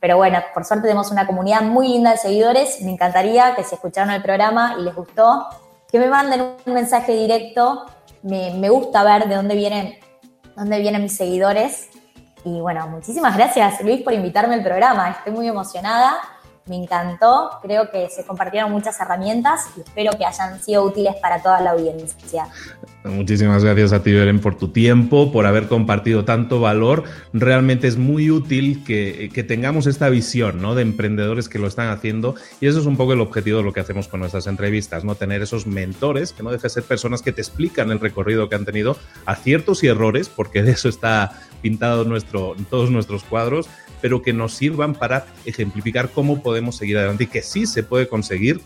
pero 0.00 0.16
bueno, 0.16 0.38
por 0.54 0.64
suerte 0.64 0.88
tenemos 0.88 1.10
una 1.10 1.26
comunidad 1.26 1.62
muy 1.62 1.88
linda 1.88 2.12
de 2.12 2.18
seguidores. 2.18 2.80
Me 2.82 2.92
encantaría 2.92 3.54
que 3.54 3.64
si 3.64 3.74
escucharon 3.74 4.12
el 4.12 4.22
programa 4.22 4.76
y 4.78 4.82
les 4.82 4.94
gustó, 4.94 5.46
que 5.90 5.98
me 5.98 6.08
manden 6.08 6.56
un 6.64 6.74
mensaje 6.74 7.12
directo 7.12 7.84
me, 8.22 8.68
gusta 8.68 9.02
ver 9.04 9.28
de 9.28 9.34
dónde 9.34 9.54
vienen, 9.54 9.94
dónde 10.56 10.78
vienen 10.78 11.02
mis 11.02 11.16
seguidores. 11.16 11.88
Y 12.44 12.60
bueno, 12.60 12.86
muchísimas 12.88 13.36
gracias 13.36 13.80
Luis 13.82 14.02
por 14.02 14.12
invitarme 14.12 14.54
al 14.54 14.62
programa. 14.62 15.10
Estoy 15.10 15.32
muy 15.32 15.48
emocionada 15.48 16.18
me 16.68 16.76
encantó, 16.76 17.50
creo 17.62 17.90
que 17.90 18.08
se 18.10 18.24
compartieron 18.24 18.72
muchas 18.72 18.98
herramientas 19.00 19.68
y 19.76 19.80
espero 19.80 20.12
que 20.18 20.24
hayan 20.24 20.60
sido 20.60 20.82
útiles 20.82 21.14
para 21.22 21.40
toda 21.40 21.60
la 21.60 21.70
audiencia. 21.70 22.48
Muchísimas 23.04 23.62
gracias 23.62 23.92
a 23.92 24.02
ti, 24.02 24.12
Belén, 24.12 24.40
por 24.40 24.58
tu 24.58 24.68
tiempo, 24.68 25.30
por 25.30 25.46
haber 25.46 25.68
compartido 25.68 26.24
tanto 26.24 26.58
valor. 26.60 27.04
Realmente 27.32 27.86
es 27.86 27.96
muy 27.96 28.32
útil 28.32 28.82
que, 28.84 29.30
tengamos 29.46 29.86
esta 29.86 30.08
visión 30.08 30.60
¿no? 30.60 30.74
de 30.74 30.82
emprendedores 30.82 31.48
que 31.48 31.60
lo 31.60 31.68
están 31.68 31.88
haciendo 31.88 32.34
y 32.60 32.66
eso 32.66 32.80
es 32.80 32.86
un 32.86 32.96
poco 32.96 33.12
el 33.12 33.20
objetivo 33.20 33.58
de 33.58 33.64
lo 33.64 33.72
que 33.72 33.78
hacemos 33.78 34.08
con 34.08 34.20
nuestras 34.20 34.48
entrevistas, 34.48 35.04
¿no? 35.04 35.14
tener 35.14 35.42
esos 35.42 35.68
mentores 35.68 36.32
que 36.32 36.42
no 36.42 36.50
dejen 36.50 36.66
de 36.66 36.70
ser 36.70 36.82
personas 36.82 37.22
que 37.22 37.30
te 37.30 37.42
explican 37.42 37.92
el 37.92 38.00
recorrido 38.00 38.48
que 38.48 38.56
han 38.56 38.64
tenido, 38.64 38.96
aciertos 39.24 39.84
y 39.84 39.86
errores, 39.86 40.28
porque 40.28 40.64
de 40.64 40.72
eso 40.72 40.88
está 40.88 41.30
pintado 41.62 42.04
nuestro, 42.04 42.56
todos 42.70 42.90
nuestros 42.90 43.22
cuadros 43.22 43.68
pero 44.06 44.22
que 44.22 44.32
nos 44.32 44.54
sirvan 44.54 44.94
para 44.94 45.26
ejemplificar 45.46 46.10
cómo 46.10 46.40
podemos 46.40 46.76
seguir 46.76 46.96
adelante 46.96 47.24
y 47.24 47.26
que 47.26 47.42
sí 47.42 47.66
se 47.66 47.82
puede 47.82 48.06
conseguir 48.06 48.60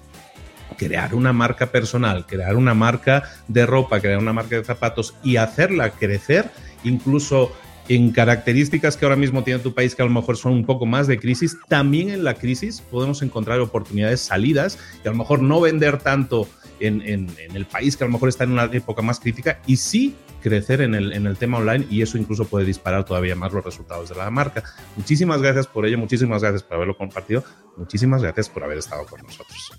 crear 0.76 1.14
una 1.14 1.32
marca 1.32 1.72
personal, 1.72 2.26
crear 2.26 2.56
una 2.56 2.74
marca 2.74 3.22
de 3.48 3.64
ropa, 3.64 4.00
crear 4.00 4.18
una 4.18 4.34
marca 4.34 4.56
de 4.56 4.64
zapatos 4.64 5.14
y 5.24 5.36
hacerla 5.36 5.92
crecer, 5.92 6.50
incluso 6.84 7.52
en 7.88 8.10
características 8.10 8.98
que 8.98 9.06
ahora 9.06 9.16
mismo 9.16 9.42
tiene 9.42 9.60
tu 9.60 9.72
país 9.72 9.94
que 9.94 10.02
a 10.02 10.04
lo 10.04 10.10
mejor 10.10 10.36
son 10.36 10.52
un 10.52 10.66
poco 10.66 10.84
más 10.84 11.06
de 11.06 11.18
crisis, 11.18 11.56
también 11.66 12.10
en 12.10 12.22
la 12.22 12.34
crisis 12.34 12.82
podemos 12.82 13.22
encontrar 13.22 13.60
oportunidades 13.60 14.20
salidas 14.20 14.78
y 15.02 15.08
a 15.08 15.10
lo 15.10 15.16
mejor 15.16 15.40
no 15.40 15.58
vender 15.62 16.00
tanto 16.00 16.46
en, 16.80 17.02
en, 17.02 17.28
el 17.54 17.66
país 17.66 17.96
que 17.96 18.04
a 18.04 18.06
lo 18.06 18.12
mejor 18.12 18.28
está 18.28 18.44
en 18.44 18.52
una 18.52 18.64
época 18.64 19.02
más 19.02 19.20
crítica 19.20 19.60
y 19.66 19.76
sí 19.76 20.16
crecer 20.40 20.80
en 20.80 20.94
el, 20.94 21.12
en 21.12 21.26
el 21.26 21.36
tema 21.36 21.58
online 21.58 21.86
y 21.90 22.02
eso 22.02 22.18
incluso 22.18 22.46
puede 22.46 22.64
disparar 22.64 23.04
todavía 23.04 23.36
más 23.36 23.52
los 23.52 23.64
resultados 23.64 24.08
de 24.08 24.14
la 24.14 24.30
marca. 24.30 24.62
Muchísimas 24.96 25.40
gracias 25.42 25.66
por 25.66 25.86
ello, 25.86 25.98
muchísimas 25.98 26.42
gracias 26.42 26.62
por 26.62 26.76
haberlo 26.76 26.96
compartido, 26.96 27.44
muchísimas 27.76 28.22
gracias 28.22 28.48
por 28.48 28.64
haber 28.64 28.78
estado 28.78 29.06
con 29.06 29.22
nosotros. 29.22 29.72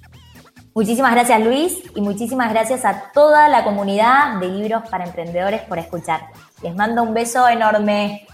Muchísimas 0.74 1.12
gracias 1.12 1.44
Luis 1.44 1.84
y 1.96 2.02
muchísimas 2.02 2.50
gracias 2.52 2.86
a 2.86 3.12
toda 3.12 3.50
la 3.50 3.64
comunidad 3.66 4.40
de 4.40 4.48
libros 4.48 4.84
para 4.90 5.04
emprendedores 5.04 5.62
por 5.62 5.80
escuchar. 5.80 6.22
Les 6.64 6.74
mando 6.76 7.04
un 7.04 7.14
beso 7.14 7.48
enorme. 7.50 8.26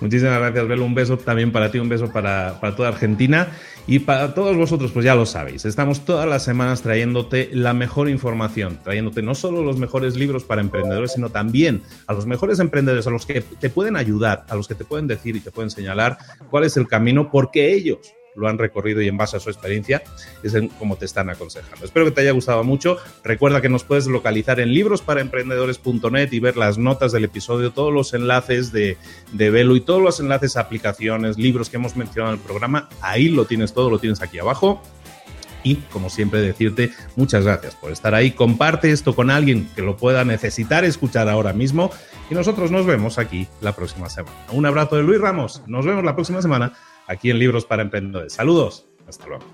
Muchísimas 0.00 0.38
gracias, 0.38 0.66
Belo. 0.66 0.84
Un 0.84 0.94
beso 0.94 1.18
también 1.18 1.52
para 1.52 1.70
ti, 1.70 1.78
un 1.78 1.88
beso 1.88 2.10
para, 2.10 2.58
para, 2.60 2.74
toda 2.74 2.88
Argentina. 2.88 3.48
Y 3.86 4.00
para 4.00 4.34
todos 4.34 4.56
vosotros, 4.56 4.92
pues 4.92 5.04
ya 5.04 5.14
lo 5.14 5.26
sabéis, 5.26 5.64
estamos 5.64 6.04
todas 6.04 6.28
las 6.28 6.44
semanas 6.44 6.82
trayéndote 6.82 7.50
la 7.52 7.74
mejor 7.74 8.08
información, 8.08 8.78
trayéndote 8.84 9.20
no 9.22 9.34
solo 9.34 9.64
los 9.64 9.78
mejores 9.78 10.16
libros 10.16 10.44
para 10.44 10.60
emprendedores, 10.60 11.12
sino 11.14 11.30
también 11.30 11.82
a 12.06 12.12
los 12.12 12.26
mejores 12.26 12.60
emprendedores, 12.60 13.06
a 13.06 13.10
los 13.10 13.26
que 13.26 13.40
te 13.40 13.70
pueden 13.70 13.96
ayudar, 13.96 14.44
a 14.48 14.54
los 14.54 14.68
que 14.68 14.76
te 14.76 14.84
pueden 14.84 15.08
decir 15.08 15.34
y 15.34 15.40
te 15.40 15.50
pueden 15.50 15.70
señalar 15.70 16.18
cuál 16.50 16.64
es 16.64 16.76
el 16.76 16.86
camino, 16.86 17.30
porque 17.32 17.72
ellos 17.72 17.98
lo 18.34 18.48
han 18.48 18.58
recorrido 18.58 19.00
y 19.00 19.08
en 19.08 19.16
base 19.16 19.36
a 19.36 19.40
su 19.40 19.50
experiencia 19.50 20.02
es 20.42 20.54
como 20.78 20.96
te 20.96 21.04
están 21.04 21.30
aconsejando. 21.30 21.84
Espero 21.84 22.06
que 22.06 22.12
te 22.12 22.20
haya 22.22 22.32
gustado 22.32 22.64
mucho. 22.64 22.98
Recuerda 23.24 23.60
que 23.60 23.68
nos 23.68 23.84
puedes 23.84 24.06
localizar 24.06 24.60
en 24.60 24.72
librosparaemprendedores.net 24.72 26.32
y 26.32 26.40
ver 26.40 26.56
las 26.56 26.78
notas 26.78 27.12
del 27.12 27.24
episodio, 27.24 27.72
todos 27.72 27.92
los 27.92 28.14
enlaces 28.14 28.72
de, 28.72 28.96
de 29.32 29.50
Velo 29.50 29.76
y 29.76 29.80
todos 29.80 30.02
los 30.02 30.20
enlaces 30.20 30.56
a 30.56 30.60
aplicaciones, 30.60 31.38
libros 31.38 31.70
que 31.70 31.76
hemos 31.76 31.96
mencionado 31.96 32.34
en 32.34 32.40
el 32.40 32.44
programa. 32.44 32.88
Ahí 33.00 33.28
lo 33.28 33.44
tienes 33.44 33.72
todo, 33.72 33.90
lo 33.90 33.98
tienes 33.98 34.22
aquí 34.22 34.38
abajo. 34.38 34.82
Y 35.62 35.76
como 35.76 36.08
siempre 36.08 36.40
decirte 36.40 36.90
muchas 37.16 37.44
gracias 37.44 37.74
por 37.74 37.92
estar 37.92 38.14
ahí. 38.14 38.30
Comparte 38.30 38.90
esto 38.90 39.14
con 39.14 39.30
alguien 39.30 39.68
que 39.74 39.82
lo 39.82 39.96
pueda 39.96 40.24
necesitar 40.24 40.84
escuchar 40.84 41.28
ahora 41.28 41.52
mismo. 41.52 41.90
Y 42.30 42.34
nosotros 42.34 42.70
nos 42.70 42.86
vemos 42.86 43.18
aquí 43.18 43.48
la 43.60 43.74
próxima 43.74 44.08
semana. 44.08 44.36
Un 44.52 44.64
abrazo 44.64 44.96
de 44.96 45.02
Luis 45.02 45.20
Ramos. 45.20 45.62
Nos 45.66 45.84
vemos 45.84 46.04
la 46.04 46.14
próxima 46.14 46.40
semana 46.40 46.72
aquí 47.10 47.30
en 47.30 47.38
Libros 47.38 47.64
para 47.66 47.82
Emprendedores. 47.82 48.32
Saludos, 48.32 48.86
hasta 49.06 49.26
luego. 49.26 49.44